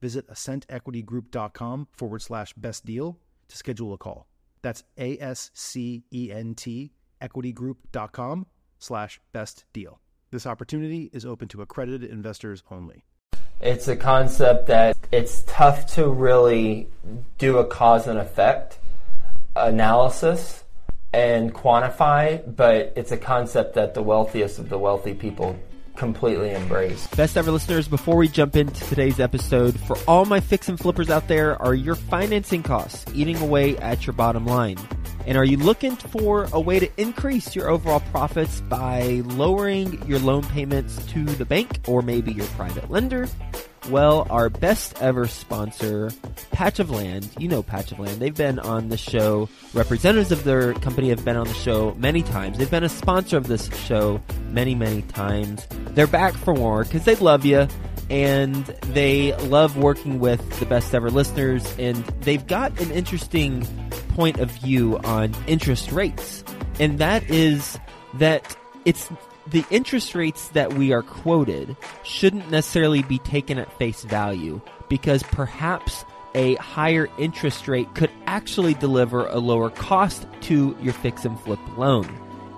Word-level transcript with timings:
visit 0.00 0.28
ascentequitygroup.com 0.28 1.88
forward 1.92 2.22
slash 2.22 2.52
best 2.54 2.84
deal 2.84 3.18
to 3.48 3.56
schedule 3.56 3.92
a 3.92 3.98
call. 3.98 4.26
That's 4.62 4.84
A 4.98 5.18
S 5.18 5.50
C 5.54 6.04
E 6.12 6.30
N 6.32 6.54
T 6.54 6.92
equitygroup.com 7.20 8.46
slash 8.78 9.20
best 9.32 9.64
deal. 9.72 10.00
This 10.30 10.46
opportunity 10.46 11.10
is 11.12 11.24
open 11.24 11.48
to 11.48 11.62
accredited 11.62 12.10
investors 12.10 12.62
only. 12.70 13.04
It's 13.60 13.88
a 13.88 13.96
concept 13.96 14.68
that 14.68 14.96
it's 15.10 15.42
tough 15.46 15.86
to 15.94 16.08
really 16.08 16.88
do 17.38 17.58
a 17.58 17.64
cause 17.64 18.06
and 18.06 18.18
effect 18.18 18.78
analysis 19.56 20.64
and 21.12 21.52
quantify, 21.52 22.42
but 22.54 22.92
it's 22.94 23.10
a 23.10 23.16
concept 23.16 23.74
that 23.74 23.94
the 23.94 24.02
wealthiest 24.02 24.58
of 24.58 24.68
the 24.68 24.78
wealthy 24.78 25.14
people 25.14 25.58
completely 25.98 26.52
embrace. 26.52 27.06
Best 27.08 27.36
ever 27.36 27.50
listeners, 27.50 27.88
before 27.88 28.16
we 28.16 28.28
jump 28.28 28.56
into 28.56 28.84
today's 28.86 29.20
episode, 29.20 29.78
for 29.78 29.96
all 30.06 30.24
my 30.24 30.40
fix 30.40 30.68
and 30.68 30.78
flippers 30.78 31.10
out 31.10 31.28
there, 31.28 31.60
are 31.60 31.74
your 31.74 31.96
financing 31.96 32.62
costs 32.62 33.04
eating 33.14 33.36
away 33.38 33.76
at 33.78 34.06
your 34.06 34.14
bottom 34.14 34.46
line? 34.46 34.78
And 35.28 35.36
are 35.36 35.44
you 35.44 35.58
looking 35.58 35.94
for 35.94 36.48
a 36.54 36.60
way 36.60 36.80
to 36.80 36.88
increase 36.96 37.54
your 37.54 37.68
overall 37.68 38.00
profits 38.00 38.62
by 38.62 39.20
lowering 39.26 40.02
your 40.08 40.18
loan 40.20 40.42
payments 40.42 41.04
to 41.08 41.22
the 41.22 41.44
bank 41.44 41.80
or 41.86 42.00
maybe 42.00 42.32
your 42.32 42.46
private 42.46 42.90
lender? 42.90 43.28
Well, 43.90 44.26
our 44.30 44.48
best 44.48 45.00
ever 45.02 45.26
sponsor, 45.26 46.10
Patch 46.50 46.78
of 46.78 46.88
Land, 46.88 47.28
you 47.38 47.46
know 47.46 47.62
Patch 47.62 47.92
of 47.92 47.98
Land, 47.98 48.20
they've 48.20 48.34
been 48.34 48.58
on 48.58 48.88
the 48.88 48.96
show. 48.96 49.50
Representatives 49.74 50.32
of 50.32 50.44
their 50.44 50.72
company 50.72 51.10
have 51.10 51.22
been 51.26 51.36
on 51.36 51.46
the 51.46 51.54
show 51.54 51.94
many 51.98 52.22
times. 52.22 52.56
They've 52.56 52.70
been 52.70 52.84
a 52.84 52.88
sponsor 52.88 53.36
of 53.36 53.48
this 53.48 53.68
show 53.84 54.22
many, 54.48 54.74
many 54.74 55.02
times. 55.02 55.66
They're 55.90 56.06
back 56.06 56.32
for 56.32 56.54
more 56.54 56.84
because 56.84 57.04
they 57.04 57.16
love 57.16 57.44
you 57.44 57.68
and 58.10 58.64
they 58.92 59.34
love 59.36 59.76
working 59.76 60.18
with 60.18 60.58
the 60.60 60.66
best 60.66 60.94
ever 60.94 61.10
listeners. 61.10 61.76
And 61.78 61.96
they've 62.22 62.46
got 62.46 62.78
an 62.80 62.90
interesting 62.90 63.66
point 64.10 64.38
of 64.38 64.50
view 64.50 64.98
on 64.98 65.34
interest 65.46 65.92
rates, 65.92 66.44
and 66.80 66.98
that 66.98 67.28
is 67.30 67.78
that 68.14 68.56
it's 68.84 69.08
the 69.50 69.64
interest 69.70 70.14
rates 70.14 70.48
that 70.48 70.74
we 70.74 70.92
are 70.92 71.02
quoted 71.02 71.76
shouldn't 72.02 72.50
necessarily 72.50 73.02
be 73.02 73.18
taken 73.18 73.58
at 73.58 73.72
face 73.78 74.02
value 74.04 74.60
because 74.88 75.22
perhaps 75.22 76.04
a 76.34 76.54
higher 76.56 77.08
interest 77.18 77.66
rate 77.68 77.92
could 77.94 78.10
actually 78.26 78.74
deliver 78.74 79.26
a 79.26 79.38
lower 79.38 79.70
cost 79.70 80.26
to 80.42 80.76
your 80.82 80.92
fix 80.92 81.24
and 81.24 81.40
flip 81.40 81.60
loan. 81.76 82.06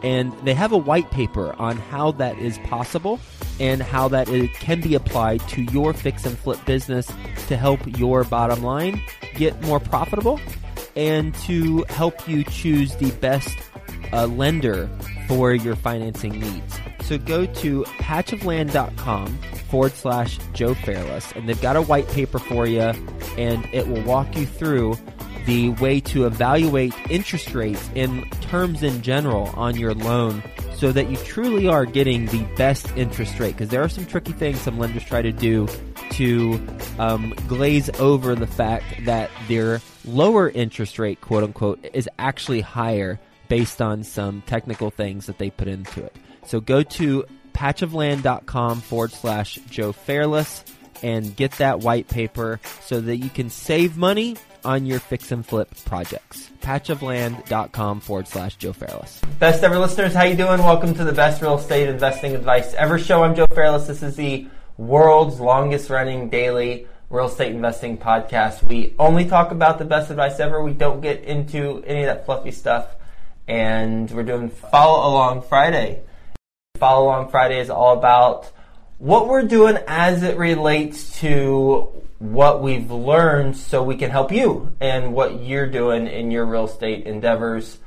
And 0.02 0.32
they 0.44 0.54
have 0.54 0.72
a 0.72 0.78
white 0.78 1.10
paper 1.10 1.54
on 1.58 1.76
how 1.76 2.12
that 2.12 2.38
is 2.38 2.58
possible 2.58 3.20
and 3.58 3.82
how 3.82 4.08
that 4.08 4.28
it 4.28 4.52
can 4.54 4.80
be 4.80 4.94
applied 4.94 5.40
to 5.48 5.62
your 5.64 5.92
fix 5.92 6.24
and 6.24 6.38
flip 6.38 6.64
business 6.64 7.12
to 7.48 7.56
help 7.56 7.80
your 7.98 8.24
bottom 8.24 8.62
line 8.62 9.02
get 9.34 9.60
more 9.62 9.78
profitable 9.78 10.40
and 10.96 11.34
to 11.34 11.84
help 11.88 12.28
you 12.28 12.44
choose 12.44 12.96
the 12.96 13.10
best 13.12 13.56
uh, 14.12 14.26
lender 14.26 14.88
for 15.28 15.52
your 15.52 15.76
financing 15.76 16.38
needs. 16.38 16.80
So 17.02 17.18
go 17.18 17.46
to 17.46 17.82
patchofland.com 17.84 19.38
forward 19.68 19.92
slash 19.92 20.38
Joe 20.52 20.74
Fairless, 20.74 21.32
and 21.32 21.48
they've 21.48 21.60
got 21.60 21.76
a 21.76 21.82
white 21.82 22.08
paper 22.08 22.38
for 22.38 22.66
you, 22.66 22.92
and 23.36 23.68
it 23.72 23.86
will 23.88 24.02
walk 24.02 24.36
you 24.36 24.46
through 24.46 24.96
the 25.50 25.70
way 25.82 25.98
to 25.98 26.26
evaluate 26.26 26.94
interest 27.10 27.54
rates 27.54 27.90
and 27.96 28.30
terms 28.40 28.84
in 28.84 29.02
general 29.02 29.48
on 29.56 29.76
your 29.76 29.92
loan 29.92 30.40
so 30.76 30.92
that 30.92 31.10
you 31.10 31.16
truly 31.16 31.66
are 31.66 31.84
getting 31.84 32.26
the 32.26 32.44
best 32.54 32.88
interest 32.96 33.40
rate. 33.40 33.56
Because 33.56 33.68
there 33.68 33.82
are 33.82 33.88
some 33.88 34.06
tricky 34.06 34.30
things 34.30 34.60
some 34.60 34.78
lenders 34.78 35.02
try 35.02 35.22
to 35.22 35.32
do 35.32 35.66
to 36.12 36.64
um, 37.00 37.34
glaze 37.48 37.90
over 37.98 38.36
the 38.36 38.46
fact 38.46 38.84
that 39.06 39.28
their 39.48 39.80
lower 40.04 40.48
interest 40.48 41.00
rate, 41.00 41.20
quote 41.20 41.42
unquote, 41.42 41.84
is 41.94 42.08
actually 42.16 42.60
higher 42.60 43.18
based 43.48 43.82
on 43.82 44.04
some 44.04 44.42
technical 44.42 44.88
things 44.88 45.26
that 45.26 45.38
they 45.38 45.50
put 45.50 45.66
into 45.66 46.04
it. 46.04 46.14
So 46.46 46.60
go 46.60 46.84
to 46.84 47.24
patchofland.com 47.54 48.82
forward 48.82 49.10
slash 49.10 49.58
Joe 49.68 49.90
Fairless 49.90 50.62
and 51.02 51.34
get 51.34 51.50
that 51.52 51.80
white 51.80 52.06
paper 52.06 52.60
so 52.82 53.00
that 53.00 53.16
you 53.16 53.30
can 53.30 53.50
save 53.50 53.96
money 53.96 54.36
on 54.64 54.86
your 54.86 54.98
fix 54.98 55.32
and 55.32 55.44
flip 55.44 55.70
projects. 55.84 56.50
Patchofland.com 56.62 58.00
forward 58.00 58.28
slash 58.28 58.56
Joe 58.56 58.72
Fairless. 58.72 59.20
Best 59.38 59.62
ever 59.62 59.78
listeners, 59.78 60.14
how 60.14 60.24
you 60.24 60.36
doing? 60.36 60.60
Welcome 60.60 60.94
to 60.94 61.04
the 61.04 61.12
best 61.12 61.42
real 61.42 61.58
estate 61.58 61.88
investing 61.88 62.34
advice 62.34 62.74
ever 62.74 62.98
show. 62.98 63.22
I'm 63.22 63.34
Joe 63.34 63.46
Fairless. 63.46 63.86
This 63.86 64.02
is 64.02 64.16
the 64.16 64.46
world's 64.76 65.40
longest 65.40 65.90
running 65.90 66.28
daily 66.28 66.86
real 67.10 67.26
estate 67.26 67.54
investing 67.54 67.98
podcast. 67.98 68.62
We 68.62 68.94
only 68.98 69.26
talk 69.26 69.50
about 69.50 69.78
the 69.78 69.84
best 69.84 70.10
advice 70.10 70.38
ever. 70.38 70.62
We 70.62 70.72
don't 70.72 71.00
get 71.00 71.24
into 71.24 71.82
any 71.84 72.02
of 72.02 72.06
that 72.06 72.24
fluffy 72.24 72.52
stuff 72.52 72.86
and 73.48 74.08
we're 74.12 74.22
doing 74.22 74.48
Follow 74.48 75.10
Along 75.10 75.42
Friday. 75.42 76.02
Follow 76.78 77.06
Along 77.06 77.28
Friday 77.30 77.58
is 77.58 77.68
all 77.68 77.98
about 77.98 78.52
what 78.98 79.26
we're 79.26 79.42
doing 79.42 79.76
as 79.88 80.22
it 80.22 80.38
relates 80.38 81.18
to 81.18 82.04
what 82.20 82.62
we've 82.62 82.90
learned 82.90 83.56
so 83.56 83.82
we 83.82 83.96
can 83.96 84.10
help 84.10 84.30
you 84.30 84.70
and 84.78 85.14
what 85.14 85.42
you're 85.42 85.66
doing 85.66 86.06
in 86.06 86.30
your 86.30 86.44
real 86.44 86.66
estate 86.66 87.06
endeavors. 87.06 87.78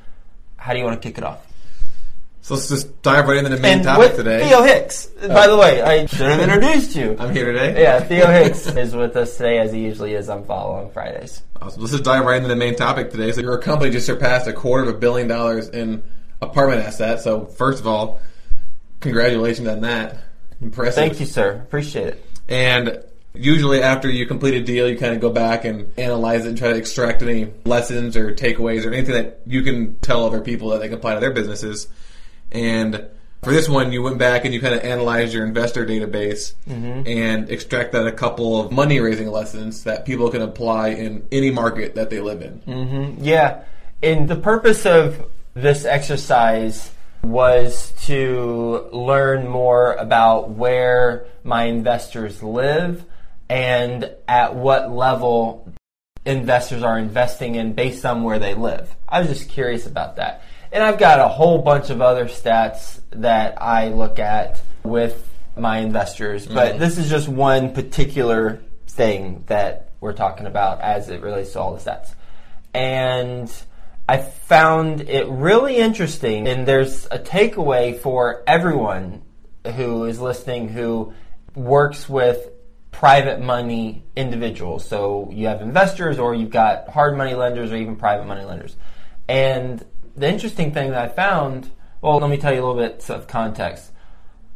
How 0.58 0.74
do 0.74 0.80
you 0.80 0.86
want 0.86 1.02
to 1.02 1.08
kick 1.08 1.18
it 1.18 1.24
off? 1.24 1.48
So 2.42 2.56
let's 2.56 2.68
just 2.68 3.02
dive 3.04 3.28
right 3.28 3.38
into 3.38 3.52
the 3.52 3.60
main 3.60 3.76
and 3.76 3.84
topic 3.84 4.16
today. 4.16 4.50
Theo 4.50 4.64
Hicks. 4.64 5.06
By 5.06 5.46
oh. 5.46 5.52
the 5.52 5.58
way, 5.58 5.82
I 5.82 6.06
should 6.08 6.28
have 6.28 6.42
introduced 6.42 6.96
you. 6.96 7.16
I'm 7.18 7.34
here 7.34 7.54
today. 7.54 7.82
Yeah, 7.82 8.02
Theo 8.02 8.28
Hicks 8.28 8.68
is 8.68 8.94
with 8.94 9.16
us 9.16 9.38
today 9.38 9.60
as 9.60 9.72
he 9.72 9.82
usually 9.82 10.14
is 10.14 10.28
on 10.28 10.44
Follow 10.44 10.72
Along 10.72 10.92
Fridays. 10.92 11.44
Awesome. 11.62 11.82
Let's 11.82 11.94
just 11.94 12.04
dive 12.04 12.26
right 12.26 12.38
into 12.38 12.50
the 12.50 12.56
main 12.56 12.76
topic 12.76 13.12
today. 13.12 13.32
So 13.32 13.40
your 13.40 13.60
company 13.60 13.92
just 13.92 14.08
surpassed 14.08 14.48
a 14.48 14.54
quarter 14.54 14.90
of 14.90 14.96
a 14.96 14.98
billion 14.98 15.28
dollars 15.30 15.70
in 15.70 16.04
apartment 16.42 16.82
assets. 16.82 17.24
So 17.24 17.46
first 17.46 17.80
of 17.80 17.88
all, 17.88 18.20
congratulations 19.00 19.68
on 19.68 19.82
that. 19.82 20.18
Impressive. 20.60 20.96
Thank 20.96 21.20
you, 21.20 21.28
sir. 21.28 21.62
Appreciate 21.64 22.08
it. 22.08 22.26
And 22.50 23.04
usually 23.34 23.82
after 23.82 24.10
you 24.10 24.26
complete 24.26 24.54
a 24.54 24.62
deal, 24.62 24.88
you 24.90 24.98
kind 24.98 25.14
of 25.14 25.22
go 25.22 25.30
back 25.30 25.66
and 25.66 25.92
analyze 25.98 26.46
it 26.46 26.50
and 26.50 26.58
try 26.58 26.70
to 26.70 26.78
extract 26.78 27.22
any 27.22 27.52
lessons 27.66 28.16
or 28.16 28.34
takeaways 28.34 28.86
or 28.86 28.94
anything 28.94 29.16
that 29.16 29.42
you 29.46 29.62
can 29.62 29.98
tell 30.00 30.26
other 30.26 30.42
people 30.42 30.70
that 30.70 30.80
they 30.80 30.88
can 30.88 30.98
apply 30.98 31.16
to 31.16 31.20
their 31.20 31.32
businesses. 31.32 31.88
And 32.52 33.08
for 33.44 33.52
this 33.52 33.68
one, 33.68 33.92
you 33.92 34.02
went 34.02 34.18
back 34.18 34.46
and 34.46 34.54
you 34.54 34.62
kind 34.62 34.76
of 34.76 34.82
analyzed 34.84 35.34
your 35.34 35.46
investor 35.46 35.86
database 35.86 36.54
mm-hmm. 36.68 37.08
and 37.08 37.50
extracted 37.50 38.08
a 38.08 38.12
couple 38.12 38.62
of 38.62 38.72
money 38.72 39.00
raising 39.00 39.28
lessons 39.28 39.84
that 39.84 40.06
people 40.06 40.30
can 40.30 40.42
apply 40.42 40.90
in 40.90 41.28
any 41.32 41.52
market 41.52 41.96
that 41.96 42.10
they 42.10 42.22
live 42.22 42.42
in. 42.42 42.60
Mm-hmm. 42.60 43.24
Yeah. 43.24 43.64
And 44.02 44.30
the 44.30 44.36
purpose 44.36 44.86
of 44.86 45.26
this 45.54 45.86
exercise 45.86 46.92
was 47.24 47.94
to 48.06 48.90
learn 48.92 49.48
more 49.48 49.94
about 49.94 50.52
where 50.52 51.26
my 51.44 51.66
investors 51.66 52.44
live 52.44 53.06
and 53.54 54.10
at 54.28 54.56
what 54.56 54.92
level 54.92 55.72
investors 56.26 56.82
are 56.82 56.98
investing 56.98 57.54
in 57.54 57.74
based 57.74 58.04
on 58.04 58.24
where 58.24 58.40
they 58.40 58.56
live. 58.56 58.90
I 59.08 59.20
was 59.20 59.30
just 59.30 59.48
curious 59.48 59.86
about 59.86 60.16
that. 60.16 60.42
And 60.72 60.84
I've 60.84 60.98
got 60.98 61.20
a 61.20 61.28
whole 61.28 61.60
bunch 61.60 61.92
of 61.92 62.02
other 62.02 62.26
stats 62.26 63.00
that 63.12 63.62
I 63.62 63.90
look 63.90 64.18
at 64.18 64.60
with 64.82 65.30
my 65.56 65.78
investors, 65.78 66.48
but 66.48 66.72
mm-hmm. 66.72 66.80
this 66.80 66.98
is 66.98 67.12
just 67.12 67.28
one 67.28 67.76
particular 67.76 68.60
thing 68.88 69.44
that 69.46 69.92
we're 70.02 70.14
talking 70.14 70.48
about 70.48 70.82
as 70.82 71.10
it 71.10 71.22
relates 71.22 71.54
to 71.54 71.60
all 71.60 71.76
the 71.76 71.80
stats. 71.80 72.16
And 72.74 73.54
I 74.10 74.18
found 74.18 75.02
it 75.02 75.28
really 75.28 75.78
interesting, 75.78 76.48
and 76.48 76.68
there's 76.68 77.06
a 77.12 77.20
takeaway 77.20 78.00
for 78.00 78.44
everyone 78.48 79.22
who 79.76 80.06
is 80.06 80.20
listening 80.20 80.70
who 80.70 81.14
works 81.54 82.10
with 82.10 82.50
private 82.94 83.42
money 83.42 84.04
individuals. 84.16 84.88
So 84.88 85.30
you 85.34 85.48
have 85.48 85.62
investors, 85.62 86.18
or 86.18 86.34
you've 86.34 86.52
got 86.52 86.88
hard 86.88 87.18
money 87.18 87.34
lenders, 87.34 87.74
or 87.74 87.76
even 87.76 87.98
private 87.98 88.26
money 88.26 88.46
lenders. 88.46 88.78
And 89.28 89.84
the 90.16 90.30
interesting 90.30 90.74
thing 90.74 90.92
that 90.92 91.04
I 91.04 91.10
found, 91.10 91.70
well, 92.02 92.20
let 92.20 92.30
me 92.30 92.38
tell 92.38 92.54
you 92.54 92.64
a 92.64 92.66
little 92.66 92.82
bit 92.82 93.10
of 93.10 93.28
context. 93.28 93.92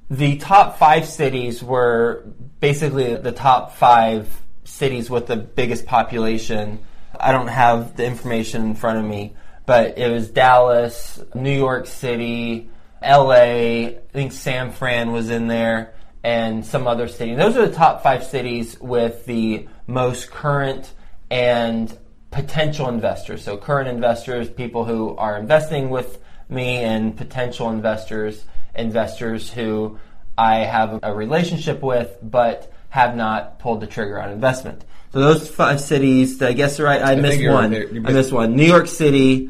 The 0.10 0.38
top 0.38 0.78
five 0.78 1.06
cities 1.06 1.62
were 1.62 2.24
basically 2.62 3.16
the 3.16 3.34
top 3.34 3.75
five 3.75 4.42
cities 4.63 5.10
with 5.10 5.28
the 5.28 5.36
biggest 5.36 5.86
population. 5.86 6.80
I 7.19 7.31
don't 7.31 7.48
have 7.48 7.98
the 7.98 8.06
information 8.06 8.63
in 8.63 8.75
front 8.75 9.00
of 9.00 9.06
me, 9.06 9.36
but 9.66 9.98
it 9.98 10.10
was 10.10 10.30
Dallas, 10.30 11.19
New 11.33 11.57
York 11.57 11.88
City, 11.88 12.69
LA, 13.01 13.33
I 13.33 13.98
think 14.13 14.31
San 14.31 14.72
Fran 14.72 15.12
was 15.12 15.30
in 15.30 15.48
there, 15.48 15.94
and 16.24 16.66
some 16.66 16.88
other 16.88 17.08
city. 17.08 17.36
Those 17.36 17.56
are 17.56 17.68
the 17.68 17.74
top 17.74 18.04
five 18.04 18.24
cities 18.24 18.80
with 18.80 19.25
the 19.25 19.68
most 19.88 20.30
current 20.31 20.94
and 21.30 21.98
potential 22.31 22.90
investors. 22.90 23.44
So 23.44 23.58
current 23.58 23.90
investors, 23.90 24.50
people 24.50 24.86
who 24.86 25.16
are 25.16 25.38
investing 25.38 25.90
with 25.90 26.19
me, 26.50 26.78
and 26.78 27.16
potential 27.16 27.69
investors, 27.69 28.46
investors 28.75 29.52
who 29.52 30.00
I 30.38 30.58
have 30.60 31.00
a 31.04 31.14
relationship 31.14 31.81
with, 31.81 32.18
but 32.22 32.72
have 32.90 33.16
not 33.16 33.60
pulled 33.60 33.81
the 33.81 33.88
trigger 33.88 34.22
on 34.22 34.31
investment. 34.31 34.86
So 35.12 35.19
those 35.19 35.50
five 35.50 35.80
cities, 35.81 36.42
I 36.42 36.54
guess 36.54 36.80
right. 36.80 37.02
I, 37.02 37.16
think 37.16 37.22
missed 37.22 37.50
one. 37.50 37.72
You 37.72 38.04
I 38.06 38.12
missed 38.12 38.31
one. 38.31 38.56
New 38.56 38.66
York 38.66 38.88
City, 38.88 39.50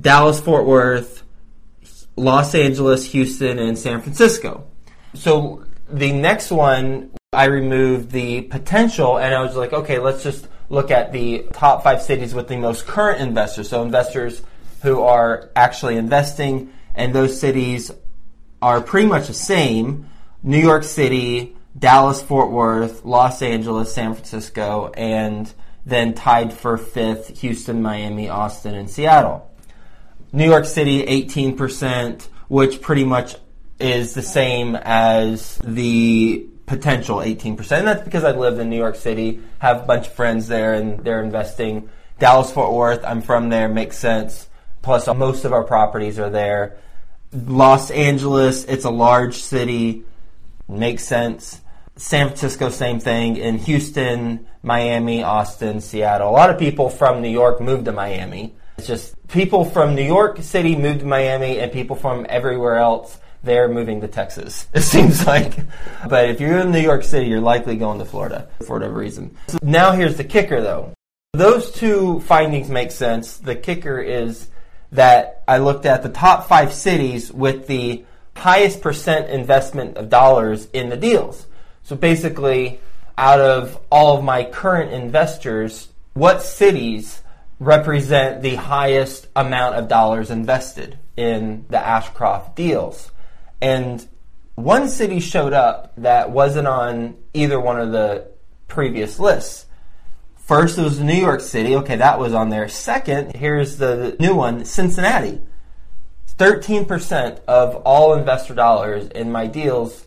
Dallas, 0.00 0.40
Fort 0.40 0.66
Worth, 0.66 1.22
Los 2.16 2.54
Angeles, 2.54 3.04
Houston, 3.06 3.58
and 3.58 3.78
San 3.78 4.00
Francisco. 4.02 4.66
So 5.14 5.64
the 5.92 6.12
next 6.12 6.50
one, 6.50 7.10
I 7.32 7.44
removed 7.44 8.10
the 8.10 8.42
potential, 8.42 9.18
and 9.18 9.34
I 9.34 9.42
was 9.42 9.54
like, 9.56 9.72
okay, 9.72 9.98
let's 9.98 10.22
just 10.22 10.48
look 10.68 10.90
at 10.90 11.12
the 11.12 11.46
top 11.52 11.84
five 11.84 12.02
cities 12.02 12.34
with 12.34 12.48
the 12.48 12.56
most 12.56 12.86
current 12.86 13.20
investors. 13.20 13.68
So 13.68 13.82
investors 13.82 14.42
who 14.82 15.02
are 15.02 15.50
actually 15.54 15.96
investing, 15.96 16.72
and 16.94 17.14
those 17.14 17.38
cities 17.38 17.90
are 18.62 18.80
pretty 18.80 19.06
much 19.06 19.26
the 19.28 19.34
same: 19.34 20.08
New 20.42 20.58
York 20.58 20.84
City, 20.84 21.56
Dallas, 21.78 22.20
Fort 22.22 22.50
Worth, 22.50 23.04
Los 23.04 23.42
Angeles, 23.42 23.94
San 23.94 24.14
Francisco, 24.14 24.92
and 24.96 25.52
then 25.86 26.14
tied 26.14 26.52
for 26.52 26.76
fifth: 26.76 27.40
Houston, 27.40 27.82
Miami, 27.82 28.28
Austin, 28.28 28.74
and 28.74 28.90
Seattle. 28.90 29.50
New 30.32 30.48
York 30.48 30.64
City, 30.64 31.04
18%, 31.04 32.28
which 32.48 32.80
pretty 32.80 33.04
much 33.04 33.36
is 33.80 34.14
the 34.14 34.22
same 34.22 34.76
as 34.76 35.58
the 35.64 36.46
potential 36.66 37.16
18%. 37.16 37.78
And 37.78 37.86
that's 37.86 38.02
because 38.02 38.22
I 38.22 38.30
live 38.30 38.60
in 38.60 38.70
New 38.70 38.76
York 38.76 38.94
City, 38.94 39.40
have 39.58 39.82
a 39.82 39.86
bunch 39.86 40.06
of 40.06 40.12
friends 40.12 40.46
there, 40.46 40.74
and 40.74 41.00
they're 41.00 41.22
investing. 41.22 41.88
Dallas, 42.18 42.50
Fort 42.52 42.72
Worth, 42.72 43.04
I'm 43.04 43.22
from 43.22 43.48
there, 43.48 43.68
makes 43.68 43.98
sense. 43.98 44.48
Plus, 44.82 45.06
most 45.08 45.44
of 45.44 45.52
our 45.52 45.64
properties 45.64 46.18
are 46.18 46.30
there. 46.30 46.78
Los 47.32 47.90
Angeles, 47.90 48.64
it's 48.64 48.84
a 48.84 48.90
large 48.90 49.34
city, 49.34 50.04
makes 50.68 51.04
sense. 51.04 51.60
San 51.96 52.28
Francisco, 52.28 52.70
same 52.70 53.00
thing. 53.00 53.36
In 53.36 53.58
Houston, 53.58 54.46
Miami, 54.62 55.22
Austin, 55.22 55.80
Seattle. 55.80 56.30
A 56.30 56.32
lot 56.32 56.50
of 56.50 56.58
people 56.58 56.88
from 56.88 57.20
New 57.20 57.28
York 57.28 57.60
moved 57.60 57.86
to 57.86 57.92
Miami. 57.92 58.54
It's 58.78 58.86
just 58.86 59.14
people 59.28 59.64
from 59.64 59.94
New 59.94 60.04
York 60.04 60.40
City 60.42 60.76
moved 60.76 61.00
to 61.00 61.06
Miami, 61.06 61.58
and 61.58 61.70
people 61.72 61.96
from 61.96 62.26
everywhere 62.28 62.76
else 62.76 63.18
they're 63.42 63.68
moving 63.68 64.00
to 64.00 64.08
Texas. 64.08 64.66
It 64.74 64.82
seems 64.82 65.26
like, 65.26 65.54
but 66.08 66.30
if 66.30 66.40
you're 66.40 66.58
in 66.58 66.72
New 66.72 66.80
York 66.80 67.04
City, 67.04 67.26
you're 67.26 67.40
likely 67.40 67.76
going 67.76 67.98
to 67.98 68.04
Florida 68.04 68.48
for 68.66 68.74
whatever 68.74 68.94
reason. 68.94 69.36
So 69.48 69.58
now 69.62 69.92
here's 69.92 70.16
the 70.16 70.24
kicker, 70.24 70.60
though. 70.60 70.94
Those 71.32 71.70
two 71.70 72.20
findings 72.20 72.68
make 72.68 72.90
sense. 72.90 73.38
The 73.38 73.54
kicker 73.54 74.00
is 74.00 74.48
that 74.92 75.42
I 75.46 75.58
looked 75.58 75.86
at 75.86 76.02
the 76.02 76.08
top 76.08 76.48
five 76.48 76.72
cities 76.72 77.32
with 77.32 77.66
the 77.66 78.04
highest 78.36 78.80
percent 78.80 79.30
investment 79.30 79.96
of 79.96 80.08
dollars 80.08 80.66
in 80.72 80.88
the 80.88 80.96
deals. 80.96 81.46
So 81.82 81.94
basically, 81.94 82.80
out 83.16 83.40
of 83.40 83.78
all 83.90 84.16
of 84.16 84.24
my 84.24 84.44
current 84.44 84.92
investors, 84.92 85.88
what 86.14 86.42
cities 86.42 87.22
represent 87.58 88.42
the 88.42 88.54
highest 88.54 89.28
amount 89.36 89.76
of 89.76 89.88
dollars 89.88 90.30
invested 90.30 90.98
in 91.16 91.66
the 91.68 91.78
Ashcroft 91.78 92.56
deals? 92.56 93.12
And 93.60 94.06
one 94.54 94.88
city 94.88 95.20
showed 95.20 95.52
up 95.52 95.92
that 95.96 96.30
wasn't 96.30 96.68
on 96.68 97.16
either 97.34 97.60
one 97.60 97.80
of 97.80 97.92
the 97.92 98.30
previous 98.68 99.18
lists. 99.18 99.66
First, 100.36 100.78
it 100.78 100.82
was 100.82 100.98
New 101.00 101.14
York 101.14 101.40
City. 101.40 101.76
Okay, 101.76 101.96
that 101.96 102.18
was 102.18 102.34
on 102.34 102.50
there. 102.50 102.68
Second, 102.68 103.36
here's 103.36 103.76
the 103.76 104.16
new 104.18 104.34
one 104.34 104.64
Cincinnati. 104.64 105.40
13% 106.38 107.40
of 107.46 107.76
all 107.84 108.14
investor 108.14 108.54
dollars 108.54 109.08
in 109.08 109.30
my 109.30 109.46
deals 109.46 110.06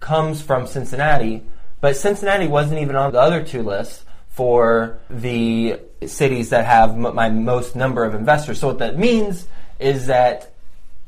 comes 0.00 0.40
from 0.40 0.66
Cincinnati, 0.66 1.42
but 1.80 1.96
Cincinnati 1.96 2.48
wasn't 2.48 2.80
even 2.80 2.96
on 2.96 3.12
the 3.12 3.20
other 3.20 3.44
two 3.44 3.62
lists 3.62 4.04
for 4.28 4.98
the 5.08 5.78
cities 6.06 6.50
that 6.50 6.64
have 6.64 6.90
m- 6.90 7.14
my 7.14 7.28
most 7.28 7.76
number 7.76 8.04
of 8.04 8.14
investors. 8.14 8.58
So, 8.58 8.68
what 8.68 8.78
that 8.78 8.98
means 8.98 9.46
is 9.78 10.06
that 10.06 10.52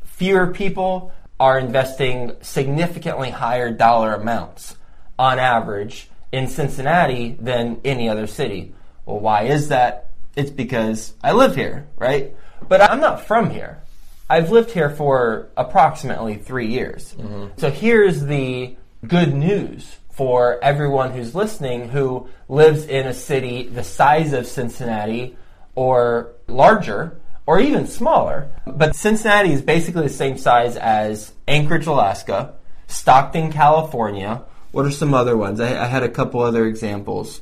fewer 0.04 0.48
people 0.48 1.12
are 1.38 1.58
investing 1.58 2.32
significantly 2.40 3.30
higher 3.30 3.70
dollar 3.70 4.14
amounts 4.14 4.76
on 5.18 5.38
average 5.38 6.08
in 6.32 6.48
Cincinnati 6.48 7.36
than 7.40 7.80
any 7.84 8.08
other 8.08 8.26
city. 8.26 8.74
Well, 9.04 9.20
why 9.20 9.44
is 9.44 9.68
that? 9.68 10.10
It's 10.34 10.50
because 10.50 11.14
I 11.22 11.32
live 11.32 11.54
here, 11.54 11.86
right? 11.96 12.34
But 12.68 12.80
I'm 12.82 13.00
not 13.00 13.26
from 13.26 13.50
here. 13.50 13.82
I've 14.28 14.50
lived 14.50 14.70
here 14.70 14.90
for 14.90 15.48
approximately 15.56 16.36
three 16.36 16.66
years. 16.66 17.14
Mm-hmm. 17.14 17.58
So 17.58 17.70
here's 17.70 18.22
the 18.22 18.76
good 19.06 19.34
news 19.34 19.96
for 20.10 20.62
everyone 20.64 21.12
who's 21.12 21.34
listening 21.34 21.88
who 21.90 22.28
lives 22.48 22.86
in 22.86 23.06
a 23.06 23.14
city 23.14 23.68
the 23.68 23.84
size 23.84 24.32
of 24.32 24.46
Cincinnati 24.46 25.36
or 25.74 26.32
larger 26.48 27.20
or 27.46 27.60
even 27.60 27.86
smaller. 27.86 28.50
But 28.66 28.96
Cincinnati 28.96 29.52
is 29.52 29.62
basically 29.62 30.02
the 30.02 30.12
same 30.12 30.36
size 30.36 30.76
as 30.76 31.32
Anchorage, 31.46 31.86
Alaska, 31.86 32.54
Stockton, 32.88 33.52
California. 33.52 34.42
What 34.72 34.84
are 34.86 34.90
some 34.90 35.14
other 35.14 35.36
ones? 35.36 35.60
I, 35.60 35.82
I 35.82 35.86
had 35.86 36.02
a 36.02 36.08
couple 36.08 36.40
other 36.40 36.66
examples. 36.66 37.40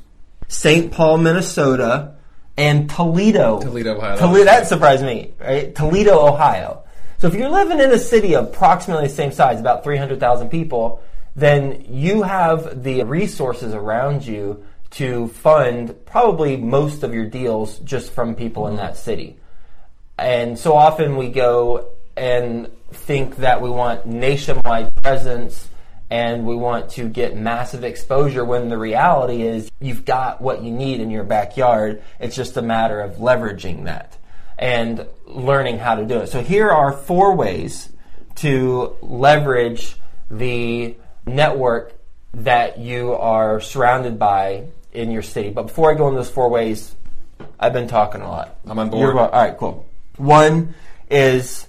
St. 0.49 0.93
Paul, 0.93 1.19
Minnesota, 1.19 2.15
and 2.57 2.89
Toledo. 2.89 3.61
Toledo, 3.61 3.97
Ohio. 3.97 4.19
Toledo, 4.19 4.45
that 4.45 4.69
surprised 4.69 5.05
me, 5.05 5.33
right? 5.41 5.75
Toledo, 5.75 6.27
Ohio. 6.27 6.85
So 7.19 7.29
if 7.29 7.35
you're 7.35 7.49
living 7.49 7.81
in 7.81 7.91
a 7.91 7.99
city 7.99 8.35
approximately 8.35 9.09
the 9.09 9.15
same 9.15 9.33
size, 9.33 9.59
about 9.59 9.83
300,000 9.83 10.51
people, 10.51 11.03
then 11.35 11.85
you 11.89 12.23
have 12.23 12.83
the 12.83 13.03
resources 13.05 13.75
around 13.75 14.25
you 14.25 14.65
to 14.91 15.29
fund 15.29 15.95
probably 16.07 16.57
most 16.57 17.03
of 17.03 17.13
your 17.13 17.27
deals 17.27 17.79
just 17.79 18.13
from 18.13 18.35
people 18.35 18.69
in 18.69 18.77
that 18.77 18.97
city. 18.97 19.39
And 20.19 20.59
so 20.59 20.75
often 20.75 21.17
we 21.17 21.29
go 21.29 21.89
and 22.17 22.71
think 22.93 23.37
that 23.37 23.61
we 23.61 23.71
want 23.71 24.07
nationwide 24.07 24.95
presence 25.03 25.69
and 26.11 26.47
we 26.47 26.55
want 26.55 26.91
to 26.91 27.09
get 27.09 27.37
massive 27.37 27.83
exposure 27.83 28.45
when 28.45 28.69
the 28.69 28.79
reality 28.79 29.43
is 29.43 29.71
you've 29.81 30.05
got 30.05 30.41
what 30.41 30.63
you 30.63 30.71
need 30.71 31.01
in 31.01 31.11
your 31.11 31.25
backyard. 31.25 32.03
It's 32.21 32.37
just 32.37 32.57
a 32.57 32.63
matter 32.63 33.01
of 33.01 33.17
leveraging 33.17 33.85
that 33.85 34.17
and 34.57 35.07
learning 35.27 35.79
how 35.79 35.97
to 35.97 36.05
do 36.05 36.19
it. 36.19 36.29
So 36.29 36.41
here 36.41 36.71
are 36.71 36.93
four 36.93 37.35
ways 37.35 37.91
to 38.37 38.97
leverage 39.01 39.97
the 40.31 40.97
network 41.27 41.95
that 42.35 42.79
you 42.79 43.15
are 43.15 43.61
surrounded 43.61 44.19
by 44.19 44.67
in 44.93 45.11
your 45.11 45.23
city. 45.23 45.51
But 45.51 45.65
before 45.65 45.91
I 45.91 45.95
go 45.95 46.09
into 46.09 46.19
those 46.19 46.31
four 46.31 46.49
ways, 46.49 46.95
I've 47.59 47.73
been 47.73 47.89
talking 47.89 48.21
a 48.21 48.29
lot. 48.29 48.57
I'm 48.67 48.79
on 48.79 48.91
board. 48.91 49.01
You're, 49.01 49.19
all 49.19 49.31
right, 49.31 49.57
cool. 49.57 49.87
One 50.17 50.75
is 51.11 51.69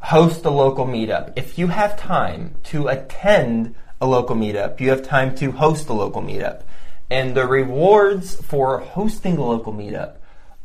host 0.00 0.44
a 0.44 0.50
local 0.50 0.86
meetup. 0.86 1.34
If 1.36 1.58
you 1.58 1.68
have 1.68 1.98
time 1.98 2.54
to 2.64 2.88
attend 2.88 3.74
a 4.00 4.06
local 4.06 4.34
meetup, 4.34 4.80
you 4.80 4.90
have 4.90 5.02
time 5.02 5.34
to 5.36 5.52
host 5.52 5.88
a 5.88 5.92
local 5.92 6.22
meetup. 6.22 6.62
And 7.10 7.34
the 7.34 7.46
rewards 7.46 8.34
for 8.34 8.78
hosting 8.78 9.36
a 9.36 9.44
local 9.44 9.72
meetup 9.74 10.16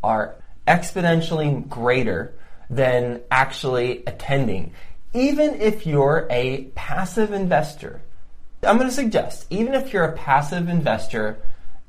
are 0.01 0.35
exponentially 0.65 1.67
greater 1.67 2.33
than 2.69 3.21
actually 3.29 4.03
attending. 4.07 4.73
Even 5.13 5.59
if 5.61 5.85
you're 5.85 6.27
a 6.29 6.65
passive 6.75 7.33
investor, 7.33 8.01
I'm 8.63 8.77
going 8.77 8.89
to 8.89 8.95
suggest, 8.95 9.45
even 9.49 9.73
if 9.73 9.93
you're 9.93 10.05
a 10.05 10.17
passive 10.17 10.69
investor 10.69 11.37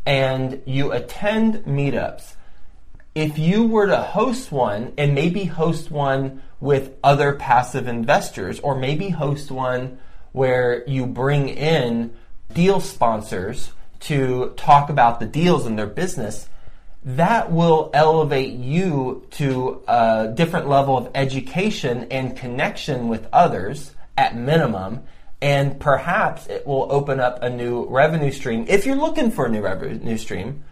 and 0.05 0.61
you 0.67 0.93
attend 0.93 1.65
meetups, 1.65 2.35
if 3.19 3.37
you 3.37 3.67
were 3.67 3.89
to 3.89 3.97
host 3.97 4.53
one 4.53 4.93
and 4.97 5.13
maybe 5.13 5.43
host 5.43 5.91
one 5.91 6.41
with 6.61 6.95
other 7.03 7.33
passive 7.35 7.89
investors, 7.89 8.61
or 8.61 8.79
maybe 8.79 9.09
host 9.09 9.51
one 9.51 9.99
where 10.31 10.89
you 10.89 11.05
bring 11.05 11.49
in 11.49 12.15
deal 12.55 12.81
sponsors 12.81 13.73
to 13.99 14.55
talk 14.57 14.89
about 14.89 15.19
the 15.19 15.27
deals 15.27 15.67
in 15.67 15.75
their 15.75 15.89
business, 15.89 16.49
that 17.05 17.51
will 17.51 17.91
elevate 17.93 18.53
you 18.53 19.27
to 19.33 19.83
a 19.89 20.33
different 20.33 20.69
level 20.69 20.97
of 20.97 21.11
education 21.17 22.07
and 22.13 22.37
connection 22.37 23.09
with 23.09 23.27
others 23.33 23.91
at 24.17 24.37
minimum. 24.37 25.03
And 25.43 25.81
perhaps 25.81 26.47
it 26.47 26.65
will 26.69 26.87
open 26.89 27.19
up 27.19 27.43
a 27.43 27.51
new 27.51 27.85
revenue 27.87 28.31
stream 28.31 28.65
if 28.69 28.87
you're 28.87 28.97
looking 28.97 29.33
for 29.33 29.47
a 29.47 29.49
new 29.49 29.61
revenue 29.61 30.17
stream 30.19 30.63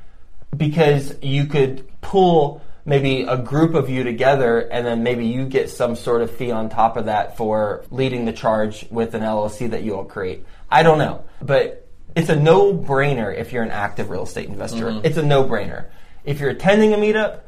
because 0.56 1.14
you 1.22 1.46
could 1.46 1.86
pull 2.06 2.62
maybe 2.84 3.22
a 3.22 3.36
group 3.36 3.74
of 3.74 3.90
you 3.90 4.04
together 4.04 4.60
and 4.60 4.86
then 4.86 5.02
maybe 5.02 5.26
you 5.26 5.44
get 5.44 5.68
some 5.68 5.96
sort 5.96 6.22
of 6.22 6.30
fee 6.30 6.52
on 6.52 6.68
top 6.68 6.96
of 6.96 7.06
that 7.06 7.36
for 7.36 7.84
leading 7.90 8.24
the 8.24 8.32
charge 8.32 8.86
with 8.90 9.14
an 9.14 9.22
LLC 9.22 9.68
that 9.70 9.82
you'll 9.82 10.04
create. 10.04 10.46
I 10.70 10.84
don't 10.84 10.98
know, 10.98 11.24
but 11.42 11.88
it's 12.14 12.28
a 12.28 12.36
no-brainer 12.36 13.36
if 13.36 13.52
you're 13.52 13.64
an 13.64 13.72
active 13.72 14.08
real 14.08 14.22
estate 14.22 14.48
investor. 14.48 14.86
Mm-hmm. 14.86 15.04
It's 15.04 15.16
a 15.16 15.22
no-brainer. 15.22 15.86
If 16.24 16.38
you're 16.38 16.50
attending 16.50 16.94
a 16.94 16.96
meetup, 16.96 17.40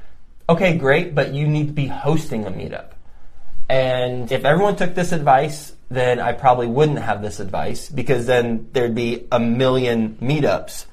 okay, 0.48 0.76
great, 0.76 1.14
but 1.14 1.32
you 1.32 1.46
need 1.46 1.68
to 1.68 1.72
be 1.72 1.86
hosting 1.86 2.44
a 2.44 2.50
meetup. 2.50 2.90
And 3.68 4.32
if 4.32 4.44
everyone 4.44 4.74
took 4.74 4.94
this 4.94 5.12
advice, 5.12 5.72
then 5.88 6.18
I 6.18 6.32
probably 6.32 6.66
wouldn't 6.66 6.98
have 6.98 7.22
this 7.22 7.38
advice 7.38 7.88
because 7.88 8.26
then 8.26 8.68
there'd 8.72 8.94
be 8.94 9.28
a 9.30 9.38
million 9.38 10.16
meetups 10.20 10.86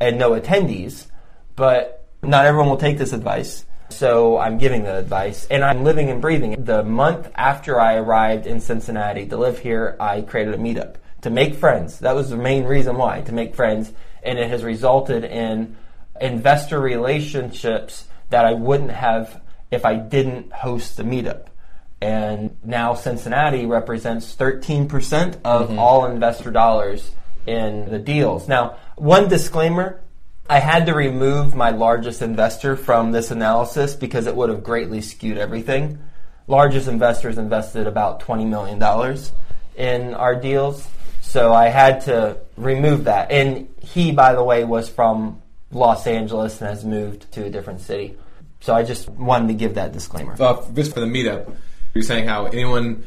and 0.00 0.18
no 0.18 0.32
attendees. 0.32 1.06
But 1.54 2.01
not 2.22 2.46
everyone 2.46 2.68
will 2.68 2.76
take 2.76 2.98
this 2.98 3.12
advice. 3.12 3.64
So 3.90 4.38
I'm 4.38 4.56
giving 4.56 4.84
the 4.84 4.96
advice 4.96 5.46
and 5.50 5.64
I'm 5.64 5.84
living 5.84 6.08
and 6.08 6.22
breathing. 6.22 6.64
The 6.64 6.82
month 6.82 7.30
after 7.34 7.80
I 7.80 7.96
arrived 7.96 8.46
in 8.46 8.60
Cincinnati 8.60 9.26
to 9.26 9.36
live 9.36 9.58
here, 9.58 9.96
I 10.00 10.22
created 10.22 10.54
a 10.54 10.58
meetup 10.58 10.94
to 11.22 11.30
make 11.30 11.56
friends. 11.56 11.98
That 11.98 12.14
was 12.14 12.30
the 12.30 12.36
main 12.36 12.64
reason 12.64 12.96
why, 12.96 13.20
to 13.22 13.32
make 13.32 13.54
friends. 13.54 13.92
And 14.22 14.38
it 14.38 14.48
has 14.48 14.62
resulted 14.64 15.24
in 15.24 15.76
investor 16.20 16.80
relationships 16.80 18.06
that 18.30 18.44
I 18.44 18.54
wouldn't 18.54 18.92
have 18.92 19.40
if 19.70 19.84
I 19.84 19.96
didn't 19.96 20.52
host 20.52 20.96
the 20.96 21.02
meetup. 21.02 21.46
And 22.00 22.56
now 22.64 22.94
Cincinnati 22.94 23.66
represents 23.66 24.34
13% 24.34 25.40
of 25.44 25.68
mm-hmm. 25.68 25.78
all 25.78 26.06
investor 26.06 26.50
dollars 26.50 27.10
in 27.46 27.90
the 27.90 27.98
deals. 27.98 28.48
Now, 28.48 28.76
one 28.96 29.28
disclaimer 29.28 30.00
I 30.52 30.58
had 30.58 30.84
to 30.84 30.92
remove 30.92 31.54
my 31.54 31.70
largest 31.70 32.20
investor 32.20 32.76
from 32.76 33.10
this 33.10 33.30
analysis 33.30 33.94
because 33.94 34.26
it 34.26 34.36
would 34.36 34.50
have 34.50 34.62
greatly 34.62 35.00
skewed 35.00 35.38
everything. 35.38 35.98
Largest 36.46 36.88
investors 36.88 37.38
invested 37.38 37.86
about 37.86 38.20
$20 38.20 38.46
million 38.46 39.16
in 39.76 40.12
our 40.12 40.34
deals. 40.34 40.86
So 41.22 41.54
I 41.54 41.68
had 41.68 42.02
to 42.02 42.36
remove 42.58 43.04
that. 43.04 43.30
And 43.30 43.66
he, 43.80 44.12
by 44.12 44.34
the 44.34 44.44
way, 44.44 44.62
was 44.64 44.90
from 44.90 45.40
Los 45.70 46.06
Angeles 46.06 46.60
and 46.60 46.68
has 46.68 46.84
moved 46.84 47.32
to 47.32 47.46
a 47.46 47.48
different 47.48 47.80
city. 47.80 48.18
So 48.60 48.74
I 48.74 48.82
just 48.82 49.08
wanted 49.08 49.48
to 49.48 49.54
give 49.54 49.76
that 49.76 49.92
disclaimer. 49.92 50.36
Uh, 50.38 50.62
just 50.74 50.92
for 50.92 51.00
the 51.00 51.06
meetup, 51.06 51.50
you're 51.94 52.04
saying 52.04 52.28
how 52.28 52.44
anyone 52.44 53.04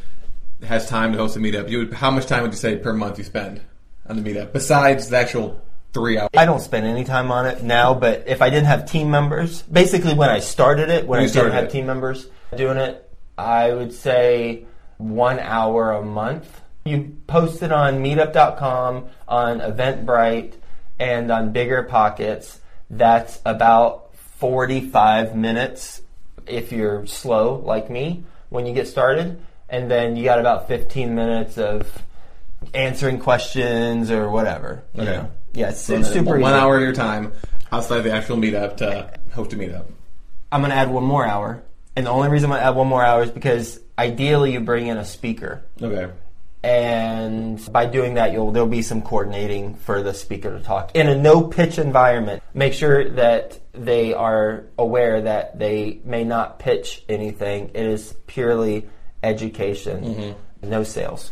has 0.64 0.90
time 0.90 1.12
to 1.12 1.20
host 1.20 1.36
a 1.36 1.40
meetup. 1.40 1.70
You 1.70 1.78
would, 1.78 1.94
how 1.94 2.10
much 2.10 2.26
time 2.26 2.42
would 2.42 2.54
you 2.54 2.58
say 2.58 2.78
per 2.78 2.92
month 2.92 3.20
you 3.20 3.24
spend 3.24 3.62
on 4.08 4.20
the 4.20 4.34
meetup 4.34 4.52
besides 4.52 5.10
the 5.10 5.18
actual 5.18 5.62
three 5.96 6.20
hours? 6.20 6.30
I 6.38 6.46
don't 6.46 6.60
spend 6.60 6.86
any 6.86 7.04
time 7.06 7.32
on 7.32 7.46
it 7.48 7.64
now, 7.64 7.94
but 7.96 8.26
if 8.28 8.42
I 8.42 8.50
didn't 8.52 8.68
have 8.68 8.86
team 8.86 9.10
members, 9.10 9.62
basically 9.64 10.14
when 10.14 10.30
I 10.30 10.40
started 10.40 10.90
it, 10.90 11.08
when 11.08 11.22
When 11.22 11.30
I 11.30 11.32
didn't 11.32 11.52
have 11.54 11.64
it. 11.66 11.72
team 11.72 11.86
members 11.88 12.28
doing 12.56 12.78
it, 12.78 13.10
I 13.38 13.74
would 13.74 13.94
say 13.94 14.66
one 14.98 15.40
hour 15.40 15.92
a 15.94 16.04
month. 16.04 16.62
You 16.84 17.18
post 17.28 17.64
it 17.64 17.72
on 17.72 18.04
meetup.com, 18.04 19.08
on 19.28 19.60
Eventbrite, 19.60 20.54
and 21.00 21.32
on 21.32 21.52
Bigger 21.52 21.84
Pockets. 21.84 22.60
That's 22.90 23.40
about 23.46 24.16
45 24.40 25.36
minutes 25.36 26.02
if 26.46 26.72
you're 26.72 27.06
slow 27.08 27.56
like 27.66 27.90
me 27.90 28.24
when 28.50 28.66
you 28.66 28.74
get 28.74 28.88
started. 28.88 29.40
And 29.70 29.90
then 29.90 30.16
you 30.16 30.24
got 30.26 30.40
about 30.40 30.68
15 30.68 31.16
minutes 31.16 31.58
of 31.58 31.92
answering 32.74 33.20
questions 33.20 34.12
or 34.12 34.30
whatever. 34.30 34.84
you 34.94 35.06
know? 35.06 35.32
Yeah, 35.56 35.70
it's, 35.70 35.80
super 35.80 36.38
one 36.38 36.54
easy. 36.54 36.60
hour 36.60 36.76
of 36.76 36.82
your 36.82 36.94
time 36.94 37.32
outside 37.72 38.02
the 38.02 38.12
actual 38.12 38.38
meetup 38.38 38.78
to 38.78 39.12
host 39.32 39.54
a 39.54 39.56
meetup. 39.56 39.86
I'm 40.52 40.62
going 40.62 40.72
to 40.72 40.78
add 40.78 40.92
one 40.92 41.04
more 41.04 41.26
hour. 41.26 41.64
And 41.96 42.06
the 42.06 42.10
only 42.10 42.30
reason 42.30 42.52
I'm 42.52 42.58
going 42.58 42.62
to 42.62 42.68
add 42.68 42.76
one 42.76 42.88
more 42.88 43.04
hour 43.04 43.24
is 43.24 43.32
because 43.32 43.80
ideally 43.98 44.54
you 44.54 44.60
bring 44.60 44.88
in 44.88 44.98
a 44.98 45.06
speaker. 45.06 45.64
Okay. 45.82 46.12
And 46.64 47.62
by 47.72 47.86
doing 47.86 48.16
that, 48.16 48.32
you'll 48.32 48.52
there'll 48.52 48.68
be 48.68 48.82
some 48.82 49.04
coordinating 49.04 49.76
for 49.76 50.02
the 50.02 50.16
speaker 50.16 50.58
to 50.58 50.64
talk 50.64 50.96
in 50.96 51.08
a 51.08 51.16
no 51.16 51.44
pitch 51.44 51.78
environment. 51.78 52.42
Make 52.56 52.74
sure 52.74 53.08
that 53.12 53.60
they 53.74 54.16
are 54.16 54.64
aware 54.76 55.22
that 55.22 55.60
they 55.60 56.00
may 56.04 56.24
not 56.24 56.58
pitch 56.58 57.04
anything. 57.08 57.70
It 57.76 57.86
is 57.86 58.16
purely 58.26 58.90
education, 59.22 60.04
mm-hmm. 60.04 60.70
no 60.70 60.84
sales. 60.84 61.32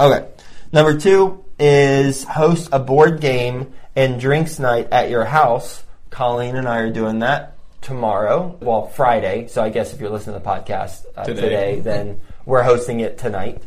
Okay. 0.00 0.26
Number 0.72 0.98
two 0.98 1.44
is 1.62 2.24
host 2.24 2.68
a 2.72 2.78
board 2.80 3.20
game 3.20 3.72
and 3.94 4.20
drinks 4.20 4.58
night 4.58 4.88
at 4.90 5.10
your 5.10 5.24
house. 5.24 5.84
Colleen 6.10 6.56
and 6.56 6.68
I 6.68 6.78
are 6.78 6.90
doing 6.90 7.20
that 7.20 7.56
tomorrow. 7.80 8.58
Well, 8.60 8.88
Friday. 8.88 9.46
So 9.46 9.62
I 9.62 9.68
guess 9.70 9.94
if 9.94 10.00
you're 10.00 10.10
listening 10.10 10.38
to 10.38 10.44
the 10.44 10.50
podcast 10.50 11.06
uh, 11.16 11.24
Today. 11.24 11.40
today, 11.40 11.80
then 11.80 12.20
we're 12.44 12.62
hosting 12.64 13.00
it 13.00 13.16
tonight 13.16 13.62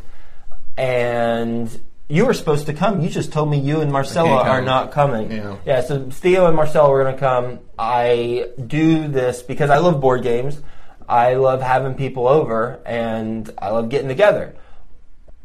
and 0.78 1.80
you 2.08 2.26
were 2.26 2.34
supposed 2.34 2.68
to 2.68 2.74
come. 2.74 3.02
You 3.02 3.10
just 3.10 3.32
told 3.32 3.50
me 3.50 3.60
you 3.60 3.82
and 3.82 3.92
Marcella 3.92 4.44
are 4.44 4.62
not 4.62 4.92
coming. 4.92 5.32
Yeah. 5.32 5.58
Yeah. 5.66 5.82
So 5.82 6.10
Theo 6.10 6.48
and 6.48 6.56
Marcella 6.56 6.90
were 6.90 7.04
going 7.04 7.16
to 7.16 7.20
come. 7.20 7.60
I 7.80 8.50
do 8.66 9.08
this 9.08 9.42
because 9.42 9.70
I 9.70 9.78
love 9.78 10.02
board 10.02 10.22
games. 10.22 10.62
I 11.08 11.36
love 11.36 11.62
having 11.62 11.94
people 11.94 12.28
over, 12.28 12.80
and 12.84 13.52
I 13.60 13.70
love 13.70 13.90
getting 13.90 14.08
together. 14.08 14.56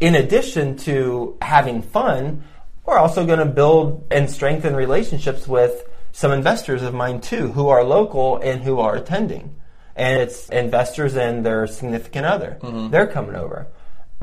In 0.01 0.15
addition 0.15 0.77
to 0.79 1.37
having 1.41 1.83
fun, 1.83 2.43
we're 2.85 2.99
also 2.99 3.25
going 3.27 3.39
to 3.39 3.45
build 3.45 4.07
and 4.11 4.29
strengthen 4.29 4.75
relationships 4.75 5.47
with 5.47 5.85
some 6.13 6.33
investors 6.33 6.83
of 6.83 6.93
mine 6.93 7.21
too, 7.21 7.53
who 7.53 7.69
are 7.69 7.85
local 7.85 8.39
and 8.39 8.63
who 8.63 8.81
are 8.81 8.97
attending. 8.97 9.55
And 9.95 10.21
it's 10.21 10.49
investors 10.49 11.15
and 11.17 11.45
their 11.45 11.67
significant 11.67 12.27
other. 12.27 12.59
Mm-hmm. 12.61 12.91
They're 12.91 13.07
coming 13.07 13.37
over 13.37 13.69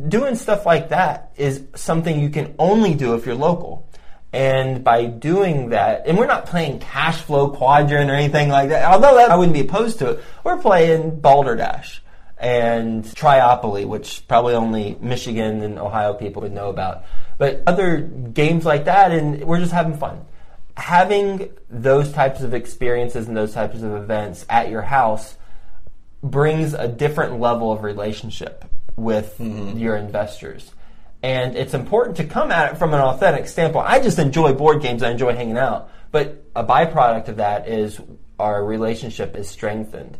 doing 0.05 0.35
stuff 0.35 0.65
like 0.65 0.89
that 0.89 1.31
is 1.35 1.63
something 1.75 2.19
you 2.19 2.29
can 2.29 2.55
only 2.59 2.93
do 2.93 3.15
if 3.15 3.25
you're 3.25 3.35
local. 3.35 3.89
And 4.33 4.83
by 4.83 5.05
doing 5.05 5.69
that, 5.69 6.05
and 6.05 6.17
we're 6.17 6.27
not 6.27 6.45
playing 6.45 6.79
cash 6.79 7.21
flow 7.21 7.49
quadrant 7.49 8.11
or 8.11 8.13
anything 8.13 8.49
like 8.49 8.69
that, 8.69 8.85
although 8.85 9.15
that, 9.15 9.31
I 9.31 9.35
wouldn't 9.35 9.53
be 9.53 9.61
opposed 9.61 9.99
to 9.99 10.11
it. 10.11 10.23
We're 10.43 10.57
playing 10.57 11.21
Balderdash 11.21 12.01
and 12.39 13.03
Triopoly, 13.03 13.85
which 13.85 14.27
probably 14.27 14.53
only 14.53 14.97
Michigan 15.01 15.61
and 15.61 15.79
Ohio 15.79 16.13
people 16.13 16.43
would 16.43 16.53
know 16.53 16.69
about. 16.69 17.03
But 17.37 17.63
other 17.65 17.97
games 17.97 18.65
like 18.65 18.85
that, 18.85 19.11
and 19.11 19.43
we're 19.43 19.59
just 19.59 19.71
having 19.71 19.97
fun. 19.97 20.25
Having 20.75 21.49
those 21.69 22.11
types 22.11 22.41
of 22.41 22.53
experiences 22.53 23.27
and 23.27 23.35
those 23.35 23.53
types 23.53 23.81
of 23.81 23.95
events 23.95 24.45
at 24.49 24.69
your 24.69 24.83
house 24.83 25.35
brings 26.21 26.73
a 26.73 26.87
different 26.87 27.39
level 27.39 27.71
of 27.71 27.83
relationship 27.83 28.65
with 28.95 29.35
mm-hmm. 29.39 29.77
your 29.77 29.95
investors. 29.95 30.71
And 31.23 31.55
it's 31.55 31.73
important 31.73 32.17
to 32.17 32.25
come 32.25 32.51
at 32.51 32.73
it 32.73 32.77
from 32.77 32.93
an 32.93 32.99
authentic 32.99 33.47
standpoint. 33.47 33.87
I 33.87 33.99
just 33.99 34.19
enjoy 34.19 34.53
board 34.53 34.81
games, 34.81 35.01
I 35.01 35.09
enjoy 35.09 35.35
hanging 35.35 35.57
out. 35.57 35.89
But 36.11 36.43
a 36.55 36.63
byproduct 36.63 37.27
of 37.27 37.37
that 37.37 37.67
is 37.67 37.99
our 38.39 38.63
relationship 38.63 39.35
is 39.35 39.49
strengthened. 39.49 40.17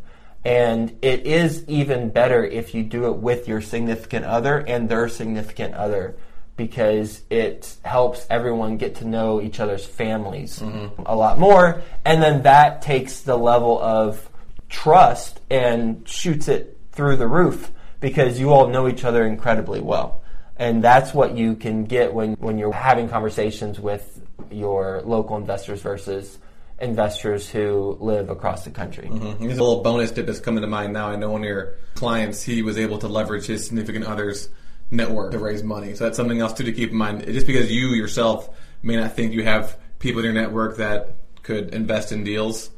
And 0.47 0.97
it 1.01 1.27
is 1.27 1.65
even 1.67 2.09
better 2.09 2.41
if 2.45 2.73
you 2.73 2.81
do 2.81 3.07
it 3.07 3.17
with 3.17 3.49
your 3.49 3.59
significant 3.59 4.23
other 4.23 4.59
and 4.59 4.87
their 4.87 5.09
significant 5.09 5.73
other 5.73 6.15
because 6.55 7.21
it 7.29 7.75
helps 7.83 8.25
everyone 8.29 8.77
get 8.77 8.95
to 8.95 9.05
know 9.05 9.41
each 9.41 9.59
other's 9.59 9.85
families 9.85 10.59
mm-hmm. 10.59 11.01
a 11.05 11.13
lot 11.13 11.37
more. 11.37 11.81
And 12.05 12.23
then 12.23 12.43
that 12.43 12.81
takes 12.81 13.19
the 13.19 13.35
level 13.35 13.77
of 13.81 14.29
trust 14.69 15.41
and 15.49 16.07
shoots 16.07 16.47
it 16.47 16.77
through 16.93 17.17
the 17.17 17.27
roof 17.27 17.69
because 17.99 18.39
you 18.39 18.53
all 18.53 18.69
know 18.69 18.87
each 18.87 19.03
other 19.03 19.25
incredibly 19.25 19.81
well. 19.81 20.21
And 20.55 20.81
that's 20.81 21.13
what 21.13 21.35
you 21.35 21.55
can 21.57 21.83
get 21.83 22.13
when, 22.13 22.35
when 22.35 22.57
you're 22.57 22.71
having 22.71 23.09
conversations 23.09 23.81
with 23.81 24.25
your 24.49 25.01
local 25.03 25.35
investors 25.35 25.81
versus 25.81 26.37
investors 26.79 27.49
who 27.49 27.97
live 27.99 28.29
across 28.29 28.63
the 28.63 28.69
country. 28.69 29.07
Mm-hmm. 29.07 29.43
Here's 29.43 29.57
a 29.57 29.63
little 29.63 29.81
bonus 29.81 30.11
tip 30.11 30.25
that's 30.27 30.39
coming 30.39 30.61
to 30.61 30.67
mind 30.67 30.93
now. 30.93 31.09
I 31.09 31.15
know 31.15 31.31
one 31.31 31.41
of 31.41 31.47
your 31.47 31.75
clients, 31.95 32.43
he 32.43 32.61
was 32.61 32.77
able 32.77 32.99
to 32.99 33.07
leverage 33.07 33.45
his 33.45 33.65
significant 33.65 34.05
other's 34.05 34.49
network 34.91 35.31
to 35.31 35.39
raise 35.39 35.63
money. 35.63 35.95
So 35.95 36.03
that's 36.05 36.17
something 36.17 36.39
else 36.39 36.53
too 36.53 36.63
to 36.65 36.71
keep 36.71 36.91
in 36.91 36.97
mind. 36.97 37.25
Just 37.25 37.47
because 37.47 37.71
you 37.71 37.89
yourself 37.89 38.49
may 38.83 38.95
not 38.95 39.15
think 39.15 39.33
you 39.33 39.43
have 39.43 39.77
people 39.99 40.19
in 40.19 40.25
your 40.25 40.33
network 40.33 40.77
that 40.77 41.15
could 41.43 41.73
invest 41.73 42.11
in 42.11 42.23
deals, 42.23 42.69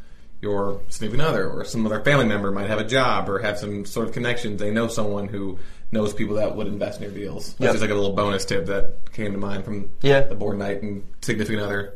your 0.42 0.82
significant 0.88 1.28
other 1.28 1.50
or 1.50 1.66
some 1.66 1.86
other 1.86 2.02
family 2.02 2.26
member 2.26 2.52
might 2.52 2.68
have 2.68 2.80
a 2.80 2.86
job 2.86 3.30
or 3.30 3.40
have 3.40 3.60
some 3.60 3.86
sort 3.86 4.08
of 4.08 4.14
connections. 4.14 4.60
They 4.60 4.72
know 4.72 4.88
someone 4.88 5.28
who 5.28 5.60
knows 5.92 6.14
people 6.14 6.36
that 6.36 6.56
would 6.56 6.68
invest 6.68 7.02
in 7.02 7.04
your 7.04 7.12
deals. 7.12 7.48
That's 7.56 7.60
Yep. 7.62 7.72
just 7.74 7.82
like 7.82 7.92
a 7.92 7.96
little 7.96 8.14
bonus 8.14 8.46
tip 8.46 8.68
that 8.68 9.12
came 9.12 9.34
to 9.34 9.38
mind 9.38 9.66
from 9.66 9.90
Yeah. 10.02 10.22
the 10.22 10.36
board 10.36 10.58
night 10.58 10.82
and 10.82 11.04
significant 11.22 11.62
other. 11.64 11.96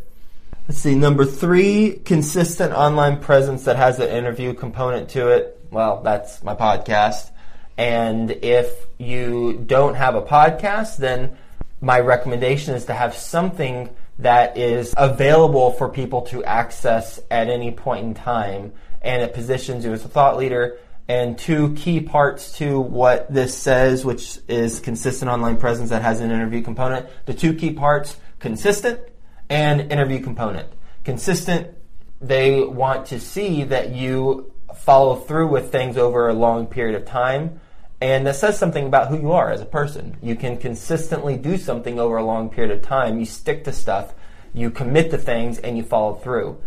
Let's 0.66 0.80
see. 0.80 0.96
Number 0.96 1.26
three, 1.26 2.00
consistent 2.06 2.72
online 2.74 3.20
presence 3.20 3.66
that 3.66 3.76
has 3.76 4.00
an 4.00 4.08
interview 4.08 4.54
component 4.54 5.10
to 5.10 5.28
it. 5.28 5.60
Well, 5.72 6.02
that's 6.02 6.42
my 6.42 6.56
podcast. 6.56 7.32
And 7.78 8.32
if 8.32 8.72
you 8.98 9.62
don't 9.66 9.96
have 9.96 10.16
a 10.16 10.22
podcast, 10.22 10.96
then 10.96 11.38
my 11.82 12.00
recommendation 12.00 12.76
is 12.76 12.86
to 12.86 12.94
have 12.94 13.14
something 13.14 13.90
that 14.20 14.58
is 14.58 14.94
available 14.96 15.72
for 15.72 15.90
people 15.90 16.22
to 16.22 16.46
access 16.46 17.20
at 17.30 17.50
any 17.50 17.72
point 17.72 18.06
in 18.06 18.14
time. 18.14 18.72
And 19.02 19.22
it 19.22 19.34
positions 19.34 19.84
you 19.84 19.92
as 19.92 20.06
a 20.06 20.08
thought 20.08 20.38
leader. 20.38 20.78
And 21.10 21.38
two 21.38 21.74
key 21.74 22.00
parts 22.00 22.58
to 22.60 22.80
what 22.80 23.30
this 23.30 23.54
says, 23.54 24.06
which 24.06 24.40
is 24.48 24.80
consistent 24.80 25.30
online 25.30 25.58
presence 25.58 25.90
that 25.90 26.04
has 26.04 26.22
an 26.22 26.32
interview 26.32 26.62
component. 26.62 27.08
The 27.26 27.34
two 27.34 27.54
key 27.54 27.74
parts, 27.74 28.16
consistent 28.40 29.02
and 29.50 29.92
interview 29.92 30.20
component. 30.22 30.68
Consistent, 31.04 31.76
they 32.22 32.62
want 32.64 33.08
to 33.08 33.20
see 33.20 33.64
that 33.66 33.94
you 33.94 34.54
follow 34.76 35.16
through 35.16 35.48
with 35.48 35.72
things 35.72 35.98
over 35.98 36.30
a 36.30 36.34
long 36.34 36.68
period 36.68 36.96
of 36.96 37.06
time. 37.06 37.60
And 38.02 38.28
that 38.28 38.36
says 38.36 38.58
something 38.58 38.86
about 38.86 39.08
who 39.08 39.18
you 39.18 39.32
are 39.32 39.52
as 39.52 39.62
a 39.62 39.66
person. 39.66 40.18
You 40.22 40.36
can 40.36 40.58
consistently 40.58 41.38
do 41.38 41.58
something 41.58 42.00
over 42.00 42.18
a 42.18 42.24
long 42.24 42.50
period 42.50 42.76
of 42.76 42.82
time. 42.82 43.20
You 43.20 43.26
stick 43.26 43.64
to 43.64 43.72
stuff, 43.72 44.14
you 44.54 44.72
commit 44.72 45.12
to 45.12 45.18
things, 45.18 45.58
and 45.60 45.78
you 45.78 45.84
follow 45.84 46.16
through. 46.16 46.62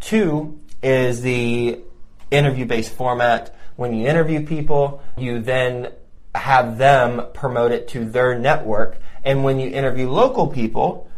Two 0.00 0.60
is 0.82 1.22
the 1.22 1.80
interview 2.30 2.66
based 2.66 2.92
format. 2.92 3.54
When 3.76 3.94
you 3.94 4.06
interview 4.06 4.44
people, 4.44 5.02
you 5.16 5.40
then 5.40 5.92
have 6.34 6.78
them 6.78 7.26
promote 7.32 7.72
it 7.72 7.88
to 7.88 8.04
their 8.04 8.38
network. 8.38 8.98
And 9.24 9.44
when 9.44 9.58
you 9.58 9.70
interview 9.70 10.10
local 10.10 10.46
people, 10.46 11.10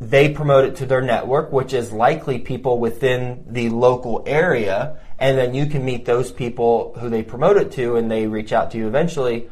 they 0.00 0.28
promote 0.32 0.64
it 0.64 0.76
to 0.76 0.86
their 0.86 1.00
network, 1.00 1.52
which 1.52 1.72
is 1.72 1.92
likely 1.92 2.38
people 2.38 2.78
within 2.78 3.44
the 3.48 3.68
local 3.68 4.22
area. 4.26 4.98
And 5.18 5.36
then 5.36 5.54
you 5.54 5.66
can 5.66 5.84
meet 5.84 6.04
those 6.04 6.30
people 6.30 6.94
who 6.98 7.08
they 7.08 7.22
promote 7.22 7.56
it 7.56 7.72
to 7.72 7.96
and 7.96 8.10
they 8.10 8.26
reach 8.26 8.52
out 8.52 8.70
to 8.72 8.78
you 8.78 8.86
eventually. 8.86 9.48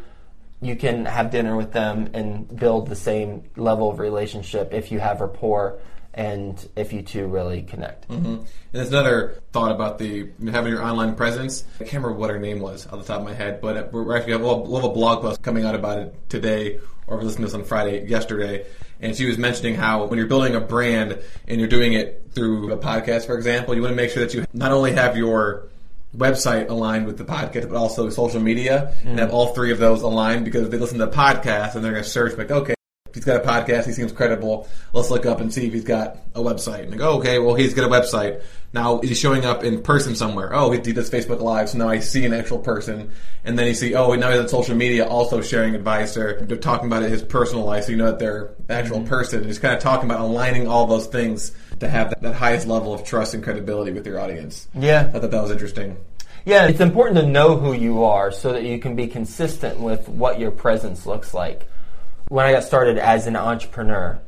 You 0.61 0.77
can 0.77 1.05
have 1.05 1.31
dinner 1.31 1.57
with 1.57 1.73
them 1.73 2.11
and 2.15 2.55
build 2.57 2.89
the 2.89 2.97
same 2.97 3.45
level 3.57 3.91
of 3.91 3.99
relationship 3.99 4.73
if 4.73 4.91
you 4.91 5.01
have 5.01 5.21
rapport 5.21 5.79
and 6.17 6.69
if 6.77 6.93
you 6.95 7.03
two 7.03 7.27
really 7.27 7.63
connect. 7.63 8.09
Mm-hmm. 8.09 8.27
And 8.27 8.47
there's 8.73 8.89
another 8.89 9.43
thought 9.53 9.71
about 9.71 9.99
the 9.99 10.31
having 10.51 10.73
your 10.73 10.83
online 10.83 11.15
presence. 11.15 11.65
I 11.77 11.85
can't 11.85 12.03
remember 12.03 12.15
what 12.15 12.31
her 12.31 12.39
name 12.39 12.59
was 12.59 12.87
off 12.87 12.99
the 12.99 13.05
top 13.05 13.21
of 13.21 13.27
my 13.27 13.35
head, 13.35 13.61
but 13.61 13.93
we're 13.93 14.17
actually 14.17 14.33
have 14.33 14.43
a 14.43 14.89
blog 14.89 15.23
post 15.23 15.43
coming 15.43 15.65
out 15.65 15.75
about 15.75 15.99
it 15.99 16.15
today, 16.31 16.81
or 17.07 17.23
you 17.23 17.31
to 17.31 17.37
this 17.43 17.55
on 17.55 17.65
Friday 17.65 18.09
yesterday. 18.09 18.67
And 18.99 19.15
she 19.15 19.27
was 19.27 19.37
mentioning 19.37 19.75
how 19.75 20.07
when 20.07 20.19
you're 20.19 20.27
building 20.27 20.55
a 20.55 20.61
brand 20.61 21.19
and 21.47 21.61
you're 21.61 21.69
doing 21.69 21.93
it 21.93 22.31
through 22.33 22.73
a 22.73 22.79
podcast, 22.79 23.27
for 23.27 23.37
example, 23.37 23.75
you 23.75 23.83
want 23.83 23.93
to 23.93 23.97
make 23.97 24.11
sure 24.11 24.25
that 24.25 24.33
you 24.33 24.47
not 24.55 24.73
only 24.73 24.93
have 24.93 25.19
your 25.19 25.69
website 26.17 26.71
aligned 26.71 27.05
with 27.05 27.19
the 27.19 27.25
podcast, 27.25 27.69
but 27.69 27.77
also 27.77 28.09
social 28.09 28.41
media, 28.41 28.95
and 29.05 29.19
mm. 29.19 29.21
have 29.21 29.33
all 29.33 29.49
three 29.49 29.71
of 29.71 29.79
those 29.79 30.01
aligned. 30.01 30.47
Because 30.47 30.63
if 30.63 30.71
they 30.71 30.79
listen 30.79 30.99
to 30.99 31.05
the 31.05 31.13
podcast 31.13 31.75
and 31.75 31.85
they're 31.85 31.93
going 31.93 32.05
to 32.05 32.09
search, 32.09 32.39
like, 32.39 32.51
okay, 32.51 32.76
he's 33.17 33.25
got 33.25 33.37
a 33.37 33.49
podcast, 33.49 33.87
he 33.87 33.93
seems 33.93 34.13
credible. 34.13 34.69
Let's 34.93 35.11
look 35.11 35.25
up 35.25 35.41
and 35.41 35.53
see 35.53 35.67
if 35.67 35.73
he's 35.73 35.85
got 35.85 36.19
a 36.35 36.41
website. 36.41 36.83
And 36.83 36.93
they 36.93 36.99
go, 36.99 37.19
okay, 37.19 37.39
well, 37.39 37.55
he's 37.55 37.73
got 37.73 37.85
a 37.85 37.89
website. 37.89 38.43
Now 38.75 39.01
he's 39.01 39.19
showing 39.19 39.47
up 39.47 39.65
in 39.65 39.83
person 39.83 40.15
somewhere? 40.15 40.55
Oh, 40.55 40.71
he 40.71 40.93
does 40.93 41.11
Facebook 41.11 41.41
Live, 41.41 41.71
so 41.71 41.79
now 41.79 41.89
I 41.89 42.01
see 42.01 42.27
an 42.27 42.35
actual 42.35 42.59
person. 42.59 43.11
And 43.43 43.59
then 43.59 43.67
you 43.67 43.75
see, 43.75 43.95
oh, 43.95 44.13
now 44.15 44.31
he's 44.31 44.41
on 44.41 44.49
social 44.49 44.77
media 44.77 45.07
also 45.07 45.41
sharing 45.41 45.75
advice 45.75 46.17
or 46.17 46.45
talking 46.59 46.87
about 46.87 47.03
his 47.03 47.23
personal 47.23 47.65
life, 47.65 47.85
so 47.85 47.93
you 47.93 47.97
know 47.97 48.07
that 48.07 48.19
they're 48.19 48.47
an 48.47 48.55
actual 48.69 48.99
mm-hmm. 48.99 49.09
person. 49.09 49.39
And 49.41 49.49
just 49.49 49.63
kind 49.63 49.75
of 49.75 49.81
talking 49.81 50.11
about 50.11 50.21
aligning 50.21 50.69
all 50.69 50.87
those 50.87 51.07
things 51.07 51.53
to 51.81 51.89
have 51.89 52.11
that, 52.11 52.21
that 52.21 52.35
highest 52.35 52.67
level 52.67 52.93
of 52.93 53.03
trust 53.03 53.33
and 53.33 53.43
credibility 53.43 53.93
with 53.93 54.07
your 54.07 54.21
audience. 54.21 54.69
Yeah. 54.75 55.11
I 55.15 55.19
thought 55.19 55.31
that 55.31 55.43
was 55.43 55.51
interesting. 55.51 55.97
Yeah, 56.45 56.69
it's 56.69 56.81
important 56.81 57.19
to 57.19 57.27
know 57.27 57.57
who 57.57 57.73
you 57.73 58.05
are 58.05 58.31
so 58.31 58.53
that 58.53 58.63
you 58.63 58.79
can 58.79 58.95
be 58.95 59.09
consistent 59.09 59.81
with 59.81 60.09
what 60.09 60.39
your 60.39 60.53
presence 60.53 61.05
looks 61.05 61.35
like. 61.35 61.67
When 62.29 62.45
I 62.45 62.53
got 62.53 62.65
started 62.65 62.99
as 62.99 63.27
an 63.27 63.37
entrepreneur, 63.37 64.21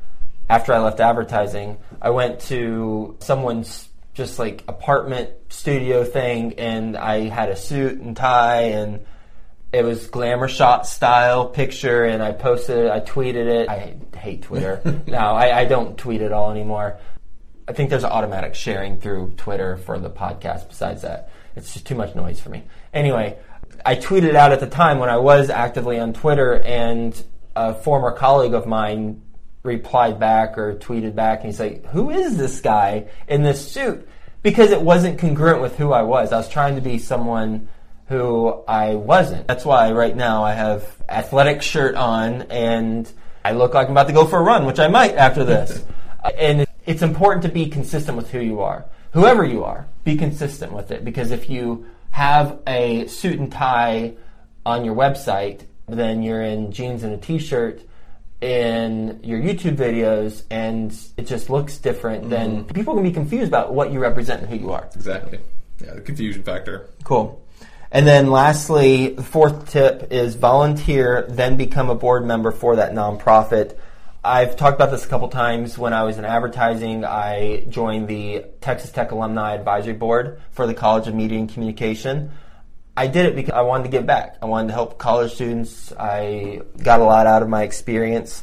after 0.48 0.72
I 0.72 0.78
left 0.78 1.00
advertising, 1.00 1.78
I 2.00 2.11
went 2.11 2.40
to 2.42 3.16
someone's 3.20 3.88
just 4.14 4.38
like 4.38 4.64
apartment 4.68 5.30
studio 5.48 6.04
thing 6.04 6.54
and 6.54 6.96
I 6.96 7.28
had 7.28 7.48
a 7.48 7.56
suit 7.56 8.00
and 8.00 8.16
tie 8.16 8.62
and 8.62 9.04
it 9.72 9.84
was 9.84 10.06
glamour 10.06 10.48
shot 10.48 10.87
style 10.87 11.48
picture 11.48 12.04
and 12.04 12.22
I 12.22 12.32
posted 12.32 12.87
it, 12.87 12.90
I 12.90 13.00
tweeted 13.00 13.46
it. 13.46 13.68
I 13.68 13.96
hate 14.16 14.42
Twitter. 14.42 14.80
no, 15.06 15.18
I, 15.18 15.61
I 15.61 15.64
don't 15.66 15.98
tweet 15.98 16.22
at 16.22 16.32
all 16.32 16.50
anymore. 16.50 16.98
I 17.66 17.72
think 17.72 17.90
there's 17.90 18.04
automatic 18.04 18.54
sharing 18.54 18.98
through 18.98 19.34
Twitter 19.37 19.76
for 19.76 19.98
the 19.98 20.08
podcast. 20.08 20.68
Besides 20.68 21.02
that, 21.02 21.30
it's 21.54 21.74
just 21.74 21.87
too 21.87 21.94
much 21.94 22.14
noise 22.14 22.40
for 22.40 22.48
me. 22.48 22.64
Anyway, 22.94 23.38
I 23.84 23.96
tweeted 23.96 24.34
out 24.34 24.52
at 24.52 24.61
the 24.61 24.66
time 24.66 24.98
when 24.98 25.11
I 25.11 25.18
was 25.18 25.50
actively 25.50 25.98
on 25.98 26.14
Twitter, 26.14 26.54
and 26.54 27.22
a 27.56 27.74
former 27.74 28.12
colleague 28.12 28.54
of 28.54 28.66
mine 28.66 29.22
replied 29.62 30.18
back 30.18 30.56
or 30.56 30.74
tweeted 30.74 31.14
back, 31.14 31.40
and 31.40 31.46
he's 31.46 31.61
like, 31.61 31.87
"Who 31.87 32.11
is 32.11 32.37
this 32.37 32.61
guy 32.61 33.06
in 33.26 33.42
this 33.42 33.70
suit?" 33.70 34.08
Because 34.42 34.70
it 34.70 34.82
wasn't 34.82 35.18
congruent 35.18 35.61
with 35.61 35.76
who 35.76 35.92
I 35.92 36.02
was. 36.02 36.32
I 36.32 36.37
was 36.37 36.48
trying 36.48 36.76
to 36.76 36.80
be 36.80 36.98
someone 36.98 37.68
who 38.08 38.62
I 38.66 38.94
wasn't. 38.94 39.46
That's 39.46 39.64
why 39.64 39.92
right 39.92 40.16
now 40.16 40.44
I 40.44 40.54
have 40.54 40.84
athletic 41.08 41.61
shirt 41.62 41.94
on 41.94 42.42
and 42.42 43.11
I 43.44 43.52
look 43.52 43.74
like 43.74 43.87
I'm 43.87 43.92
about 43.92 44.06
to 44.06 44.12
go 44.12 44.26
for 44.26 44.38
a 44.38 44.42
run, 44.42 44.64
which 44.64 44.78
I 44.78 44.88
might 44.88 45.14
after 45.14 45.44
this. 45.44 45.84
and 46.38 46.66
it's 46.87 47.02
important 47.02 47.42
to 47.42 47.50
be 47.50 47.66
consistent 47.66 48.16
with 48.16 48.30
who 48.30 48.40
you 48.40 48.61
are. 48.61 48.87
Whoever 49.12 49.44
you 49.44 49.64
are, 49.64 49.88
be 50.04 50.16
consistent 50.16 50.72
with 50.72 50.90
it 50.90 51.04
because 51.04 51.30
if 51.30 51.50
you 51.50 51.87
have 52.11 52.61
a 52.66 53.06
suit 53.06 53.38
and 53.38 53.52
tie 53.52 54.14
on 54.64 54.84
your 54.84 54.94
website, 54.94 55.62
then 55.88 56.22
you're 56.22 56.42
in 56.42 56.72
jeans 56.72 57.03
and 57.03 57.14
a 57.14 57.16
t-shirt 57.16 57.83
in 58.40 59.20
your 59.22 59.40
YouTube 59.40 59.77
videos 59.77 60.44
and 60.51 60.96
it 61.16 61.27
just 61.27 61.51
looks 61.51 61.79
different, 61.79 62.31
then 62.31 62.64
mm-hmm. 62.64 62.72
people 62.72 62.94
can 62.94 63.03
be 63.03 63.11
confused 63.11 63.48
about 63.48 63.74
what 63.74 63.92
you 63.92 63.98
represent 63.98 64.42
and 64.42 64.51
who 64.51 64.57
you 64.57 64.70
are. 64.70 64.88
Exactly. 64.94 65.40
Yeah, 65.85 65.94
the 65.94 66.01
confusion 66.01 66.42
factor. 66.42 66.88
Cool. 67.05 67.44
And 67.90 68.07
then 68.07 68.31
lastly, 68.31 69.09
the 69.14 69.22
fourth 69.22 69.70
tip 69.70 70.12
is 70.12 70.35
volunteer, 70.35 71.27
then 71.31 71.57
become 71.57 71.88
a 71.88 71.94
board 71.94 72.24
member 72.27 72.51
for 72.51 72.77
that 72.77 72.92
nonprofit. 72.92 73.77
I've 74.22 74.57
talked 74.57 74.74
about 74.74 74.90
this 74.90 75.07
a 75.07 75.09
couple 75.09 75.29
times. 75.29 75.79
When 75.79 75.94
I 75.94 76.03
was 76.03 76.18
in 76.18 76.24
advertising, 76.24 77.05
I 77.05 77.64
joined 77.68 78.09
the 78.09 78.44
Texas 78.61 78.90
Tech 78.90 79.11
Alumni 79.11 79.55
Advisory 79.55 79.94
Board 79.94 80.40
for 80.51 80.66
the 80.66 80.74
College 80.74 81.09
of 81.09 81.14
Media 81.14 81.38
and 81.38 81.48
Communication. 81.48 82.33
I 82.98 83.06
did 83.06 83.26
it 83.26 83.37
because 83.37 83.52
I 83.54 83.61
wanted 83.61 83.84
to 83.84 83.90
give 83.90 84.06
back. 84.06 84.38
I 84.42 84.46
wanted 84.46 84.68
to 84.68 84.74
help 84.74 84.98
college 84.98 85.34
students. 85.34 85.92
I 85.92 86.62
got 86.82 86.98
a 86.98 87.04
lot 87.04 87.28
out 87.28 87.42
of 87.42 87.48
my 87.48 87.62
experience 87.62 88.42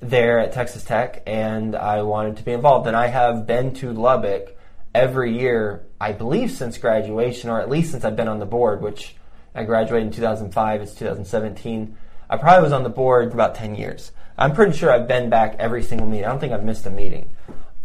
there 0.00 0.38
at 0.40 0.52
Texas 0.52 0.84
Tech, 0.84 1.22
and 1.26 1.74
I 1.74 2.02
wanted 2.02 2.36
to 2.36 2.42
be 2.42 2.52
involved. 2.52 2.86
And 2.86 2.94
I 2.94 3.06
have 3.06 3.46
been 3.46 3.72
to 3.76 3.94
Lubbock 3.94 4.54
every 4.94 5.38
year, 5.38 5.86
I 5.98 6.12
believe, 6.12 6.50
since 6.50 6.76
graduation, 6.76 7.48
or 7.48 7.62
at 7.62 7.70
least 7.70 7.92
since 7.92 8.04
I've 8.04 8.14
been 8.14 8.28
on 8.28 8.40
the 8.40 8.44
board, 8.44 8.82
which 8.82 9.16
I 9.54 9.64
graduated 9.64 10.08
in 10.08 10.12
2005, 10.12 10.82
it's 10.82 10.92
2017. 10.92 11.96
I 12.28 12.36
probably 12.36 12.64
was 12.64 12.72
on 12.72 12.82
the 12.82 12.90
board 12.90 13.30
for 13.30 13.36
about 13.36 13.54
10 13.54 13.74
years. 13.74 14.12
I'm 14.36 14.52
pretty 14.52 14.76
sure 14.76 14.92
I've 14.92 15.08
been 15.08 15.30
back 15.30 15.56
every 15.58 15.82
single 15.82 16.06
meeting. 16.06 16.26
I 16.26 16.28
don't 16.28 16.40
think 16.40 16.52
I've 16.52 16.62
missed 16.62 16.84
a 16.84 16.90
meeting. 16.90 17.30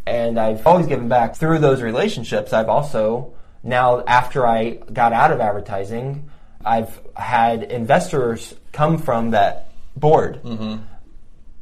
And 0.05 0.37
I've 0.37 0.67
always 0.67 0.85
given 0.85 1.07
back 1.07 1.37
through 1.37 1.59
those 1.59 1.81
relationships. 1.81 2.51
I've 2.51 2.67
also, 2.67 3.33
now 3.63 4.03
after 4.05 4.45
I 4.45 4.71
got 4.71 5.13
out 5.13 5.31
of 5.31 5.39
advertising, 5.39 6.29
I've 6.63 6.99
had 7.15 7.63
investors 7.63 8.53
come 8.71 8.97
from 8.97 9.31
that 9.31 9.69
board 9.95 10.41
mm-hmm. 10.43 10.83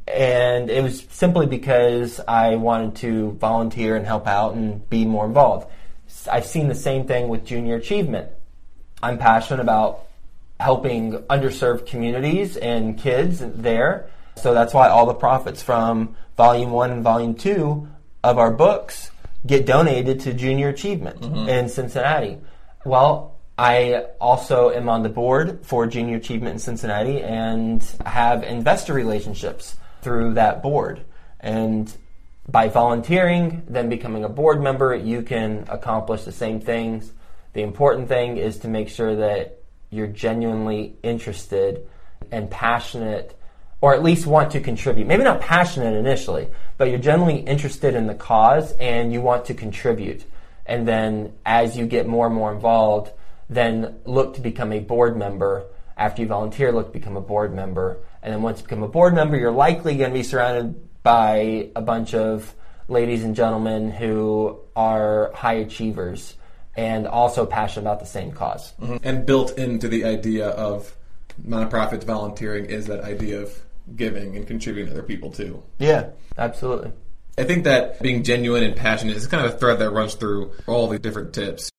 and 0.08 0.70
it 0.70 0.82
was 0.82 1.06
simply 1.10 1.46
because 1.46 2.20
I 2.26 2.56
wanted 2.56 2.96
to 2.96 3.32
volunteer 3.32 3.96
and 3.96 4.06
help 4.06 4.26
out 4.26 4.54
and 4.54 4.88
be 4.88 5.04
more 5.04 5.26
involved. 5.26 5.68
I've 6.30 6.46
seen 6.46 6.68
the 6.68 6.74
same 6.74 7.06
thing 7.06 7.28
with 7.28 7.44
junior 7.44 7.76
achievement. 7.76 8.30
I'm 9.02 9.18
passionate 9.18 9.60
about 9.60 10.06
helping 10.60 11.14
underserved 11.24 11.86
communities 11.86 12.56
and 12.56 12.98
kids 12.98 13.40
there. 13.40 14.08
So 14.36 14.54
that's 14.54 14.72
why 14.72 14.88
all 14.88 15.06
the 15.06 15.14
profits 15.14 15.62
from 15.62 16.16
volume 16.36 16.70
one 16.70 16.90
and 16.90 17.02
volume 17.02 17.34
two 17.34 17.88
of 18.22 18.38
our 18.38 18.50
books 18.50 19.10
get 19.46 19.66
donated 19.66 20.20
to 20.20 20.32
junior 20.32 20.68
achievement 20.68 21.20
mm-hmm. 21.20 21.48
in 21.48 21.68
Cincinnati. 21.68 22.38
Well, 22.84 23.40
I 23.58 24.06
also 24.20 24.70
am 24.70 24.88
on 24.88 25.02
the 25.02 25.08
board 25.08 25.64
for 25.64 25.86
junior 25.86 26.16
achievement 26.16 26.54
in 26.54 26.58
Cincinnati 26.58 27.22
and 27.22 27.82
have 28.04 28.42
investor 28.42 28.92
relationships 28.92 29.76
through 30.00 30.34
that 30.34 30.62
board. 30.62 31.04
And 31.40 31.92
by 32.48 32.68
volunteering, 32.68 33.62
then 33.68 33.88
becoming 33.88 34.24
a 34.24 34.28
board 34.28 34.60
member, 34.60 34.94
you 34.94 35.22
can 35.22 35.64
accomplish 35.68 36.24
the 36.24 36.32
same 36.32 36.60
things. 36.60 37.12
The 37.52 37.62
important 37.62 38.08
thing 38.08 38.36
is 38.36 38.58
to 38.60 38.68
make 38.68 38.88
sure 38.88 39.14
that 39.16 39.62
you're 39.90 40.06
genuinely 40.06 40.96
interested 41.02 41.86
and 42.30 42.50
passionate, 42.50 43.38
or 43.82 43.92
at 43.92 44.02
least 44.02 44.26
want 44.26 44.52
to 44.52 44.60
contribute. 44.60 45.06
Maybe 45.06 45.24
not 45.24 45.40
passionate 45.40 45.94
initially, 45.94 46.48
but 46.78 46.88
you're 46.88 46.98
generally 46.98 47.40
interested 47.40 47.94
in 47.94 48.06
the 48.06 48.14
cause 48.14 48.72
and 48.72 49.12
you 49.12 49.20
want 49.20 49.44
to 49.46 49.54
contribute. 49.54 50.24
And 50.64 50.86
then 50.86 51.32
as 51.44 51.76
you 51.76 51.86
get 51.86 52.06
more 52.06 52.26
and 52.26 52.34
more 52.34 52.52
involved, 52.52 53.12
then 53.50 53.96
look 54.04 54.34
to 54.34 54.40
become 54.40 54.72
a 54.72 54.78
board 54.78 55.16
member. 55.16 55.66
After 55.96 56.22
you 56.22 56.28
volunteer, 56.28 56.70
look 56.70 56.86
to 56.86 56.92
become 56.92 57.16
a 57.16 57.20
board 57.20 57.52
member. 57.52 57.98
And 58.22 58.32
then 58.32 58.40
once 58.40 58.60
you 58.60 58.64
become 58.64 58.84
a 58.84 58.88
board 58.88 59.14
member, 59.14 59.36
you're 59.36 59.50
likely 59.50 59.96
going 59.96 60.10
to 60.10 60.14
be 60.16 60.22
surrounded 60.22 61.02
by 61.02 61.70
a 61.74 61.82
bunch 61.82 62.14
of 62.14 62.54
ladies 62.86 63.24
and 63.24 63.34
gentlemen 63.34 63.90
who 63.90 64.60
are 64.76 65.32
high 65.34 65.54
achievers 65.54 66.36
and 66.76 67.08
also 67.08 67.44
passionate 67.44 67.82
about 67.82 67.98
the 67.98 68.06
same 68.06 68.30
cause. 68.30 68.74
Mm-hmm. 68.80 68.98
And 69.02 69.26
built 69.26 69.58
into 69.58 69.88
the 69.88 70.04
idea 70.04 70.50
of 70.50 70.96
nonprofits 71.44 72.04
volunteering 72.04 72.66
is 72.66 72.86
that 72.86 73.00
idea 73.00 73.42
of 73.42 73.60
giving 73.96 74.36
and 74.36 74.46
contributing 74.46 74.92
to 74.92 74.98
other 74.98 75.06
people 75.06 75.30
too. 75.30 75.62
Yeah, 75.78 76.10
absolutely. 76.38 76.92
I 77.38 77.44
think 77.44 77.64
that 77.64 78.02
being 78.02 78.24
genuine 78.24 78.62
and 78.62 78.76
passionate 78.76 79.16
is 79.16 79.26
kind 79.26 79.46
of 79.46 79.54
a 79.54 79.58
thread 79.58 79.78
that 79.78 79.90
runs 79.90 80.14
through 80.14 80.52
all 80.66 80.88
the 80.88 80.98
different 80.98 81.32
tips. 81.32 81.70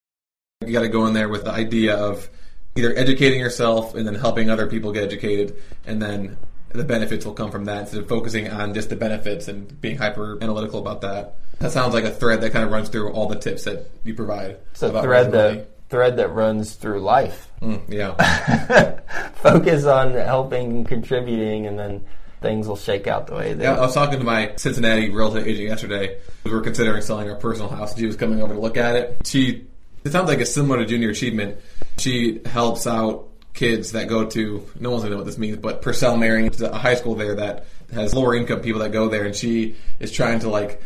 You 0.66 0.74
got 0.74 0.82
to 0.82 0.90
go 0.90 1.06
in 1.06 1.14
there 1.14 1.30
with 1.30 1.44
the 1.44 1.52
idea 1.52 1.96
of 1.96 2.30
either 2.76 2.96
educating 2.96 3.40
yourself 3.40 3.94
and 3.94 4.08
then 4.08 4.16
helping 4.16 4.50
other 4.50 4.68
people 4.68 4.92
get 4.92 5.04
educated, 5.04 5.56
and 5.86 6.02
then 6.02 6.38
the 6.70 6.84
benefits 6.84 7.24
will 7.24 7.34
come 7.34 7.52
from 7.52 7.66
that 7.66 7.82
instead 7.82 8.02
of 8.02 8.10
focusing 8.10 8.50
on 8.50 8.74
just 8.74 8.90
the 8.90 8.96
benefits 8.96 9.48
and 9.48 9.80
being 9.80 9.98
hyper 9.98 10.40
analytical 10.42 10.80
about 10.80 11.02
that. 11.02 11.36
That 11.60 11.72
sounds 11.72 11.94
like 11.94 12.04
a 12.04 12.12
thread 12.12 12.42
that 12.42 12.52
kind 12.52 12.66
of 12.66 12.72
runs 12.72 12.90
through 12.90 13.12
all 13.12 13.28
the 13.28 13.36
tips 13.36 13.66
that 13.66 13.92
you 14.04 14.16
provide. 14.16 14.58
It's 14.72 14.82
a 14.82 15.02
thread 15.02 15.32
that 15.34 15.68
thread 15.94 16.18
that 16.18 16.30
runs 16.30 16.74
through 16.74 17.00
life. 17.02 17.52
Mm, 17.62 17.80
yeah. 17.88 19.00
Focus 19.36 19.86
on 19.86 20.14
helping, 20.14 20.72
and 20.72 20.88
contributing, 20.88 21.68
and 21.68 21.78
then 21.78 22.04
things 22.42 22.68
will 22.68 22.76
shake 22.76 23.06
out 23.06 23.28
the 23.28 23.36
way 23.36 23.54
they. 23.54 23.64
Yeah, 23.64 23.76
I 23.76 23.82
was 23.82 23.94
talking 23.94 24.18
to 24.18 24.26
my 24.26 24.54
Cincinnati 24.56 25.12
real 25.12 25.28
estate 25.28 25.52
agent 25.52 25.68
yesterday. 25.68 26.18
We 26.44 26.50
were 26.50 26.62
considering 26.62 27.04
selling 27.04 27.30
our 27.30 27.36
personal 27.36 27.70
house. 27.70 27.96
She 27.96 28.08
was 28.08 28.16
coming 28.16 28.42
over 28.42 28.56
to 28.56 28.60
look 28.60 28.76
at 28.76 28.96
it. 28.96 29.22
She, 29.24 29.68
it 30.04 30.12
sounds 30.12 30.28
like 30.30 30.40
it's 30.40 30.52
similar 30.52 30.80
to 30.80 30.86
Junior 30.88 31.12
Achievement. 31.12 31.60
She 32.00 32.42
helps 32.44 32.88
out 32.88 33.28
kids 33.54 33.92
that 33.92 34.08
go 34.08 34.26
to 34.26 34.68
no 34.80 34.90
one's 34.90 35.04
gonna 35.04 35.12
know 35.12 35.18
what 35.18 35.28
this 35.28 35.38
means, 35.38 35.58
but 35.58 35.84
Purcell 35.84 36.18
Marian, 36.18 36.52
a 36.64 36.76
high 36.76 36.96
school 36.96 37.14
there 37.14 37.36
that 37.36 37.68
has 37.94 38.16
lower 38.16 38.36
income 38.36 38.62
people 38.62 38.82
that 38.82 38.92
go 38.92 39.10
there, 39.10 39.26
and 39.26 39.36
she 39.36 39.76
is 40.00 40.12
trying 40.12 40.40
to 40.40 40.50
like 40.50 40.82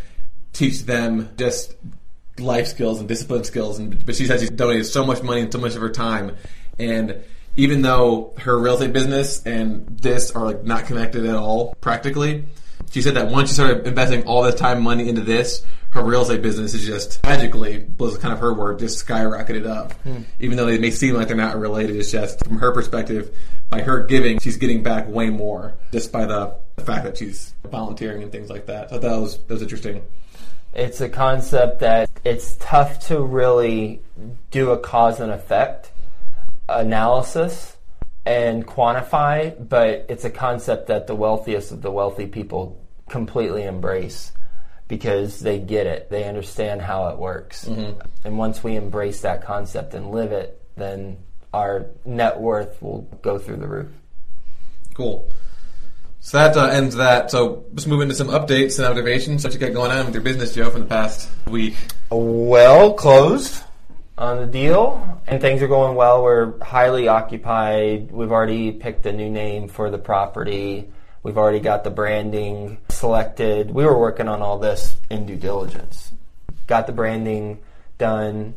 teach 0.51 0.83
them 0.83 1.29
just 1.37 1.75
life 2.39 2.67
skills 2.67 3.00
and 3.00 3.08
discipline 3.08 3.43
skills. 3.43 3.80
And 3.80 4.06
but 4.06 4.15
she 4.15 4.26
says 4.26 4.41
she's 4.41 4.50
donated 4.50 4.86
so 4.86 5.06
much 5.06 5.23
money 5.23 5.41
and 5.41 5.52
so 5.52 5.60
much 5.60 5.76
of 5.76 5.82
her 5.82 5.89
time, 5.89 6.36
and 6.80 7.23
even 7.56 7.82
though 7.82 8.34
her 8.38 8.58
real 8.58 8.76
estate 8.76 8.93
business 8.93 9.43
and 9.45 9.86
this 10.00 10.32
are 10.32 10.45
like 10.45 10.63
not 10.63 10.86
connected 10.86 11.26
at 11.26 11.36
all 11.36 11.76
practically, 11.82 12.45
she 12.91 13.02
said 13.02 13.15
that 13.15 13.30
once 13.30 13.50
she 13.50 13.56
started 13.56 13.86
investing 13.88 14.23
all 14.23 14.43
this 14.43 14.56
time 14.56 14.78
and 14.78 14.84
money 14.86 15.10
into 15.10 15.21
this, 15.21 15.65
her 15.89 16.04
real 16.04 16.21
estate 16.21 16.41
business 16.43 16.73
is 16.73 16.86
just 16.86 17.23
magically 17.23 17.88
was 17.97 18.17
kind 18.19 18.34
of 18.34 18.39
her 18.39 18.54
word, 18.54 18.80
just 18.80 19.06
skyrocketed 19.06 19.65
up. 19.65 19.93
Hmm. 20.04 20.21
Even 20.39 20.58
though 20.58 20.65
they 20.65 20.78
may 20.78 20.91
seem 20.91 21.15
like 21.15 21.28
they're 21.28 21.36
not 21.36 21.58
related, 21.58 21.95
it's 21.95 22.12
just 22.12 22.45
from 22.45 22.60
her 22.60 22.71
perspective, 22.71 23.36
by 23.69 23.82
her 23.82 24.04
giving, 24.04 24.39
she's 24.39 24.58
getting 24.58 24.84
back 24.84 25.08
way 25.08 25.30
more 25.30 25.73
just 25.91 26.12
by 26.12 26.26
the, 26.26 26.56
the 26.76 26.84
fact 26.84 27.04
that 27.06 27.17
she's 27.17 27.54
volunteering 27.65 28.21
and 28.21 28.32
things 28.32 28.50
like 28.50 28.67
that. 28.67 28.91
So 28.91 29.00
that 29.00 29.19
was 29.19 29.38
that 29.39 29.54
was 29.54 29.62
interesting. 29.62 30.04
It's 30.77 31.01
a 31.01 31.09
concept 31.09 31.79
that 31.79 32.07
it's 32.23 32.55
tough 32.59 33.07
to 33.07 33.19
really 33.19 34.01
do 34.51 34.69
a 34.69 34.77
cause 34.77 35.19
and 35.19 35.31
effect 35.31 35.91
analysis 36.69 37.75
and 38.27 38.65
quantify, 38.67 39.55
but 39.67 40.05
it's 40.07 40.23
a 40.23 40.29
concept 40.29 40.87
that 40.87 41.07
the 41.07 41.15
wealthiest 41.15 41.71
of 41.71 41.81
the 41.81 41.89
wealthy 41.89 42.27
people 42.27 42.79
completely 43.09 43.63
embrace 43.63 44.31
because 44.87 45.39
they 45.39 45.57
get 45.57 45.87
it. 45.87 46.11
They 46.11 46.25
understand 46.25 46.83
how 46.83 47.07
it 47.07 47.17
works. 47.17 47.65
Mm-hmm. 47.65 47.99
And 48.23 48.37
once 48.37 48.63
we 48.63 48.75
embrace 48.75 49.21
that 49.21 49.43
concept 49.43 49.95
and 49.95 50.11
live 50.11 50.31
it, 50.31 50.61
then 50.75 51.17
our 51.53 51.87
net 52.05 52.39
worth 52.39 52.81
will 52.83 53.01
go 53.23 53.39
through 53.39 53.57
the 53.57 53.67
roof. 53.67 53.89
Cool. 54.93 55.31
So 56.27 56.39
that 56.39 56.57
uh, 56.57 56.65
ends 56.65 56.97
that. 56.97 57.31
So 57.31 57.63
let's 57.71 57.87
move 57.87 58.01
into 58.01 58.13
some 58.13 58.27
updates 58.27 58.77
and 58.79 58.85
observations. 58.85 59.45
What 59.45 59.53
you 59.53 59.61
got 59.61 59.71
going 59.71 59.91
on 59.91 60.07
with 60.07 60.13
your 60.13 60.23
business, 60.23 60.53
Joe, 60.53 60.69
from 60.69 60.81
the 60.81 60.87
past 60.87 61.29
week? 61.47 61.73
Well, 62.11 62.95
closed 62.95 63.63
on 64.17 64.41
the 64.41 64.45
deal, 64.45 65.21
and 65.25 65.39
things 65.39 65.61
are 65.61 65.69
going 65.69 65.95
well. 65.95 66.21
We're 66.21 66.61
highly 66.61 67.07
occupied. 67.07 68.11
We've 68.11 68.33
already 68.33 68.73
picked 68.73 69.05
a 69.05 69.13
new 69.13 69.29
name 69.29 69.69
for 69.69 69.89
the 69.89 69.97
property. 69.97 70.89
We've 71.23 71.37
already 71.37 71.61
got 71.61 71.85
the 71.85 71.91
branding 71.91 72.79
selected. 72.89 73.71
We 73.71 73.85
were 73.85 73.97
working 73.97 74.27
on 74.27 74.41
all 74.41 74.59
this 74.59 74.97
in 75.09 75.27
due 75.27 75.37
diligence. 75.37 76.11
Got 76.67 76.87
the 76.87 76.91
branding 76.91 77.59
done. 77.97 78.53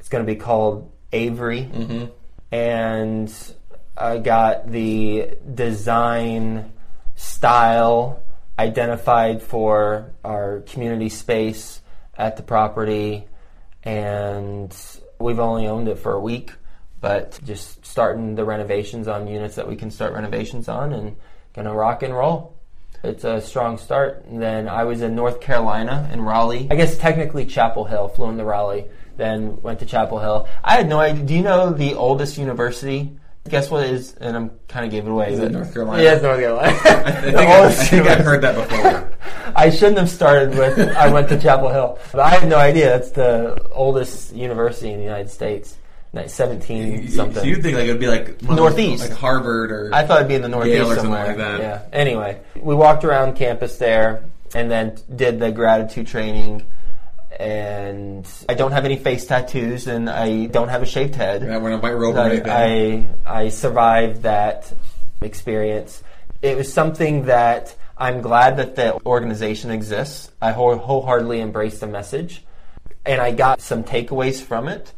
It's 0.00 0.10
going 0.10 0.22
to 0.22 0.30
be 0.30 0.38
called 0.38 0.92
Avery. 1.14 1.62
Mm-hmm. 1.62 2.04
And 2.52 3.32
I 3.96 4.18
got 4.18 4.70
the 4.70 5.30
design 5.54 6.74
style 7.16 8.22
identified 8.58 9.42
for 9.42 10.12
our 10.24 10.60
community 10.60 11.08
space 11.08 11.80
at 12.16 12.36
the 12.36 12.42
property. 12.42 13.26
And 13.82 14.74
we've 15.18 15.38
only 15.38 15.66
owned 15.66 15.88
it 15.88 15.98
for 15.98 16.12
a 16.12 16.20
week, 16.20 16.52
but 17.00 17.38
just 17.44 17.84
starting 17.84 18.34
the 18.34 18.44
renovations 18.44 19.08
on 19.08 19.26
units 19.26 19.56
that 19.56 19.68
we 19.68 19.76
can 19.76 19.90
start 19.90 20.12
renovations 20.12 20.68
on 20.68 20.92
and 20.92 21.16
gonna 21.52 21.74
rock 21.74 22.02
and 22.02 22.14
roll. 22.14 22.54
It's 23.02 23.24
a 23.24 23.40
strong 23.40 23.78
start. 23.78 24.24
And 24.26 24.40
then 24.40 24.68
I 24.68 24.84
was 24.84 25.02
in 25.02 25.14
North 25.14 25.40
Carolina 25.40 26.08
in 26.12 26.22
Raleigh. 26.22 26.68
I 26.70 26.74
guess 26.74 26.96
technically 26.98 27.46
Chapel 27.46 27.84
Hill. 27.84 28.08
Flew 28.08 28.28
into 28.28 28.44
Raleigh, 28.44 28.86
then 29.16 29.60
went 29.62 29.78
to 29.80 29.86
Chapel 29.86 30.18
Hill. 30.18 30.48
I 30.64 30.76
had 30.76 30.88
no 30.88 30.98
idea. 30.98 31.24
Do 31.24 31.34
you 31.34 31.42
know 31.42 31.70
the 31.70 31.94
oldest 31.94 32.38
university? 32.38 33.16
Guess 33.48 33.70
what 33.70 33.84
is? 33.84 34.14
And 34.14 34.36
I'm 34.36 34.50
kind 34.68 34.84
of 34.84 34.90
gave 34.90 35.06
it 35.06 35.10
away. 35.10 35.32
Is 35.32 35.38
it 35.40 35.52
North 35.52 35.72
Carolina? 35.72 36.02
Yeah, 36.02 36.14
it's 36.14 36.22
North 36.22 36.38
Carolina. 36.38 36.68
I 36.68 36.72
think, 37.20 37.36
I, 37.36 37.66
I 37.66 37.70
think 37.72 38.06
I've 38.06 38.24
heard 38.24 38.40
that 38.42 38.54
before. 38.54 39.12
I 39.56 39.70
shouldn't 39.70 39.98
have 39.98 40.10
started 40.10 40.50
with 40.50 40.78
I 40.96 41.12
went 41.12 41.28
to 41.30 41.40
Chapel 41.40 41.68
Hill, 41.70 41.98
but 42.12 42.20
I 42.20 42.30
had 42.30 42.48
no 42.48 42.56
idea. 42.56 42.96
It's 42.96 43.10
the 43.10 43.68
oldest 43.72 44.34
university 44.34 44.90
in 44.90 44.98
the 44.98 45.04
United 45.04 45.30
States 45.30 45.76
seventeen 46.26 47.08
something. 47.08 47.42
So 47.42 47.44
you'd 47.44 47.62
think 47.62 47.76
like 47.76 47.86
it 47.86 47.92
would 47.92 48.00
be 48.00 48.08
like 48.08 48.42
northeast, 48.42 49.10
like 49.10 49.18
Harvard 49.18 49.70
or 49.70 49.90
I 49.92 50.06
thought 50.06 50.18
it'd 50.18 50.28
be 50.28 50.34
in 50.34 50.42
the 50.42 50.48
northeast 50.48 50.76
Yale 50.76 50.92
or 50.92 50.96
somewhere. 50.96 51.26
something 51.26 51.42
like 51.44 51.58
that. 51.58 51.60
Yeah. 51.60 51.82
Anyway, 51.92 52.40
we 52.56 52.74
walked 52.74 53.04
around 53.04 53.36
campus 53.36 53.76
there 53.76 54.24
and 54.54 54.70
then 54.70 54.96
did 55.14 55.38
the 55.38 55.52
gratitude 55.52 56.06
training. 56.06 56.64
And 57.38 58.26
I 58.48 58.54
don't 58.54 58.72
have 58.72 58.84
any 58.84 58.96
face 58.96 59.26
tattoos, 59.26 59.86
and 59.86 60.08
I 60.08 60.46
don't 60.46 60.68
have 60.68 60.82
a 60.82 60.86
shaved 60.86 61.14
head. 61.14 61.42
Yeah, 61.42 61.58
we're 61.58 61.68
in 61.70 61.74
a 61.74 61.78
white 61.78 61.96
robe 61.96 62.16
I, 62.16 62.40
I 62.46 63.06
I 63.26 63.48
survived 63.50 64.22
that 64.22 64.72
experience. 65.20 66.02
It 66.40 66.56
was 66.56 66.72
something 66.72 67.26
that 67.26 67.76
I'm 67.98 68.22
glad 68.22 68.56
that 68.56 68.76
the 68.76 68.98
organization 69.04 69.70
exists. 69.70 70.30
I 70.40 70.52
wholeheartedly 70.52 71.40
embrace 71.40 71.78
the 71.78 71.86
message, 71.86 72.42
and 73.04 73.20
I 73.20 73.32
got 73.32 73.60
some 73.60 73.84
takeaways 73.84 74.42
from 74.42 74.68
it 74.68 74.92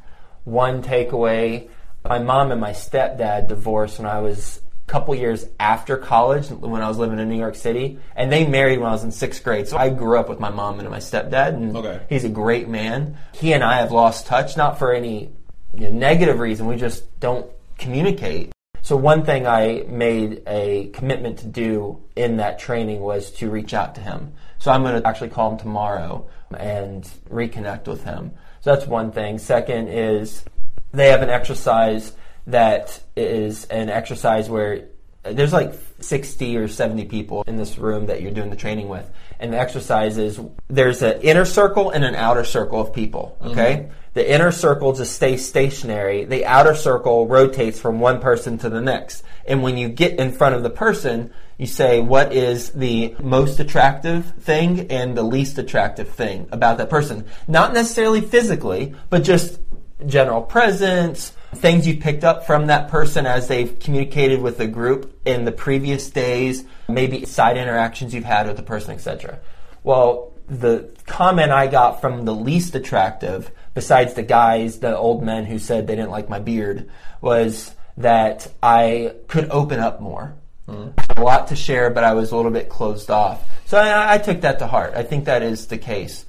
one 0.48 0.83
takeaway 0.83 1.68
my 2.05 2.18
mom 2.18 2.53
and 2.53 2.61
my 2.61 2.70
stepdad 2.70 3.48
divorced 3.48 3.98
when 3.98 4.09
I 4.09 4.20
was 4.20 4.61
couple 4.88 5.14
years 5.14 5.46
after 5.61 5.96
college 5.96 6.48
when 6.48 6.83
I 6.83 6.88
was 6.88 6.98
living 6.98 7.18
in 7.18 7.29
New 7.29 7.38
York 7.38 7.55
City, 7.55 7.98
and 8.16 8.33
they 8.33 8.46
married 8.46 8.79
when 8.79 8.88
I 8.88 8.92
was 8.92 9.05
in 9.05 9.12
sixth 9.12 9.44
grade. 9.44 9.68
So 9.68 9.77
I 9.77 9.90
grew 9.90 10.18
up 10.18 10.29
with 10.29 10.40
my 10.40 10.51
mom 10.51 10.81
and 10.81 10.90
my 10.90 10.98
stepdad, 10.98 11.55
and 11.55 11.77
okay. 11.77 12.01
he's 12.09 12.24
a 12.24 12.29
great 12.29 12.68
man. 12.68 13.16
He 13.33 13.53
and 13.53 13.62
I 13.62 13.79
have 13.79 13.92
lost 13.92 14.27
touch, 14.27 14.57
not 14.57 14.79
for 14.79 14.92
any 14.92 15.31
you 15.74 15.85
know, 15.85 15.90
negative 15.90 16.40
reason. 16.40 16.66
We 16.66 16.77
just 16.77 17.20
don't 17.20 17.48
communicate. 17.77 18.53
So 18.81 18.96
one 18.96 19.24
thing 19.24 19.46
I 19.46 19.85
made 19.88 20.42
a 20.46 20.88
commitment 20.94 21.40
to 21.40 21.46
do 21.46 22.03
in 22.16 22.38
that 22.38 22.59
training 22.59 23.01
was 23.01 23.31
to 23.33 23.51
reach 23.51 23.74
out 23.74 23.94
to 23.96 24.01
him. 24.01 24.33
So 24.59 24.72
I'm 24.72 24.83
going 24.83 25.01
to 25.01 25.07
actually 25.07 25.29
call 25.29 25.53
him 25.53 25.59
tomorrow 25.59 26.29
and 26.57 27.05
reconnect 27.29 27.87
with 27.87 28.05
him. 28.05 28.33
So 28.61 28.74
that's 28.74 28.87
one 28.87 29.12
thing. 29.12 29.38
Second 29.38 29.88
is 29.88 30.44
they 30.92 31.11
have 31.11 31.22
an 31.22 31.29
exercise 31.29 32.12
that 32.48 33.00
is 33.14 33.66
an 33.66 33.90
exercise 33.90 34.48
where 34.48 34.88
there's 35.22 35.52
like 35.52 35.74
60 36.00 36.56
or 36.56 36.68
70 36.68 37.04
people 37.06 37.42
in 37.46 37.56
this 37.56 37.78
room 37.78 38.06
that 38.06 38.22
you're 38.22 38.32
doing 38.32 38.50
the 38.50 38.56
training 38.56 38.88
with. 38.88 39.11
And 39.38 39.52
the 39.52 39.58
exercise 39.58 40.16
is 40.16 40.40
there's 40.68 41.02
an 41.02 41.20
inner 41.20 41.44
circle 41.44 41.90
and 41.90 42.04
an 42.04 42.14
outer 42.14 42.44
circle 42.44 42.80
of 42.80 42.92
people, 42.92 43.37
okay? 43.42 43.76
Mm-hmm. 43.76 43.92
The 44.14 44.32
inner 44.32 44.50
circle 44.50 44.94
just 44.94 45.14
stays 45.14 45.46
stationary. 45.46 46.24
The 46.24 46.46
outer 46.46 46.74
circle 46.74 47.26
rotates 47.26 47.78
from 47.78 48.00
one 48.00 48.20
person 48.20 48.58
to 48.58 48.70
the 48.70 48.80
next. 48.80 49.22
And 49.46 49.62
when 49.62 49.76
you 49.76 49.88
get 49.88 50.18
in 50.18 50.32
front 50.32 50.54
of 50.54 50.62
the 50.62 50.70
person, 50.70 51.32
you 51.58 51.66
say 51.66 52.00
what 52.00 52.32
is 52.32 52.70
the 52.70 53.14
most 53.20 53.61
attractive 53.61 54.34
thing 54.40 54.90
and 54.90 55.16
the 55.16 55.22
least 55.22 55.58
attractive 55.58 56.08
thing 56.08 56.48
about 56.50 56.78
that 56.78 56.88
person. 56.88 57.26
Not 57.46 57.74
necessarily 57.74 58.20
physically, 58.20 58.94
but 59.11 59.22
just 59.22 59.61
general 60.06 60.42
presence, 60.42 61.32
things 61.54 61.87
you 61.87 61.96
picked 61.96 62.24
up 62.24 62.46
from 62.46 62.66
that 62.66 62.88
person 62.88 63.26
as 63.26 63.48
they've 63.48 63.78
communicated 63.78 64.40
with 64.40 64.58
the 64.58 64.66
group 64.66 65.18
in 65.24 65.44
the 65.44 65.52
previous 65.52 66.11
days, 66.11 66.64
maybe 66.88 67.24
side 67.24 67.56
interactions 67.56 68.14
you've 68.14 68.24
had 68.24 68.46
with 68.46 68.56
the 68.56 68.62
person, 68.62 68.92
etc. 68.92 69.38
Well, 69.82 70.32
the 70.46 70.90
comment 71.06 71.52
I 71.52 71.66
got 71.66 72.00
from 72.00 72.24
the 72.24 72.34
least 72.34 72.74
attractive, 72.74 73.50
besides 73.74 74.14
the 74.14 74.22
guys, 74.22 74.80
the 74.80 74.96
old 74.96 75.22
men 75.22 75.44
who 75.44 75.58
said 75.58 75.87
they 75.87 75.96
didn't 75.96 76.11
like 76.11 76.28
my 76.28 76.38
beard, 76.38 76.88
was 77.20 77.74
that 77.96 78.50
I 78.62 79.14
could 79.26 79.50
open 79.50 79.80
up 79.80 80.00
more. 80.00 80.34
Mm. 80.68 80.92
a 81.16 81.22
lot 81.22 81.48
to 81.48 81.56
share, 81.56 81.88
but 81.88 82.04
I 82.04 82.12
was 82.12 82.30
a 82.30 82.37
little 82.37 82.50
bit 82.50 82.68
closed 82.68 83.11
off. 83.11 83.42
So 83.64 83.78
I, 83.78 84.14
I 84.14 84.18
took 84.18 84.42
that 84.42 84.58
to 84.58 84.66
heart. 84.66 84.92
I 84.94 85.02
think 85.02 85.24
that 85.24 85.42
is 85.42 85.66
the 85.68 85.78
case 85.78 86.26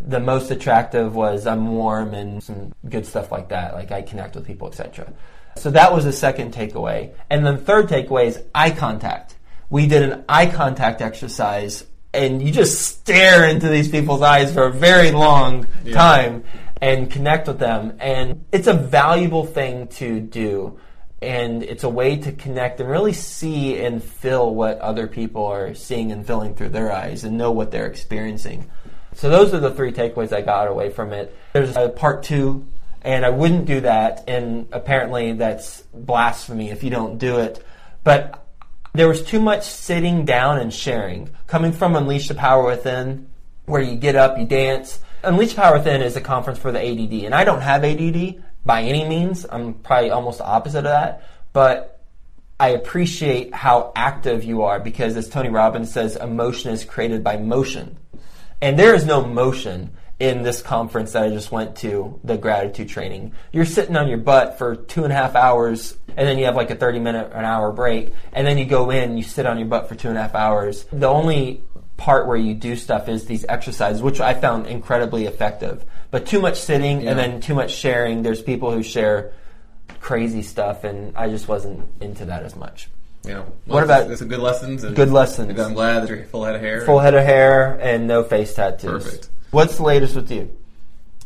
the 0.00 0.20
most 0.20 0.50
attractive 0.50 1.14
was 1.14 1.46
I'm 1.46 1.68
warm 1.68 2.14
and 2.14 2.42
some 2.42 2.72
good 2.88 3.06
stuff 3.06 3.30
like 3.30 3.50
that. 3.50 3.74
Like 3.74 3.92
I 3.92 4.02
connect 4.02 4.34
with 4.34 4.46
people, 4.46 4.68
etc. 4.68 5.12
So 5.56 5.70
that 5.72 5.92
was 5.92 6.04
the 6.04 6.12
second 6.12 6.54
takeaway. 6.54 7.12
And 7.28 7.44
then 7.44 7.58
third 7.58 7.88
takeaway 7.88 8.26
is 8.26 8.42
eye 8.54 8.70
contact. 8.70 9.36
We 9.68 9.86
did 9.86 10.10
an 10.10 10.24
eye 10.28 10.46
contact 10.46 11.02
exercise 11.02 11.84
and 12.12 12.42
you 12.42 12.50
just 12.50 12.80
stare 12.80 13.48
into 13.48 13.68
these 13.68 13.88
people's 13.88 14.22
eyes 14.22 14.52
for 14.52 14.64
a 14.64 14.72
very 14.72 15.12
long 15.12 15.66
yeah. 15.84 15.94
time 15.94 16.44
and 16.80 17.10
connect 17.10 17.46
with 17.46 17.58
them. 17.58 17.96
And 18.00 18.44
it's 18.52 18.66
a 18.66 18.74
valuable 18.74 19.44
thing 19.44 19.88
to 19.88 20.20
do. 20.20 20.78
And 21.22 21.62
it's 21.62 21.84
a 21.84 21.88
way 21.88 22.16
to 22.16 22.32
connect 22.32 22.80
and 22.80 22.88
really 22.88 23.12
see 23.12 23.78
and 23.78 24.02
feel 24.02 24.54
what 24.54 24.78
other 24.78 25.06
people 25.06 25.44
are 25.44 25.74
seeing 25.74 26.10
and 26.10 26.26
feeling 26.26 26.54
through 26.54 26.70
their 26.70 26.90
eyes 26.90 27.24
and 27.24 27.36
know 27.36 27.52
what 27.52 27.70
they're 27.70 27.86
experiencing. 27.86 28.70
So 29.14 29.28
those 29.28 29.52
are 29.52 29.60
the 29.60 29.72
three 29.72 29.92
takeaways 29.92 30.32
I 30.32 30.40
got 30.40 30.68
away 30.68 30.90
from 30.90 31.12
it. 31.12 31.36
There's 31.52 31.76
a 31.76 31.88
part 31.88 32.22
two, 32.22 32.66
and 33.02 33.24
I 33.24 33.30
wouldn't 33.30 33.66
do 33.66 33.80
that, 33.80 34.24
and 34.28 34.68
apparently 34.72 35.32
that's 35.32 35.82
blasphemy 35.92 36.70
if 36.70 36.82
you 36.82 36.90
don't 36.90 37.18
do 37.18 37.38
it. 37.38 37.64
But 38.04 38.46
there 38.92 39.08
was 39.08 39.22
too 39.22 39.40
much 39.40 39.64
sitting 39.64 40.24
down 40.24 40.58
and 40.58 40.72
sharing. 40.72 41.30
Coming 41.46 41.72
from 41.72 41.96
Unleash 41.96 42.28
the 42.28 42.34
Power 42.34 42.66
Within, 42.66 43.28
where 43.66 43.82
you 43.82 43.96
get 43.96 44.16
up, 44.16 44.38
you 44.38 44.46
dance. 44.46 45.00
Unleash 45.22 45.54
Power 45.54 45.78
Within 45.78 46.02
is 46.02 46.16
a 46.16 46.20
conference 46.20 46.58
for 46.58 46.72
the 46.72 46.80
ADD, 46.80 47.24
and 47.24 47.34
I 47.34 47.44
don't 47.44 47.60
have 47.60 47.84
ADD 47.84 48.42
by 48.64 48.82
any 48.82 49.06
means. 49.06 49.46
I'm 49.50 49.74
probably 49.74 50.10
almost 50.10 50.38
the 50.38 50.46
opposite 50.46 50.78
of 50.78 50.84
that. 50.84 51.22
But 51.52 52.00
I 52.58 52.68
appreciate 52.70 53.54
how 53.54 53.92
active 53.96 54.44
you 54.44 54.62
are 54.62 54.80
because, 54.80 55.16
as 55.16 55.28
Tony 55.28 55.48
Robbins 55.48 55.92
says, 55.92 56.16
emotion 56.16 56.72
is 56.72 56.84
created 56.84 57.24
by 57.24 57.36
motion. 57.38 57.96
And 58.62 58.78
there 58.78 58.94
is 58.94 59.04
no 59.04 59.24
motion 59.24 59.90
in 60.18 60.42
this 60.42 60.60
conference 60.60 61.12
that 61.12 61.22
I 61.22 61.30
just 61.30 61.50
went 61.50 61.76
to, 61.76 62.20
the 62.22 62.36
gratitude 62.36 62.90
training. 62.90 63.32
You're 63.52 63.64
sitting 63.64 63.96
on 63.96 64.06
your 64.06 64.18
butt 64.18 64.58
for 64.58 64.76
two 64.76 65.04
and 65.04 65.12
a 65.12 65.16
half 65.16 65.34
hours, 65.34 65.96
and 66.08 66.28
then 66.28 66.38
you 66.38 66.44
have 66.44 66.56
like 66.56 66.70
a 66.70 66.76
30 66.76 66.98
minute, 66.98 67.32
or 67.32 67.38
an 67.38 67.46
hour 67.46 67.72
break, 67.72 68.12
and 68.34 68.46
then 68.46 68.58
you 68.58 68.66
go 68.66 68.90
in, 68.90 69.16
you 69.16 69.22
sit 69.22 69.46
on 69.46 69.58
your 69.58 69.66
butt 69.66 69.88
for 69.88 69.94
two 69.94 70.08
and 70.08 70.18
a 70.18 70.20
half 70.20 70.34
hours. 70.34 70.84
The 70.92 71.08
only 71.08 71.64
part 71.96 72.26
where 72.26 72.36
you 72.36 72.54
do 72.54 72.76
stuff 72.76 73.08
is 73.08 73.24
these 73.24 73.46
exercises, 73.48 74.02
which 74.02 74.20
I 74.20 74.34
found 74.34 74.66
incredibly 74.66 75.24
effective. 75.24 75.84
But 76.10 76.26
too 76.26 76.40
much 76.40 76.60
sitting 76.60 77.00
yeah. 77.00 77.10
and 77.10 77.18
then 77.18 77.40
too 77.40 77.54
much 77.54 77.72
sharing. 77.72 78.22
There's 78.22 78.42
people 78.42 78.72
who 78.72 78.82
share 78.82 79.32
crazy 80.00 80.42
stuff, 80.42 80.84
and 80.84 81.16
I 81.16 81.28
just 81.28 81.48
wasn't 81.48 81.88
into 82.00 82.26
that 82.26 82.42
as 82.42 82.56
much. 82.56 82.90
Yeah. 83.24 83.40
Well, 83.40 83.52
what 83.66 83.84
about 83.84 84.06
there's 84.06 84.20
some 84.20 84.28
good 84.28 84.40
lessons? 84.40 84.84
And 84.84 84.96
good 84.96 85.10
lessons. 85.10 85.58
I'm 85.58 85.74
glad 85.74 86.00
that 86.00 86.08
you're 86.08 86.24
full 86.24 86.44
head 86.44 86.54
of 86.54 86.60
hair. 86.60 86.86
Full 86.86 86.98
head 86.98 87.14
of 87.14 87.24
hair 87.24 87.78
and 87.80 88.06
no 88.06 88.24
face 88.24 88.54
tattoos. 88.54 89.04
Perfect. 89.04 89.30
What's 89.50 89.76
the 89.76 89.82
latest 89.82 90.14
with 90.16 90.30
you? 90.30 90.56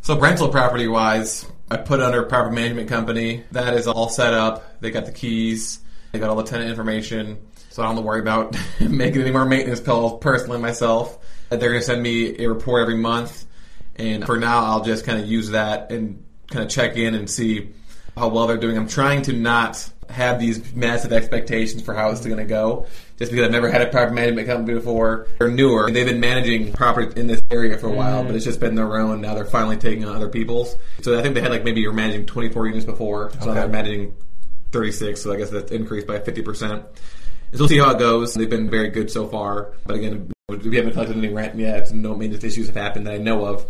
So 0.02 0.18
rental 0.18 0.48
property 0.48 0.88
wise, 0.88 1.46
I 1.70 1.76
put 1.76 2.00
under 2.00 2.22
a 2.22 2.26
property 2.26 2.54
management 2.56 2.88
company. 2.88 3.44
That 3.52 3.74
is 3.74 3.86
all 3.86 4.08
set 4.08 4.34
up. 4.34 4.80
They 4.80 4.90
got 4.90 5.06
the 5.06 5.12
keys. 5.12 5.80
They 6.12 6.18
got 6.18 6.30
all 6.30 6.36
the 6.36 6.44
tenant 6.44 6.68
information. 6.68 7.38
So 7.70 7.82
I 7.82 7.86
don't 7.86 7.96
have 7.96 8.04
to 8.04 8.06
worry 8.06 8.20
about 8.20 8.56
making 8.80 9.22
any 9.22 9.30
more 9.30 9.44
maintenance 9.44 9.80
calls 9.80 10.20
personally 10.20 10.58
myself. 10.58 11.18
They're 11.48 11.58
going 11.58 11.80
to 11.80 11.82
send 11.82 12.02
me 12.02 12.38
a 12.38 12.48
report 12.48 12.82
every 12.82 12.96
month. 12.96 13.46
And 13.96 14.24
for 14.24 14.36
now, 14.36 14.64
I'll 14.64 14.84
just 14.84 15.04
kind 15.04 15.20
of 15.20 15.26
use 15.26 15.50
that 15.50 15.90
and 15.90 16.24
kind 16.50 16.64
of 16.64 16.70
check 16.70 16.96
in 16.96 17.14
and 17.14 17.30
see 17.30 17.70
how 18.16 18.28
well 18.28 18.46
they're 18.46 18.56
doing. 18.56 18.76
I'm 18.76 18.88
trying 18.88 19.22
to 19.22 19.32
not 19.32 19.90
have 20.08 20.38
these 20.38 20.74
massive 20.74 21.12
expectations 21.12 21.82
for 21.82 21.94
how 21.94 22.10
it's 22.10 22.24
going 22.24 22.38
to 22.38 22.44
go. 22.44 22.86
Just 23.18 23.30
because 23.30 23.46
I've 23.46 23.52
never 23.52 23.70
had 23.70 23.82
a 23.82 23.86
property 23.86 24.14
management 24.14 24.48
company 24.48 24.74
before, 24.74 25.28
they're 25.38 25.50
newer. 25.50 25.90
They've 25.90 26.06
been 26.06 26.20
managing 26.20 26.72
property 26.72 27.18
in 27.20 27.26
this 27.26 27.40
area 27.50 27.78
for 27.78 27.88
a 27.88 27.92
while, 27.92 28.18
mm-hmm. 28.18 28.28
but 28.28 28.36
it's 28.36 28.44
just 28.44 28.60
been 28.60 28.74
their 28.74 28.96
own. 28.98 29.20
Now 29.20 29.34
they're 29.34 29.44
finally 29.44 29.76
taking 29.76 30.04
on 30.04 30.16
other 30.16 30.28
people's. 30.28 30.76
So 31.02 31.18
I 31.18 31.22
think 31.22 31.34
they 31.34 31.40
had 31.40 31.50
like 31.50 31.64
maybe 31.64 31.80
you're 31.80 31.92
managing 31.92 32.26
24 32.26 32.66
units 32.68 32.84
before, 32.84 33.30
so 33.40 33.50
okay. 33.50 33.60
they're 33.60 33.68
managing 33.68 34.14
36. 34.72 35.20
So 35.20 35.32
I 35.32 35.36
guess 35.36 35.50
that's 35.50 35.70
increased 35.70 36.06
by 36.06 36.18
50 36.18 36.42
percent. 36.42 36.84
So 37.52 37.60
we'll 37.60 37.68
see 37.68 37.78
how 37.78 37.92
it 37.92 38.00
goes. 38.00 38.34
They've 38.34 38.50
been 38.50 38.68
very 38.68 38.88
good 38.88 39.10
so 39.10 39.28
far, 39.28 39.74
but 39.86 39.94
again, 39.94 40.32
we 40.48 40.76
haven't 40.76 40.92
collected 40.92 41.16
any 41.16 41.28
rent 41.28 41.56
yet. 41.56 41.92
No 41.92 42.16
maintenance 42.16 42.42
issues 42.42 42.66
have 42.66 42.76
happened 42.76 43.06
that 43.06 43.14
I 43.14 43.18
know 43.18 43.44
of. 43.46 43.64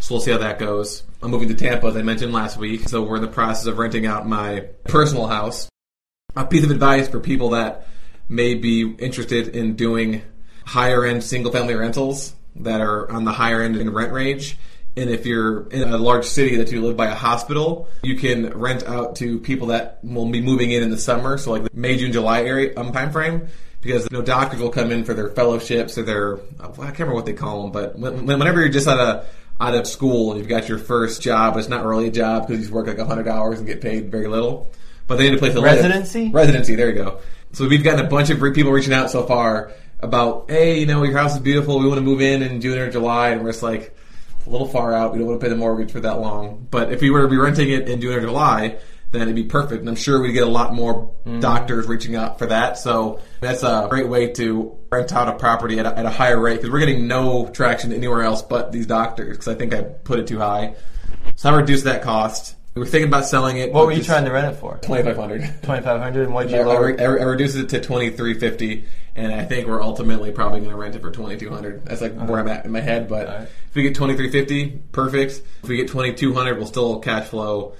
So 0.00 0.14
we'll 0.14 0.22
see 0.22 0.30
how 0.32 0.38
that 0.38 0.58
goes. 0.58 1.02
I'm 1.22 1.30
moving 1.30 1.48
to 1.48 1.54
Tampa, 1.54 1.86
as 1.86 1.96
I 1.96 2.02
mentioned 2.02 2.32
last 2.32 2.56
week. 2.56 2.88
So 2.88 3.02
we're 3.02 3.16
in 3.16 3.22
the 3.22 3.28
process 3.28 3.66
of 3.66 3.78
renting 3.78 4.06
out 4.06 4.26
my 4.26 4.60
personal 4.84 5.26
house. 5.26 5.68
A 6.34 6.46
piece 6.46 6.64
of 6.64 6.70
advice 6.70 7.06
for 7.08 7.20
people 7.20 7.50
that 7.50 7.86
may 8.28 8.54
be 8.54 8.90
interested 8.98 9.54
in 9.54 9.76
doing 9.76 10.22
higher 10.64 11.04
end 11.04 11.22
single 11.22 11.52
family 11.52 11.74
rentals 11.74 12.34
that 12.56 12.80
are 12.80 13.10
on 13.10 13.24
the 13.24 13.32
higher 13.32 13.62
end 13.62 13.76
in 13.76 13.92
rent 13.92 14.12
range. 14.12 14.56
And 14.96 15.10
if 15.10 15.26
you're 15.26 15.68
in 15.68 15.82
a 15.82 15.98
large 15.98 16.24
city 16.24 16.56
that 16.56 16.72
you 16.72 16.80
live 16.80 16.96
by 16.96 17.06
a 17.06 17.14
hospital, 17.14 17.88
you 18.02 18.16
can 18.16 18.50
rent 18.50 18.82
out 18.84 19.16
to 19.16 19.38
people 19.38 19.68
that 19.68 20.00
will 20.02 20.28
be 20.28 20.40
moving 20.40 20.70
in 20.72 20.82
in 20.82 20.90
the 20.90 20.98
summer. 20.98 21.38
So 21.38 21.52
like 21.52 21.64
the 21.64 21.70
May, 21.74 21.96
June, 21.96 22.12
July 22.12 22.42
area 22.42 22.72
um, 22.76 22.92
time 22.92 23.12
frame 23.12 23.48
because 23.82 24.08
you 24.10 24.16
know 24.16 24.22
doctors 24.22 24.60
will 24.60 24.70
come 24.70 24.90
in 24.90 25.04
for 25.04 25.14
their 25.14 25.28
fellowships 25.30 25.96
or 25.96 26.02
their 26.02 26.38
I 26.60 26.66
can't 26.66 26.98
remember 26.98 27.14
what 27.14 27.26
they 27.26 27.32
call 27.32 27.62
them, 27.62 27.72
but 27.72 27.98
whenever 27.98 28.60
you're 28.60 28.68
just 28.68 28.88
at 28.88 28.98
a 28.98 29.26
out 29.60 29.74
of 29.74 29.86
school 29.86 30.30
and 30.30 30.38
you've 30.38 30.48
got 30.48 30.68
your 30.68 30.78
first 30.78 31.20
job, 31.22 31.56
it's 31.56 31.68
not 31.68 31.84
really 31.84 32.08
a 32.08 32.10
job 32.10 32.48
because 32.48 32.66
you 32.66 32.74
work 32.74 32.86
like 32.86 32.98
100 32.98 33.28
hours 33.28 33.58
and 33.58 33.66
get 33.66 33.80
paid 33.80 34.10
very 34.10 34.26
little. 34.26 34.70
But 35.06 35.16
they 35.16 35.28
need 35.28 35.34
a 35.34 35.38
place 35.38 35.54
to 35.54 35.60
Residency? 35.60 36.24
live. 36.26 36.34
Residency? 36.34 36.74
There 36.76 36.88
you 36.88 36.94
go. 36.94 37.20
So 37.52 37.68
we've 37.68 37.82
gotten 37.82 38.04
a 38.04 38.08
bunch 38.08 38.30
of 38.30 38.40
people 38.54 38.72
reaching 38.72 38.92
out 38.92 39.10
so 39.10 39.26
far 39.26 39.72
about, 39.98 40.50
hey, 40.50 40.78
you 40.80 40.86
know, 40.86 41.02
your 41.02 41.18
house 41.18 41.34
is 41.34 41.40
beautiful. 41.40 41.78
We 41.78 41.86
want 41.86 41.98
to 41.98 42.04
move 42.04 42.20
in 42.20 42.42
in 42.42 42.60
June 42.60 42.78
or 42.78 42.90
July. 42.90 43.30
And 43.30 43.42
we're 43.42 43.50
just 43.50 43.62
like, 43.62 43.94
a 44.46 44.50
little 44.50 44.68
far 44.68 44.94
out. 44.94 45.12
We 45.12 45.18
don't 45.18 45.28
want 45.28 45.40
to 45.40 45.44
pay 45.44 45.50
the 45.50 45.56
mortgage 45.56 45.92
for 45.92 46.00
that 46.00 46.18
long. 46.20 46.66
But 46.70 46.92
if 46.92 47.00
we 47.00 47.10
were 47.10 47.22
to 47.22 47.28
be 47.28 47.36
renting 47.36 47.70
it 47.70 47.88
in 47.88 48.00
June 48.00 48.14
or 48.14 48.20
July, 48.20 48.78
then 49.12 49.22
it'd 49.22 49.34
be 49.34 49.44
perfect. 49.44 49.80
And 49.80 49.88
I'm 49.88 49.96
sure 49.96 50.20
we'd 50.20 50.32
get 50.32 50.44
a 50.44 50.50
lot 50.50 50.74
more 50.74 51.12
mm. 51.26 51.40
doctors 51.40 51.86
reaching 51.86 52.16
out 52.16 52.38
for 52.38 52.46
that. 52.46 52.78
So 52.78 53.20
that's 53.40 53.62
a 53.62 53.86
great 53.90 54.08
way 54.08 54.32
to 54.34 54.76
rent 54.90 55.12
out 55.12 55.28
a 55.28 55.32
property 55.32 55.78
at 55.78 55.86
a, 55.86 55.98
at 55.98 56.06
a 56.06 56.10
higher 56.10 56.40
rate 56.40 56.56
because 56.56 56.70
we're 56.70 56.80
getting 56.80 57.06
no 57.06 57.48
traction 57.48 57.92
anywhere 57.92 58.22
else 58.22 58.42
but 58.42 58.72
these 58.72 58.86
doctors 58.86 59.36
because 59.36 59.48
I 59.48 59.54
think 59.54 59.74
I 59.74 59.82
put 59.82 60.18
it 60.18 60.26
too 60.26 60.38
high. 60.38 60.74
So 61.36 61.50
I 61.50 61.56
reduced 61.56 61.84
that 61.84 62.02
cost. 62.02 62.56
We 62.74 62.80
were 62.80 62.86
thinking 62.86 63.08
about 63.08 63.26
selling 63.26 63.56
it. 63.56 63.72
What 63.72 63.86
were 63.86 63.92
you 63.92 64.02
trying 64.02 64.24
to 64.26 64.30
rent 64.30 64.54
it 64.54 64.58
for? 64.60 64.78
Twenty 64.78 65.02
five 65.02 65.16
hundred. 65.16 65.40
Twenty 65.62 65.82
five 65.82 66.00
hundred. 66.00 66.26
And 66.26 66.34
what 66.34 66.44
did 66.46 66.52
you 66.52 66.62
I, 66.62 66.64
lower? 66.64 67.00
I, 67.00 67.02
I 67.02 67.24
reduced 67.24 67.56
it 67.56 67.68
to 67.70 67.80
twenty 67.80 68.10
three 68.10 68.38
fifty, 68.38 68.84
and 69.16 69.32
I 69.32 69.44
think 69.44 69.66
we're 69.66 69.82
ultimately 69.82 70.30
probably 70.30 70.60
going 70.60 70.70
to 70.70 70.76
rent 70.76 70.94
it 70.94 71.02
for 71.02 71.10
twenty 71.10 71.36
two 71.36 71.50
hundred. 71.50 71.84
That's 71.84 72.00
like 72.00 72.14
where 72.14 72.38
I'm 72.38 72.46
at 72.46 72.64
in 72.64 72.70
my 72.70 72.80
head. 72.80 73.08
But 73.08 73.26
right. 73.26 73.40
if 73.42 73.74
we 73.74 73.82
get 73.82 73.96
twenty 73.96 74.14
three 74.14 74.30
fifty, 74.30 74.68
perfect. 74.92 75.42
If 75.64 75.68
we 75.68 75.78
get 75.78 75.88
twenty 75.88 76.14
two 76.14 76.32
hundred, 76.32 76.58
we'll 76.58 76.68
still 76.68 77.00
cash 77.00 77.26
flow 77.26 77.74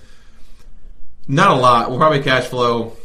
not 1.31 1.51
a 1.51 1.55
lot. 1.55 1.91
We'll 1.91 1.99
probably 1.99 2.23
cash 2.23 2.47
flow 2.47 2.97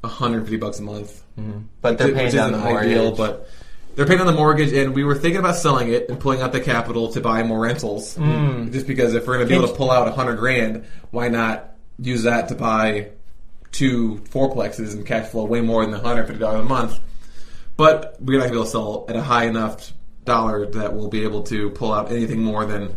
150 0.00 0.56
bucks 0.56 0.78
a 0.78 0.82
month. 0.82 1.22
Mm-hmm. 1.38 1.60
But 1.80 1.98
they're 1.98 2.14
paying 2.14 2.32
down 2.32 2.52
the 2.52 2.58
mortgage. 2.58 2.90
Ideal, 2.90 3.12
but 3.12 3.48
they're 3.94 4.06
paying 4.06 4.20
on 4.20 4.26
the 4.26 4.32
mortgage, 4.32 4.72
and 4.72 4.94
we 4.94 5.04
were 5.04 5.14
thinking 5.14 5.40
about 5.40 5.56
selling 5.56 5.92
it 5.92 6.08
and 6.08 6.18
pulling 6.18 6.40
out 6.40 6.52
the 6.52 6.60
capital 6.60 7.12
to 7.12 7.20
buy 7.20 7.42
more 7.42 7.60
rentals. 7.60 8.16
Mm. 8.16 8.72
Just 8.72 8.86
because 8.86 9.14
if 9.14 9.26
we're 9.26 9.34
going 9.34 9.46
to 9.46 9.48
be 9.48 9.56
able 9.56 9.68
to 9.68 9.74
pull 9.74 9.90
out 9.90 10.06
100 10.06 10.36
grand, 10.36 10.86
why 11.10 11.28
not 11.28 11.74
use 11.98 12.22
that 12.22 12.48
to 12.48 12.54
buy 12.54 13.10
two 13.72 14.16
fourplexes 14.30 14.94
and 14.94 15.06
cash 15.06 15.28
flow 15.28 15.44
way 15.44 15.60
more 15.60 15.82
than 15.82 15.92
150 15.92 16.40
dollars 16.40 16.60
a 16.60 16.64
month? 16.64 16.98
But 17.76 18.16
we're 18.20 18.38
not 18.38 18.48
going 18.48 18.48
to 18.48 18.52
be 18.52 18.56
able 18.56 18.64
to 18.64 18.70
sell 18.70 19.04
at 19.08 19.16
a 19.16 19.22
high 19.22 19.44
enough 19.44 19.92
dollar 20.24 20.66
that 20.66 20.94
we'll 20.94 21.08
be 21.08 21.24
able 21.24 21.42
to 21.44 21.70
pull 21.70 21.92
out 21.92 22.10
anything 22.10 22.42
more 22.42 22.64
than 22.64 22.94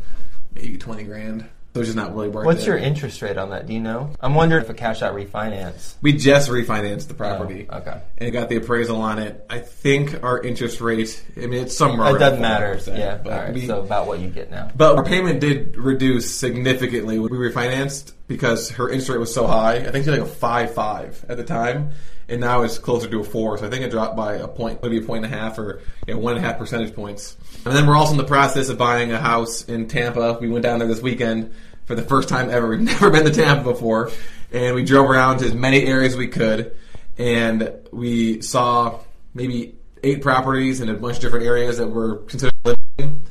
maybe 0.55 0.77
20 0.77 1.03
grand 1.03 1.49
So 1.73 1.79
it's 1.79 1.87
just 1.87 1.97
not 1.97 2.13
really 2.13 2.29
worth 2.29 2.45
What's 2.45 2.61
it. 2.61 2.67
your 2.67 2.77
interest 2.77 3.19
rate 3.23 3.35
on 3.35 3.49
that? 3.49 3.65
Do 3.65 3.73
you 3.73 3.79
know? 3.79 4.11
I'm 4.19 4.35
wondering 4.35 4.63
if 4.63 4.69
a 4.69 4.75
cash 4.75 5.01
out 5.01 5.15
refinance. 5.15 5.95
we 6.03 6.13
just 6.13 6.51
refinanced 6.51 7.07
the 7.07 7.15
property. 7.15 7.65
Oh, 7.67 7.77
okay. 7.79 7.99
And 8.19 8.31
got 8.31 8.49
the 8.49 8.57
appraisal 8.57 9.01
on 9.01 9.17
it. 9.17 9.43
I 9.49 9.57
think 9.57 10.23
our 10.23 10.39
interest 10.39 10.81
rate, 10.81 11.23
I 11.35 11.47
mean, 11.47 11.63
it's 11.63 11.75
somewhere 11.75 12.15
It 12.15 12.19
doesn't 12.19 12.41
matter. 12.41 12.79
Yeah. 12.95 13.17
but 13.23 13.33
All 13.33 13.39
right. 13.39 13.53
we- 13.55 13.65
so 13.65 13.79
about 13.81 14.05
what 14.05 14.19
you 14.19 14.27
get 14.29 14.51
now. 14.51 14.69
But 14.75 14.97
our 14.97 15.03
payment 15.03 15.39
did 15.39 15.75
reduce 15.75 16.29
significantly 16.35 17.17
when 17.17 17.31
we 17.31 17.37
refinanced 17.39 18.11
because 18.27 18.69
her 18.71 18.89
interest 18.89 19.09
rate 19.09 19.17
was 19.19 19.33
so 19.33 19.47
high. 19.47 19.77
I 19.77 19.89
think 19.89 20.05
she 20.05 20.11
had 20.11 20.19
like 20.19 20.29
a 20.29 20.31
five 20.31 20.75
five 20.75 21.25
at 21.27 21.37
the 21.37 21.43
time, 21.43 21.89
and 22.29 22.41
now 22.41 22.63
it's 22.63 22.77
closer 22.77 23.09
to 23.09 23.19
a 23.19 23.23
four. 23.23 23.57
So 23.57 23.67
I 23.67 23.69
think 23.69 23.83
it 23.83 23.91
dropped 23.91 24.15
by 24.15 24.35
a 24.35 24.47
point, 24.47 24.81
maybe 24.81 24.97
a 24.97 25.01
point 25.01 25.25
and 25.25 25.33
a 25.33 25.37
half, 25.37 25.57
or 25.57 25.81
you 26.07 26.13
know, 26.13 26.19
one 26.19 26.35
and 26.35 26.43
a 26.43 26.47
half 26.47 26.57
percentage 26.57 26.93
points. 26.95 27.37
And 27.65 27.75
then 27.75 27.87
we're 27.87 27.95
also 27.95 28.11
in 28.11 28.17
the 28.17 28.23
process 28.23 28.69
of 28.69 28.77
buying 28.77 29.11
a 29.11 29.19
house 29.19 29.63
in 29.65 29.87
Tampa. 29.87 30.37
We 30.39 30.49
went 30.49 30.63
down 30.63 30.79
there 30.79 30.87
this 30.87 31.01
weekend 31.01 31.53
for 31.85 31.95
the 31.95 32.01
first 32.01 32.29
time 32.29 32.49
ever. 32.49 32.67
We've 32.69 32.81
never 32.81 33.09
been 33.09 33.25
to 33.25 33.31
Tampa 33.31 33.63
before, 33.63 34.11
and 34.51 34.75
we 34.75 34.83
drove 34.83 35.09
around 35.09 35.39
to 35.39 35.45
as 35.45 35.53
many 35.53 35.85
areas 35.85 36.13
as 36.13 36.17
we 36.17 36.27
could, 36.27 36.75
and 37.17 37.71
we 37.91 38.41
saw 38.41 38.99
maybe 39.33 39.75
eight 40.03 40.21
properties 40.21 40.81
in 40.81 40.89
a 40.89 40.93
bunch 40.93 41.17
of 41.17 41.21
different 41.21 41.45
areas 41.45 41.77
that 41.77 41.87
were 41.87 42.17
considered 42.17 42.53
living 42.63 43.21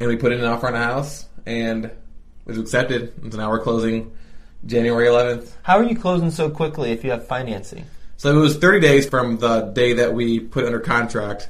and 0.00 0.08
we 0.08 0.16
put 0.16 0.32
in 0.32 0.40
an 0.40 0.46
offer 0.46 0.66
on 0.66 0.74
a 0.74 0.78
house, 0.78 1.26
and 1.44 1.84
it 1.84 1.98
was 2.46 2.58
accepted. 2.58 3.12
And 3.22 3.32
so 3.32 3.38
now 3.38 3.50
we're 3.50 3.60
closing 3.60 4.16
January 4.64 5.06
11th. 5.06 5.52
How 5.62 5.76
are 5.76 5.84
you 5.84 5.94
closing 5.94 6.30
so 6.30 6.48
quickly 6.48 6.90
if 6.90 7.04
you 7.04 7.10
have 7.10 7.26
financing? 7.26 7.84
So 8.20 8.36
it 8.36 8.38
was 8.38 8.58
30 8.58 8.80
days 8.80 9.08
from 9.08 9.38
the 9.38 9.62
day 9.62 9.94
that 9.94 10.12
we 10.12 10.40
put 10.40 10.66
under 10.66 10.78
contract. 10.78 11.48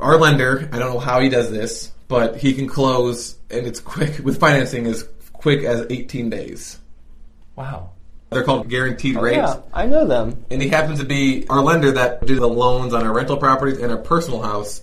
Our 0.00 0.16
lender, 0.16 0.66
I 0.72 0.78
don't 0.78 0.94
know 0.94 0.98
how 0.98 1.20
he 1.20 1.28
does 1.28 1.50
this, 1.50 1.92
but 2.08 2.38
he 2.38 2.54
can 2.54 2.66
close, 2.66 3.36
and 3.50 3.66
it's 3.66 3.80
quick 3.80 4.18
with 4.24 4.40
financing 4.40 4.86
as 4.86 5.06
quick 5.34 5.62
as 5.64 5.84
18 5.90 6.30
days. 6.30 6.78
Wow. 7.54 7.90
They're 8.30 8.44
called 8.44 8.70
guaranteed 8.70 9.18
oh, 9.18 9.20
rates. 9.20 9.36
Yeah, 9.36 9.60
I 9.74 9.84
know 9.84 10.06
them. 10.06 10.42
And 10.50 10.62
he 10.62 10.70
happens 10.70 11.00
to 11.00 11.04
be 11.04 11.46
our 11.50 11.60
lender 11.60 11.92
that 11.92 12.24
do 12.24 12.36
the 12.36 12.48
loans 12.48 12.94
on 12.94 13.04
our 13.04 13.12
rental 13.12 13.36
properties 13.36 13.76
and 13.76 13.92
our 13.92 13.98
personal 13.98 14.40
house 14.40 14.80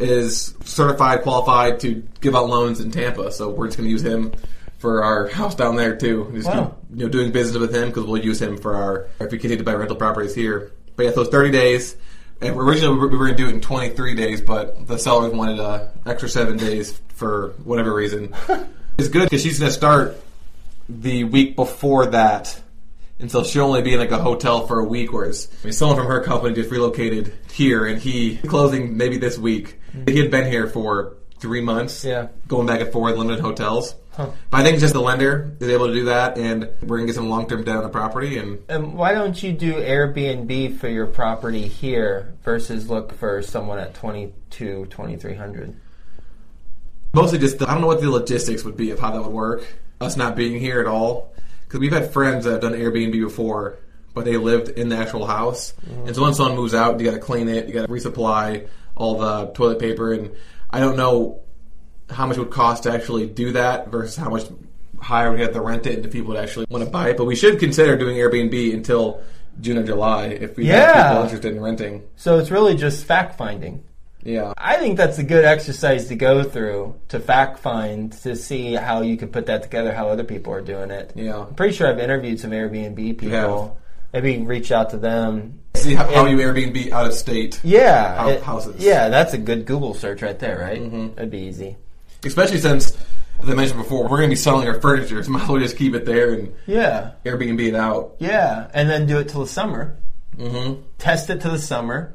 is 0.00 0.56
certified, 0.64 1.22
qualified 1.22 1.78
to 1.80 2.02
give 2.20 2.34
out 2.34 2.48
loans 2.48 2.80
in 2.80 2.90
Tampa. 2.90 3.30
So 3.30 3.50
we're 3.50 3.68
just 3.68 3.78
going 3.78 3.86
to 3.86 3.92
use 3.92 4.02
him 4.02 4.32
for 4.80 5.04
our 5.04 5.28
house 5.28 5.54
down 5.54 5.76
there 5.76 5.94
too. 5.94 6.30
Just 6.34 6.48
Wow. 6.48 6.74
keep, 6.88 6.98
you 6.98 7.04
know, 7.04 7.10
doing 7.10 7.30
business 7.30 7.58
with 7.60 7.74
him 7.74 7.88
because 7.88 8.04
we'll 8.04 8.22
use 8.24 8.40
him 8.40 8.56
for 8.56 8.74
our 8.74 9.06
if 9.20 9.30
we 9.30 9.38
continue 9.38 9.58
to 9.58 9.62
buy 9.62 9.74
rental 9.74 9.94
properties 9.96 10.34
here. 10.34 10.72
But 10.96 11.04
yeah, 11.06 11.12
so 11.12 11.20
it's 11.20 11.30
30 11.30 11.50
days. 11.50 11.96
And 12.40 12.56
originally 12.56 12.94
we 12.94 13.00
were, 13.00 13.08
going 13.26 13.30
to 13.32 13.36
do 13.36 13.48
it 13.48 13.54
in 13.54 13.60
23 13.60 14.14
days, 14.14 14.40
but 14.40 14.86
the 14.88 14.98
sellers 14.98 15.32
wanted 15.34 15.60
uh, 15.60 15.88
extra 16.06 16.28
seven 16.30 16.56
days 16.56 16.98
for 17.08 17.52
whatever 17.64 17.94
reason. 17.94 18.34
it's 18.98 19.08
good 19.08 19.24
because 19.24 19.42
she's 19.42 19.58
going 19.58 19.68
to 19.70 19.76
start 19.76 20.18
the 20.88 21.24
week 21.24 21.54
before 21.56 22.06
that. 22.06 22.58
And 23.18 23.30
so 23.30 23.44
she'll 23.44 23.64
only 23.66 23.82
be 23.82 23.92
in 23.92 23.98
like 24.00 24.10
a 24.12 24.18
hotel 24.18 24.66
for 24.66 24.78
a 24.80 24.84
week, 24.84 25.12
whereas 25.12 25.48
I 25.62 25.66
mean, 25.66 25.72
someone 25.74 25.98
from 25.98 26.06
her 26.06 26.22
company 26.22 26.54
just 26.54 26.70
relocated 26.70 27.34
here, 27.52 27.84
and 27.84 28.00
he 28.00 28.38
closing 28.38 28.96
maybe 28.96 29.18
this 29.18 29.36
week. 29.36 29.78
He 30.08 30.18
had 30.18 30.30
been 30.30 30.50
here 30.50 30.66
for 30.68 31.16
three 31.38 31.60
months, 31.60 32.02
Yeah. 32.04 32.28
going 32.48 32.66
back 32.66 32.80
and 32.80 32.90
forth, 32.90 33.14
limited 33.18 33.40
hotels. 33.40 33.94
But 34.50 34.60
I 34.60 34.62
think 34.62 34.78
just 34.80 34.94
the 34.94 35.00
lender 35.00 35.56
is 35.60 35.68
able 35.68 35.86
to 35.88 35.92
do 35.92 36.04
that, 36.06 36.38
and 36.38 36.68
we're 36.82 36.98
gonna 36.98 37.06
get 37.06 37.14
some 37.14 37.28
long 37.28 37.48
term 37.48 37.64
debt 37.64 37.76
on 37.76 37.82
the 37.82 37.88
property. 37.88 38.38
And 38.38 38.58
And 38.68 38.94
why 38.94 39.14
don't 39.14 39.40
you 39.42 39.52
do 39.52 39.74
Airbnb 39.74 40.78
for 40.78 40.88
your 40.88 41.06
property 41.06 41.66
here 41.68 42.34
versus 42.42 42.88
look 42.88 43.12
for 43.14 43.42
someone 43.42 43.78
at 43.78 43.94
22, 43.94 44.86
2300? 44.90 45.76
mostly 47.12 47.38
just 47.38 47.58
the, 47.58 47.68
I 47.68 47.72
don't 47.72 47.80
know 47.80 47.86
what 47.86 48.00
the 48.00 48.10
logistics 48.10 48.64
would 48.64 48.76
be 48.76 48.90
of 48.90 48.98
how 48.98 49.10
that 49.10 49.22
would 49.22 49.32
work. 49.32 49.66
Us 50.00 50.16
not 50.16 50.36
being 50.36 50.58
here 50.58 50.80
at 50.80 50.86
all, 50.86 51.34
because 51.64 51.80
we've 51.80 51.92
had 51.92 52.12
friends 52.12 52.44
that 52.44 52.52
have 52.52 52.60
done 52.60 52.72
Airbnb 52.72 53.12
before, 53.12 53.78
but 54.14 54.24
they 54.24 54.36
lived 54.36 54.70
in 54.70 54.88
the 54.88 54.96
actual 54.96 55.26
house. 55.26 55.74
Mm-hmm. 55.84 56.06
And 56.06 56.16
so 56.16 56.22
once 56.22 56.38
someone 56.38 56.56
moves 56.56 56.74
out, 56.74 56.98
you 56.98 57.04
got 57.06 57.14
to 57.14 57.20
clean 57.20 57.48
it, 57.48 57.66
you 57.66 57.74
got 57.74 57.86
to 57.86 57.92
resupply 57.92 58.68
all 58.96 59.18
the 59.18 59.52
toilet 59.52 59.78
paper, 59.78 60.12
and 60.12 60.30
I 60.70 60.80
don't 60.80 60.96
know 60.96 61.40
how 62.10 62.26
much 62.26 62.36
it 62.36 62.40
would 62.40 62.50
cost 62.50 62.82
to 62.84 62.92
actually 62.92 63.26
do 63.26 63.52
that 63.52 63.88
versus 63.88 64.16
how 64.16 64.30
much 64.30 64.44
higher 65.00 65.32
we 65.32 65.40
have 65.40 65.52
to 65.52 65.60
rent 65.60 65.86
it 65.86 65.96
and 65.96 66.04
if 66.06 66.12
people 66.12 66.28
would 66.34 66.42
actually 66.42 66.66
want 66.68 66.84
to 66.84 66.90
buy 66.90 67.10
it. 67.10 67.16
But 67.16 67.24
we 67.24 67.36
should 67.36 67.58
consider 67.58 67.96
doing 67.96 68.16
Airbnb 68.16 68.74
until 68.74 69.22
June 69.60 69.78
or 69.78 69.82
July 69.84 70.26
if 70.26 70.56
we 70.56 70.66
have 70.66 71.06
people 71.06 71.22
interested 71.24 71.54
in 71.54 71.60
renting. 71.62 72.02
So 72.16 72.38
it's 72.38 72.50
really 72.50 72.76
just 72.76 73.04
fact 73.04 73.36
finding. 73.38 73.84
Yeah. 74.22 74.52
I 74.58 74.76
think 74.76 74.98
that's 74.98 75.18
a 75.18 75.22
good 75.22 75.44
exercise 75.46 76.08
to 76.08 76.14
go 76.14 76.42
through 76.42 76.94
to 77.08 77.18
fact 77.20 77.58
find 77.60 78.12
to 78.22 78.36
see 78.36 78.74
how 78.74 79.00
you 79.00 79.16
could 79.16 79.32
put 79.32 79.46
that 79.46 79.62
together, 79.62 79.94
how 79.94 80.08
other 80.08 80.24
people 80.24 80.52
are 80.52 80.60
doing 80.60 80.90
it. 80.90 81.12
Yeah. 81.14 81.46
I'm 81.46 81.54
pretty 81.54 81.72
sure 81.74 81.88
I've 81.88 81.98
interviewed 81.98 82.38
some 82.38 82.50
Airbnb 82.50 83.16
people. 83.18 83.78
Maybe 84.12 84.38
reach 84.38 84.72
out 84.72 84.90
to 84.90 84.98
them. 84.98 85.60
See 85.76 85.94
how, 85.94 86.04
how 86.10 86.26
And- 86.26 86.38
you 86.38 86.44
Airbnb 86.44 86.90
out 86.90 87.06
of 87.06 87.14
state. 87.14 87.60
Yeah, 87.62 88.28
it- 88.28 88.42
houses. 88.42 88.76
Yeah, 88.82 89.08
that's 89.08 89.32
a 89.32 89.38
good 89.38 89.64
Google 89.64 89.94
search 89.94 90.20
right 90.20 90.38
there, 90.38 90.58
right? 90.58 90.82
Mm-hmm. 90.82 91.14
That'd 91.14 91.30
be 91.30 91.38
easy. 91.38 91.76
Especially 92.24 92.58
since, 92.58 92.96
as 93.42 93.48
I 93.48 93.54
mentioned 93.54 93.78
before, 93.80 94.02
we're 94.04 94.18
going 94.18 94.28
to 94.30 94.34
be 94.34 94.36
selling 94.36 94.68
our 94.68 94.80
furniture, 94.80 95.22
so 95.22 95.30
might 95.30 95.42
as 95.42 95.48
well 95.48 95.58
just 95.60 95.76
keep 95.76 95.94
it 95.94 96.04
there 96.04 96.32
and 96.34 96.54
Yeah, 96.66 97.12
Airbnb 97.24 97.60
it 97.68 97.74
out. 97.74 98.16
yeah, 98.18 98.70
and 98.74 98.88
then 98.90 99.06
do 99.06 99.18
it 99.18 99.28
till 99.28 99.40
the 99.42 99.46
summer. 99.48 99.96
Mm-hmm. 100.36 100.82
Test 100.98 101.28
it 101.30 101.40
to 101.42 101.50
the 101.50 101.58
summer, 101.58 102.14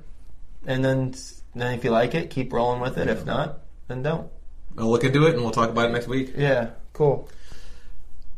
and 0.66 0.84
then 0.84 1.14
then 1.56 1.74
if 1.78 1.84
you 1.84 1.92
like 1.92 2.16
it, 2.16 2.30
keep 2.30 2.52
rolling 2.52 2.82
with 2.82 2.98
it. 2.98 3.08
If 3.08 3.26
not, 3.26 3.60
then 3.88 4.02
don't. 4.04 4.30
I'll 4.78 4.90
look 4.90 5.04
into 5.04 5.26
it 5.28 5.34
and 5.36 5.42
we'll 5.42 5.52
talk 5.52 5.70
about 5.70 5.90
it 5.90 5.94
next 5.94 6.08
week. 6.08 6.34
Yeah, 6.36 6.72
cool. 6.94 7.30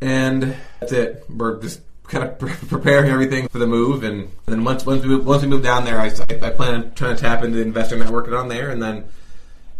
And 0.01 0.56
that's 0.80 0.91
it. 0.91 1.23
We're 1.30 1.60
just 1.62 1.82
kind 2.03 2.23
of 2.25 2.38
pre- 2.39 2.53
preparing 2.67 3.10
everything 3.10 3.47
for 3.47 3.58
the 3.60 3.67
move, 3.67 4.03
and, 4.03 4.21
and 4.21 4.32
then 4.45 4.63
once 4.63 4.86
once 4.86 5.03
we 5.03 5.10
move, 5.10 5.25
once 5.25 5.41
we 5.41 5.47
move 5.47 5.63
down 5.63 5.86
there, 5.86 5.99
I, 5.99 6.08
I 6.41 6.49
plan 6.51 6.75
on 6.75 6.93
trying 6.93 7.15
to 7.15 7.21
tap 7.21 7.43
into 7.43 7.58
the 7.58 7.63
investor 7.63 7.97
network 7.97 8.27
on 8.30 8.47
there, 8.49 8.69
and 8.69 8.82
then 8.82 9.06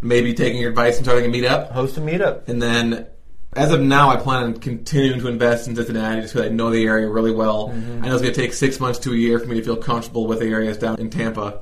maybe 0.02 0.34
taking 0.34 0.62
your 0.62 0.70
advice 0.70 0.98
and 0.98 1.06
starting 1.06 1.26
a 1.26 1.34
meetup. 1.34 1.72
Host 1.72 1.98
a 1.98 2.02
meetup. 2.02 2.48
And 2.48 2.62
then, 2.62 3.08
as 3.54 3.72
of 3.72 3.82
now, 3.82 4.10
I 4.10 4.18
plan 4.18 4.44
on 4.44 4.54
continuing 4.58 5.20
to 5.20 5.28
invest 5.28 5.68
in 5.68 5.76
Cincinnati 5.76 6.22
just 6.22 6.34
because 6.34 6.50
I 6.50 6.54
know 6.54 6.70
the 6.70 6.86
area 6.86 7.08
really 7.10 7.32
well. 7.32 7.70
Mm-hmm. 7.70 8.04
I 8.04 8.08
know 8.08 8.14
it's 8.14 8.22
going 8.22 8.34
to 8.34 8.40
take 8.40 8.54
six 8.54 8.80
months 8.80 9.00
to 9.00 9.14
a 9.14 9.16
year 9.16 9.40
for 9.40 9.48
me 9.48 9.56
to 9.56 9.64
feel 9.64 9.78
comfortable 9.78 10.28
with 10.28 10.40
the 10.40 10.48
areas 10.48 10.78
down 10.78 11.00
in 11.00 11.10
Tampa. 11.10 11.62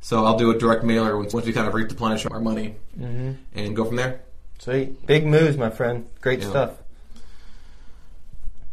So 0.00 0.24
I'll 0.24 0.36
do 0.36 0.50
a 0.50 0.58
direct 0.58 0.82
mailer 0.82 1.16
once, 1.16 1.32
once 1.32 1.46
we 1.46 1.52
kind 1.52 1.68
of 1.68 1.74
replenish 1.74 2.26
our 2.26 2.40
money 2.40 2.74
mm-hmm. 2.98 3.32
and 3.54 3.76
go 3.76 3.84
from 3.84 3.96
there. 3.96 4.22
Sweet, 4.58 5.06
big 5.06 5.26
moves, 5.26 5.56
my 5.56 5.70
friend. 5.70 6.06
Great 6.20 6.40
Yeah. 6.40 6.50
stuff. 6.50 6.70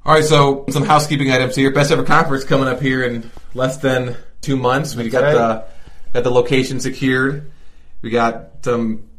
All 0.06 0.16
right, 0.16 0.24
so 0.24 0.66
some 0.70 0.84
housekeeping 0.84 1.32
items 1.32 1.56
here. 1.56 1.72
Best 1.72 1.92
ever 1.92 2.04
conference 2.04 2.44
coming 2.44 2.68
up 2.68 2.82
here 2.82 3.04
in 3.04 3.30
less 3.54 3.78
than 3.78 4.16
two 4.42 4.56
months. 4.56 4.96
We 4.96 5.10
got 5.10 5.24
right. 5.24 5.34
the 5.34 5.66
got 6.14 6.24
the 6.24 6.32
location 6.32 6.80
secured. 6.80 7.52
We 8.02 8.10
got 8.10 8.64
some 8.64 9.10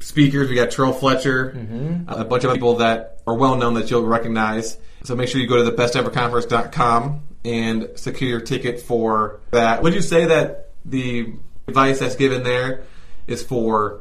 speakers. 0.00 0.48
We 0.48 0.54
got 0.54 0.70
Terrell 0.70 0.92
Fletcher, 0.92 1.52
mm-hmm. 1.56 2.08
a 2.08 2.24
bunch 2.24 2.44
of 2.44 2.52
people 2.52 2.76
that 2.76 3.20
are 3.26 3.34
well 3.34 3.56
known 3.56 3.74
that 3.74 3.90
you'll 3.90 4.04
recognize. 4.04 4.78
So 5.04 5.14
make 5.14 5.28
sure 5.28 5.40
you 5.40 5.46
go 5.46 5.64
to 5.64 5.70
thebesteverconference.com 5.70 7.22
and 7.44 7.90
secure 7.96 8.30
your 8.30 8.40
ticket 8.40 8.80
for 8.80 9.40
that. 9.50 9.82
Would 9.82 9.94
you 9.94 10.02
say 10.02 10.26
that 10.26 10.70
the 10.84 11.34
advice 11.66 12.00
that's 12.00 12.16
given 12.16 12.42
there 12.42 12.84
is 13.26 13.42
for 13.42 14.00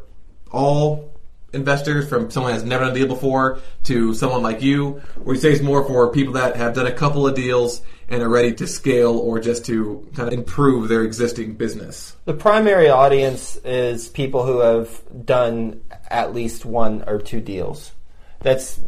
all 0.52 1.14
investors, 1.54 2.08
from 2.10 2.30
someone 2.30 2.54
that's 2.54 2.64
never 2.64 2.84
done 2.84 2.92
a 2.92 2.96
deal 2.96 3.08
before 3.08 3.60
to 3.84 4.14
someone 4.14 4.44
like 4.44 4.62
you, 4.62 5.02
or 5.26 5.34
you 5.34 5.40
say 5.40 5.52
it's 5.52 5.62
more 5.62 5.84
for 5.86 6.12
people 6.12 6.34
that 6.34 6.56
have 6.56 6.74
done 6.74 6.88
a 6.88 6.92
couple 6.92 7.28
of 7.28 7.36
deals 7.36 7.82
and 8.10 8.22
are 8.22 8.30
ready 8.30 8.54
to 8.54 8.68
scale 8.68 9.18
or 9.18 9.40
just 9.40 9.66
to 9.66 10.08
kind 10.16 10.28
of 10.28 10.34
improve 10.34 10.88
their 10.88 11.04
existing 11.04 11.54
business? 11.54 12.16
The 12.26 12.34
primary 12.34 12.90
audience 12.90 13.56
is 13.58 14.10
people 14.10 14.46
who 14.46 14.60
have 14.60 15.02
done 15.26 15.82
at 16.10 16.34
least 16.34 16.66
one 16.66 17.04
or 17.08 17.20
two 17.20 17.42
deals. 17.42 17.92
That's 18.42 18.80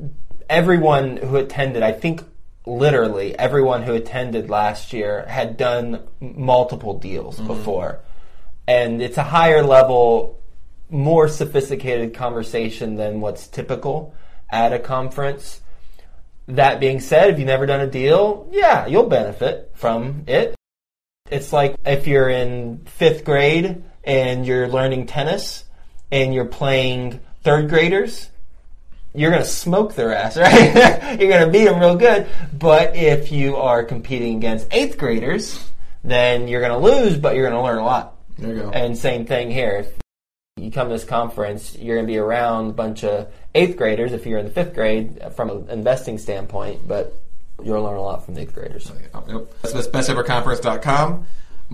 everyone 0.49 1.17
who 1.17 1.35
attended. 1.37 1.83
I 1.83 1.91
think 1.91 2.23
literally 2.65 3.37
everyone 3.37 3.83
who 3.83 3.93
attended 3.93 4.49
last 4.49 4.93
year 4.93 5.25
had 5.27 5.57
done 5.57 6.03
multiple 6.19 6.99
deals 6.99 7.37
mm-hmm. 7.37 7.47
before. 7.47 7.99
And 8.67 9.01
it's 9.01 9.17
a 9.17 9.23
higher 9.23 9.63
level, 9.63 10.38
more 10.89 11.27
sophisticated 11.27 12.13
conversation 12.13 12.95
than 12.95 13.21
what's 13.21 13.47
typical 13.47 14.15
at 14.49 14.73
a 14.73 14.79
conference. 14.79 15.61
That 16.47 16.79
being 16.79 16.99
said, 16.99 17.29
if 17.29 17.37
you've 17.37 17.47
never 17.47 17.65
done 17.65 17.81
a 17.81 17.87
deal, 17.87 18.49
yeah, 18.51 18.87
you'll 18.87 19.07
benefit 19.07 19.71
from 19.75 20.23
it. 20.27 20.55
It's 21.29 21.53
like 21.53 21.75
if 21.85 22.07
you're 22.07 22.29
in 22.29 22.85
fifth 22.85 23.23
grade 23.23 23.83
and 24.03 24.45
you're 24.45 24.67
learning 24.67 25.05
tennis 25.05 25.63
and 26.11 26.33
you're 26.33 26.45
playing 26.45 27.19
third 27.43 27.69
graders, 27.69 28.29
you're 29.13 29.31
going 29.31 29.43
to 29.43 29.49
smoke 29.49 29.93
their 29.93 30.15
ass, 30.15 30.37
right? 30.37 31.19
you're 31.19 31.29
going 31.29 31.45
to 31.45 31.51
beat 31.51 31.65
them 31.65 31.79
real 31.79 31.95
good. 31.95 32.27
But 32.57 32.95
if 32.95 33.31
you 33.31 33.57
are 33.57 33.83
competing 33.83 34.37
against 34.37 34.67
eighth 34.71 34.97
graders, 34.97 35.63
then 36.03 36.47
you're 36.47 36.61
going 36.61 36.71
to 36.71 36.79
lose, 36.79 37.17
but 37.17 37.35
you're 37.35 37.47
going 37.47 37.59
to 37.59 37.63
learn 37.63 37.77
a 37.77 37.85
lot. 37.85 38.15
There 38.37 38.55
you 38.55 38.61
go. 38.61 38.69
And 38.71 38.97
same 38.97 39.25
thing 39.25 39.51
here. 39.51 39.85
You 40.59 40.71
come 40.71 40.87
to 40.87 40.93
this 40.93 41.03
conference, 41.03 41.77
you're 41.77 41.95
going 41.95 42.07
to 42.07 42.11
be 42.11 42.17
around 42.17 42.69
a 42.69 42.73
bunch 42.73 43.03
of 43.03 43.27
eighth 43.55 43.77
graders 43.77 44.13
if 44.13 44.25
you're 44.25 44.39
in 44.39 44.45
the 44.45 44.51
fifth 44.51 44.73
grade 44.73 45.19
from 45.35 45.49
an 45.49 45.69
investing 45.69 46.17
standpoint, 46.17 46.87
but 46.87 47.15
you'll 47.63 47.81
learn 47.81 47.97
a 47.97 48.01
lot 48.01 48.25
from 48.25 48.35
the 48.35 48.41
eighth 48.41 48.53
graders. 48.53 48.91
Yep. 49.27 49.61
That's 49.61 49.87
besteverconference.com. 49.87 51.27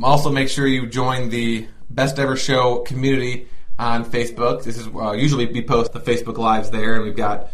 Also, 0.04 0.30
make 0.30 0.50
sure 0.50 0.68
you 0.68 0.88
join 0.88 1.30
the 1.30 1.68
Best 1.90 2.20
Ever 2.20 2.36
Show 2.36 2.80
community 2.80 3.48
on 3.80 4.06
Facebook. 4.06 4.64
This 4.64 4.78
is 4.78 4.88
uh, 4.88 5.14
usually 5.14 5.46
we 5.46 5.62
post 5.62 5.94
the 5.94 6.00
Facebook 6.00 6.38
lives 6.38 6.70
there, 6.70 6.96
and 6.96 7.04
we've 7.04 7.16
got 7.16 7.52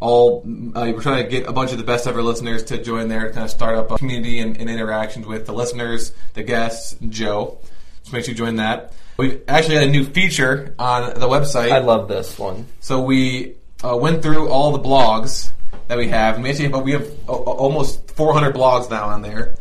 all. 0.00 0.42
Uh, 0.74 0.92
we're 0.94 1.02
trying 1.02 1.22
to 1.22 1.30
get 1.30 1.46
a 1.46 1.52
bunch 1.52 1.72
of 1.72 1.78
the 1.78 1.84
best 1.84 2.06
ever 2.06 2.22
listeners 2.22 2.64
to 2.64 2.82
join 2.82 3.08
there 3.08 3.28
to 3.28 3.32
kind 3.32 3.44
of 3.44 3.50
start 3.50 3.76
up 3.76 3.90
a 3.90 3.98
community 3.98 4.38
and, 4.38 4.56
and 4.56 4.70
interactions 4.70 5.26
with 5.26 5.46
the 5.46 5.52
listeners, 5.52 6.12
the 6.34 6.42
guests, 6.42 6.96
Joe. 7.08 7.58
So 8.04 8.12
make 8.12 8.24
sure 8.24 8.32
you 8.32 8.38
join 8.38 8.56
that. 8.56 8.92
We've 9.16 9.42
actually 9.46 9.76
had 9.76 9.88
a 9.88 9.90
new 9.90 10.04
feature 10.04 10.74
on 10.78 11.18
the 11.18 11.28
website. 11.28 11.70
I 11.70 11.78
love 11.78 12.08
this 12.08 12.38
one. 12.38 12.66
So 12.80 13.02
we 13.02 13.56
uh, 13.84 13.96
went 13.96 14.22
through 14.22 14.48
all 14.48 14.72
the 14.72 14.80
blogs 14.80 15.50
that 15.88 15.98
we 15.98 16.08
have, 16.08 16.36
and 16.36 16.44
we 16.44 16.50
actually 16.50 16.70
have, 16.70 16.82
we 16.82 16.92
have 16.92 17.08
uh, 17.28 17.32
almost 17.32 18.10
400 18.12 18.54
blogs 18.54 18.90
now 18.90 19.06
on 19.06 19.22
there, 19.22 19.54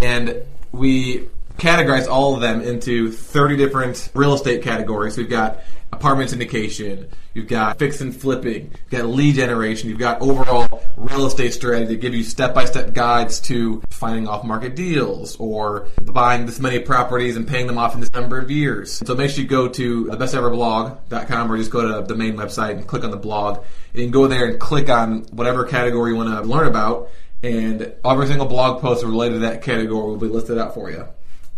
and 0.00 0.42
we 0.72 1.28
categorize 1.58 2.06
all 2.06 2.34
of 2.34 2.40
them 2.40 2.60
into 2.60 3.10
30 3.10 3.56
different 3.56 4.10
real 4.14 4.34
estate 4.34 4.62
categories. 4.62 5.16
We've 5.16 5.28
got 5.28 5.60
apartment 5.96 6.30
syndication, 6.30 7.08
you've 7.34 7.48
got 7.48 7.78
fix 7.78 8.00
and 8.00 8.14
flipping, 8.14 8.70
you've 8.90 8.90
got 8.90 9.06
lead 9.06 9.34
generation, 9.34 9.88
you've 9.88 9.98
got 9.98 10.20
overall 10.20 10.82
real 10.96 11.26
estate 11.26 11.52
strategy 11.52 11.94
to 11.94 12.00
give 12.00 12.14
you 12.14 12.22
step 12.22 12.54
by 12.54 12.64
step 12.64 12.92
guides 12.92 13.40
to 13.40 13.82
finding 13.90 14.28
off 14.28 14.44
market 14.44 14.76
deals 14.76 15.36
or 15.36 15.88
buying 16.02 16.46
this 16.46 16.60
many 16.60 16.78
properties 16.78 17.36
and 17.36 17.48
paying 17.48 17.66
them 17.66 17.78
off 17.78 17.94
in 17.94 18.00
this 18.00 18.12
number 18.12 18.38
of 18.38 18.50
years. 18.50 18.92
So 18.92 19.14
make 19.14 19.30
sure 19.30 19.42
you 19.42 19.48
go 19.48 19.68
to 19.68 20.04
thebesteverblog.com 20.06 21.52
or 21.52 21.56
just 21.56 21.70
go 21.70 22.00
to 22.00 22.06
the 22.06 22.14
main 22.14 22.36
website 22.36 22.72
and 22.72 22.86
click 22.86 23.04
on 23.04 23.10
the 23.10 23.16
blog. 23.16 23.56
And 23.56 23.66
you 23.94 24.02
can 24.04 24.12
go 24.12 24.26
there 24.26 24.46
and 24.46 24.60
click 24.60 24.90
on 24.90 25.22
whatever 25.32 25.64
category 25.64 26.12
you 26.12 26.16
want 26.16 26.28
to 26.28 26.48
learn 26.48 26.66
about. 26.66 27.10
And 27.42 27.94
every 28.04 28.26
single 28.26 28.46
blog 28.46 28.80
post 28.80 29.04
related 29.04 29.34
to 29.34 29.38
that 29.40 29.62
category 29.62 30.06
will 30.06 30.16
be 30.16 30.28
listed 30.28 30.58
out 30.58 30.74
for 30.74 30.90
you. 30.90 31.06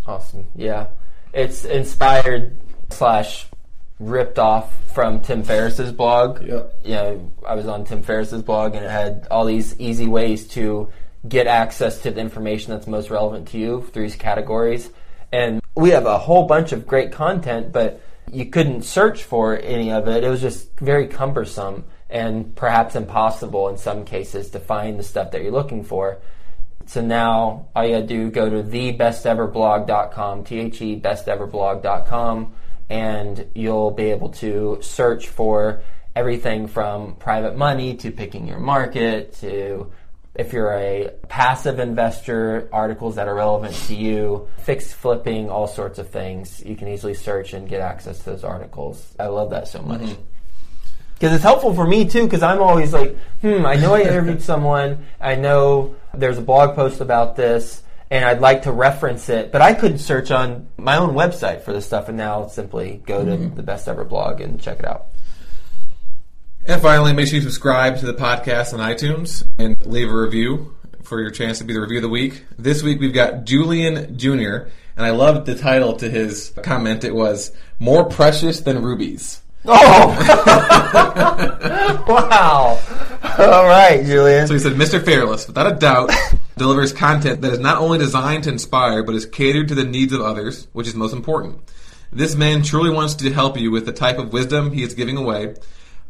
Awesome. 0.07 0.47
Yeah. 0.55 0.89
It's 1.33 1.65
inspired 1.65 2.57
slash 2.91 3.48
ripped 4.01 4.39
off 4.39 4.73
from 4.93 5.21
Tim 5.21 5.43
Ferriss's 5.43 5.93
blog. 5.93 6.43
Yep. 6.43 6.81
You 6.85 6.95
know, 6.95 7.33
I 7.47 7.55
was 7.55 7.67
on 7.67 7.85
Tim 7.85 8.03
Ferriss's 8.03 8.43
blog 8.43 8.75
and 8.75 8.85
it 8.85 8.91
had 8.91 9.27
all 9.31 9.45
these 9.45 9.79
easy 9.81 10.07
ways 10.07 10.47
to 10.49 10.89
get 11.29 11.47
access 11.47 12.01
to 12.03 12.11
the 12.11 12.21
information 12.21 12.73
that's 12.73 12.87
most 12.87 13.11
relevant 13.11 13.49
to 13.49 13.59
you 13.59 13.83
through 13.93 14.05
these 14.05 14.17
categories. 14.17 14.91
And 15.33 15.61
we 15.75 15.91
have 15.91 16.07
a 16.07 16.19
whole 16.19 16.45
bunch 16.47 16.73
of 16.73 16.87
great 16.87 17.13
content, 17.13 17.73
but 17.73 18.01
you 18.33 18.47
couldn't 18.47 18.83
search 18.83 19.25
for 19.25 19.59
any 19.59 19.91
of 19.91 20.07
it. 20.09 20.25
It 20.25 20.29
was 20.29 20.41
just 20.41 20.79
very 20.79 21.09
cumbersome 21.09 21.85
and 22.09 22.55
perhaps 22.57 22.95
impossible 22.95 23.69
in 23.69 23.77
some 23.77 24.05
cases 24.05 24.51
to 24.51 24.61
find 24.61 24.99
the 24.99 25.03
stuff 25.03 25.33
that 25.33 25.43
you're 25.43 25.53
looking 25.53 25.85
for. 25.85 26.19
So 26.87 27.03
now 27.03 27.69
all 27.77 27.85
you 27.85 27.97
gotta 27.97 28.07
do 28.07 28.31
go 28.31 28.49
to 28.49 28.63
thebesteverblog.com, 28.63 30.45
T-H-E 30.45 31.01
besteverblog.com, 31.01 32.53
and 32.89 33.51
you'll 33.55 33.91
be 33.91 34.11
able 34.11 34.31
to 34.31 34.79
search 34.81 35.29
for 35.29 35.83
everything 36.17 36.67
from 36.67 37.15
private 37.17 37.57
money 37.57 37.95
to 37.97 38.11
picking 38.11 38.47
your 38.47 38.59
market 38.59 39.35
to 39.35 39.91
if 40.39 40.53
you're 40.53 40.73
a 40.73 41.11
passive 41.29 41.81
investor, 41.81 42.69
articles 42.73 43.17
that 43.17 43.27
are 43.27 43.35
relevant 43.35 43.75
to 43.75 43.95
you, 43.95 44.49
fixed 44.59 44.95
flipping, 44.95 45.51
all 45.51 45.67
sorts 45.67 45.99
of 45.99 46.11
things. 46.11 46.63
You 46.65 46.77
can 46.77 46.87
easily 46.87 47.15
search 47.15 47.55
and 47.55 47.69
get 47.69 47.81
access 47.81 48.19
to 48.21 48.31
those 48.31 48.45
articles. 48.45 49.15
I 49.19 49.27
love 49.27 49.51
that 49.51 49.67
so 49.67 49.83
much. 49.83 50.17
Because 51.15 51.33
it's 51.35 51.43
helpful 51.43 51.75
for 51.75 51.85
me 51.85 52.09
too, 52.09 52.23
because 52.23 52.45
I'm 52.45 52.63
always 52.63 52.93
like, 52.93 53.17
hmm, 53.41 53.67
I 53.67 53.75
know 53.75 53.95
I 53.95 54.03
interviewed 54.03 54.41
someone, 54.41 55.05
I 55.21 55.35
know 55.35 55.97
there's 56.15 56.39
a 56.39 56.43
blog 56.43 56.77
post 56.77 57.01
about 57.01 57.35
this, 57.35 57.83
and 58.11 58.25
I'd 58.25 58.41
like 58.41 58.63
to 58.63 58.73
reference 58.73 59.29
it, 59.29 59.53
but 59.53 59.61
I 59.61 59.75
could 59.75 60.01
search 60.01 60.31
on 60.31 60.69
my 60.77 60.97
own 60.97 61.15
website 61.15 61.63
for 61.63 61.73
this 61.73 61.87
stuff, 61.87 62.09
and 62.09 62.17
now 62.17 62.47
simply 62.47 63.03
go 63.07 63.25
to 63.25 63.33
mm-hmm. 63.33 63.55
the 63.55 63.63
best 63.63 63.89
ever 63.89 64.05
blog 64.05 64.41
and 64.41 64.61
check 64.61 64.79
it 64.79 64.87
out. 64.87 65.07
And 66.67 66.83
finally, 66.83 67.13
make 67.13 67.29
sure 67.29 67.37
you 67.37 67.43
subscribe 67.43 67.99
to 67.99 68.07
the 68.07 68.15
podcast 68.15 68.75
on 68.75 68.81
iTunes 68.81 69.47
and 69.59 69.77
leave 69.87 70.11
a 70.11 70.17
review 70.17 70.75
for 71.03 71.21
your 71.21 71.31
chance 71.31 71.59
to 71.59 71.65
be 71.65 71.73
the 71.73 71.81
review 71.81 71.99
of 71.99 72.03
the 72.03 72.09
week. 72.09 72.45
This 72.59 72.83
week 72.83 73.01
we've 73.01 73.15
got 73.15 73.45
Julian 73.45 74.19
Jr., 74.19 74.69
and 74.97 75.07
I 75.07 75.11
loved 75.11 75.47
the 75.47 75.55
title 75.55 75.97
to 75.97 76.11
his 76.11 76.53
comment. 76.63 77.05
It 77.05 77.15
was 77.15 77.53
More 77.79 78.05
Precious 78.05 78.61
Than 78.61 78.83
Rubies. 78.83 79.41
Oh! 79.65 79.73
wow. 82.09 82.79
All 83.39 83.67
right, 83.67 84.05
Julian. 84.05 84.47
So 84.47 84.55
he 84.55 84.61
said, 84.61 84.73
Mr. 84.73 85.03
Fairless, 85.03 85.47
without 85.47 85.73
a 85.73 85.77
doubt, 85.77 86.11
delivers 86.59 86.93
content 86.93 87.41
that 87.43 87.53
is 87.53 87.59
not 87.59 87.79
only 87.79 87.99
designed 87.99 88.45
to 88.45 88.51
inspire, 88.51 89.03
but 89.03 89.15
is 89.15 89.27
catered 89.27 89.69
to 89.69 89.75
the 89.75 89.85
needs 89.85 90.13
of 90.13 90.21
others, 90.21 90.69
which 90.73 90.87
is 90.87 90.95
most 90.95 91.13
important. 91.13 91.61
This 92.13 92.35
man 92.35 92.63
truly 92.63 92.91
wants 92.91 93.15
to 93.17 93.33
help 93.33 93.59
you 93.59 93.71
with 93.71 93.87
the 93.87 93.93
type 93.93 94.19
of 94.19 94.33
wisdom 94.33 94.73
he 94.73 94.83
is 94.83 94.95
giving 94.95 95.17
away. 95.17 95.55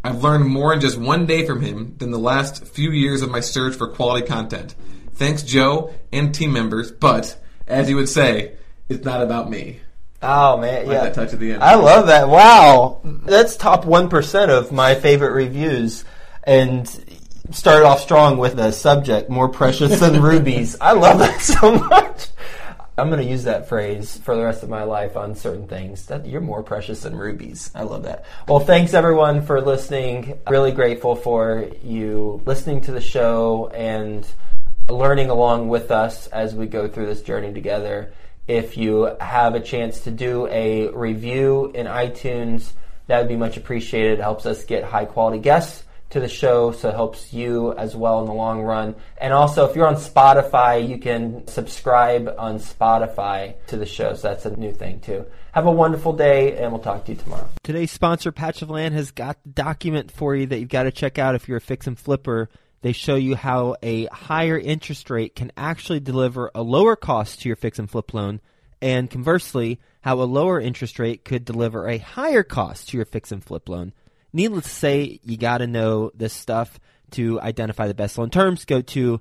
I've 0.05 0.23
learned 0.23 0.47
more 0.47 0.73
in 0.73 0.81
just 0.81 0.97
one 0.97 1.27
day 1.27 1.45
from 1.45 1.61
him 1.61 1.97
than 1.99 2.11
the 2.11 2.19
last 2.19 2.67
few 2.67 2.91
years 2.91 3.21
of 3.23 3.31
my 3.31 3.41
search 3.41 3.75
for 3.75 3.89
quality 3.89 4.27
content. 4.27 4.75
Thanks, 5.15 5.43
Joe 5.43 5.93
and 6.13 6.33
team 6.35 6.53
members, 6.53 6.93
but, 6.93 7.37
as 7.67 7.91
you 7.91 7.97
would 7.97 8.09
say, 8.09 8.53
it's 8.89 9.05
not 9.05 9.23
about 9.23 9.51
me. 9.51 9.81
Oh 10.23 10.57
man, 10.57 10.87
Like 10.87 10.95
yeah. 10.95 11.05
that 11.05 11.15
touch 11.15 11.33
at 11.33 11.41
the 11.41 11.53
end. 11.53 11.63
I 11.63 11.75
love 11.77 12.07
that. 12.09 12.29
Wow, 12.29 13.01
that's 13.05 13.57
top 13.57 13.85
one 13.85 14.09
percent 14.09 14.51
of 14.51 14.73
my 14.73 14.95
favorite 14.97 15.33
reviews, 15.33 16.05
and 16.43 16.89
started 17.51 17.87
off 17.87 18.01
strong 18.01 18.39
with 18.39 18.57
the 18.57 18.73
subject 18.73 19.31
more 19.31 19.49
precious 19.49 20.01
than 20.01 20.21
rubies. 20.23 20.77
I 20.81 20.93
love 20.93 21.19
that 21.19 21.41
so 21.41 21.79
much. 21.79 22.29
I'm 22.99 23.11
going 23.11 23.23
to 23.23 23.31
use 23.31 23.45
that 23.45 23.69
phrase 23.69 24.19
for 24.19 24.35
the 24.35 24.43
rest 24.43 24.65
of 24.65 24.69
my 24.69 24.83
life 24.83 25.17
on 25.17 25.37
certain 25.37 25.69
things. 25.69 26.07
That 26.07 26.27
you're 26.27 26.41
more 26.41 26.65
precious 26.65 27.03
than 27.03 27.15
rubies. 27.15 27.71
I 27.75 27.83
love 27.83 28.03
that. 28.03 28.25
Well, 28.49 28.59
thanks 28.59 28.93
everyone 28.93 29.43
for 29.43 29.61
listening. 29.61 30.41
Really 30.49 30.73
grateful 30.73 31.15
for 31.15 31.71
you 31.85 32.43
listening 32.45 32.81
to 32.83 32.93
the 32.93 33.01
show 33.01 33.69
and 33.69 34.27
learning 34.89 35.31
along 35.31 35.69
with 35.69 35.93
us 35.93 36.27
as 36.29 36.57
we 36.57 36.67
go 36.67 36.89
through 36.89 37.07
this 37.07 37.23
journey 37.23 37.53
together. 37.53 38.13
If 38.49 38.77
you 38.77 39.17
have 39.21 39.55
a 39.55 39.61
chance 39.61 40.01
to 40.01 40.11
do 40.11 40.49
a 40.49 40.89
review 40.89 41.71
in 41.75 41.87
iTunes, 41.87 42.73
that 43.07 43.21
would 43.21 43.29
be 43.29 43.37
much 43.37 43.57
appreciated. 43.57 44.19
It 44.19 44.23
helps 44.23 44.45
us 44.45 44.65
get 44.65 44.83
high 44.83 45.05
quality 45.05 45.39
guests 45.39 45.85
to 46.11 46.21
the 46.21 46.29
show, 46.29 46.73
so 46.73 46.89
it 46.89 46.95
helps 46.95 47.33
you 47.33 47.73
as 47.75 47.95
well 47.95 48.21
in 48.21 48.27
the 48.27 48.33
long 48.33 48.63
run. 48.63 48.95
And 49.19 49.33
also, 49.33 49.69
if 49.69 49.77
you're 49.77 49.87
on 49.87 49.97
Spotify, 49.97 50.89
you 50.89 50.99
can 50.99 51.47
subscribe 51.47 52.35
on 52.39 52.59
Spotify 52.59 53.55
to 53.67 53.77
the 53.77 53.87
show, 53.87 54.15
so 54.15 54.29
that's 54.29 54.47
a 54.47 54.57
new 54.57 54.73
thing 54.73 55.01
too. 55.01 55.27
Have 55.53 55.67
a 55.67 55.71
wonderful 55.71 56.13
day, 56.15 56.57
and 56.57 56.73
we'll 56.73 56.81
talk 56.81 57.05
to 57.07 57.13
you 57.13 57.19
tomorrow. 57.19 57.49
Today's 57.63 57.91
sponsor, 57.91 58.33
Patch 58.33 58.63
of 58.63 58.71
Land, 58.71 58.95
has 58.95 59.11
got 59.11 59.43
the 59.43 59.51
document 59.51 60.11
for 60.11 60.35
you 60.35 60.47
that 60.47 60.59
you've 60.59 60.69
got 60.69 60.85
to 60.85 60.91
check 60.91 61.19
out 61.19 61.35
if 61.35 61.49
you're 61.49 61.59
a 61.59 61.61
fix 61.61 61.87
and 61.87 61.99
flipper. 61.99 62.49
They 62.81 62.93
show 62.93 63.17
you 63.17 63.35
how 63.35 63.77
a 63.83 64.07
higher 64.07 64.59
interest 64.59 65.11
rate 65.11 65.35
can 65.35 65.53
actually 65.57 66.01
deliver 66.01 66.51
a 66.55 66.63
lower 66.63 66.97
cost 66.97 67.43
to 67.43 67.49
your 67.49 67.57
fix 67.57 67.79
and 67.79 67.91
flip 67.91 68.15
loan, 68.15 68.41
and 68.81 69.11
conversely, 69.11 69.81
how 70.01 70.23
a 70.23 70.25
lower 70.25 70.61
interest 70.61 70.99
rate 70.99 71.25
could 71.25 71.45
deliver 71.45 71.89
a 71.89 71.99
higher 71.99 72.45
cost 72.45 72.89
to 72.89 72.97
your 72.97 73.05
fix 73.05 73.33
and 73.33 73.45
flip 73.45 73.69
loan. 73.69 73.93
Needless 74.33 74.65
to 74.65 74.71
say, 74.71 75.21
you 75.23 75.37
got 75.37 75.59
to 75.59 75.67
know 75.67 76.11
this 76.15 76.33
stuff 76.33 76.79
to 77.13 77.41
identify 77.41 77.87
the 77.87 77.95
best 77.95 78.19
loan 78.19 78.31
terms. 78.31 78.65
Go 78.65 78.83
to 78.83 79.21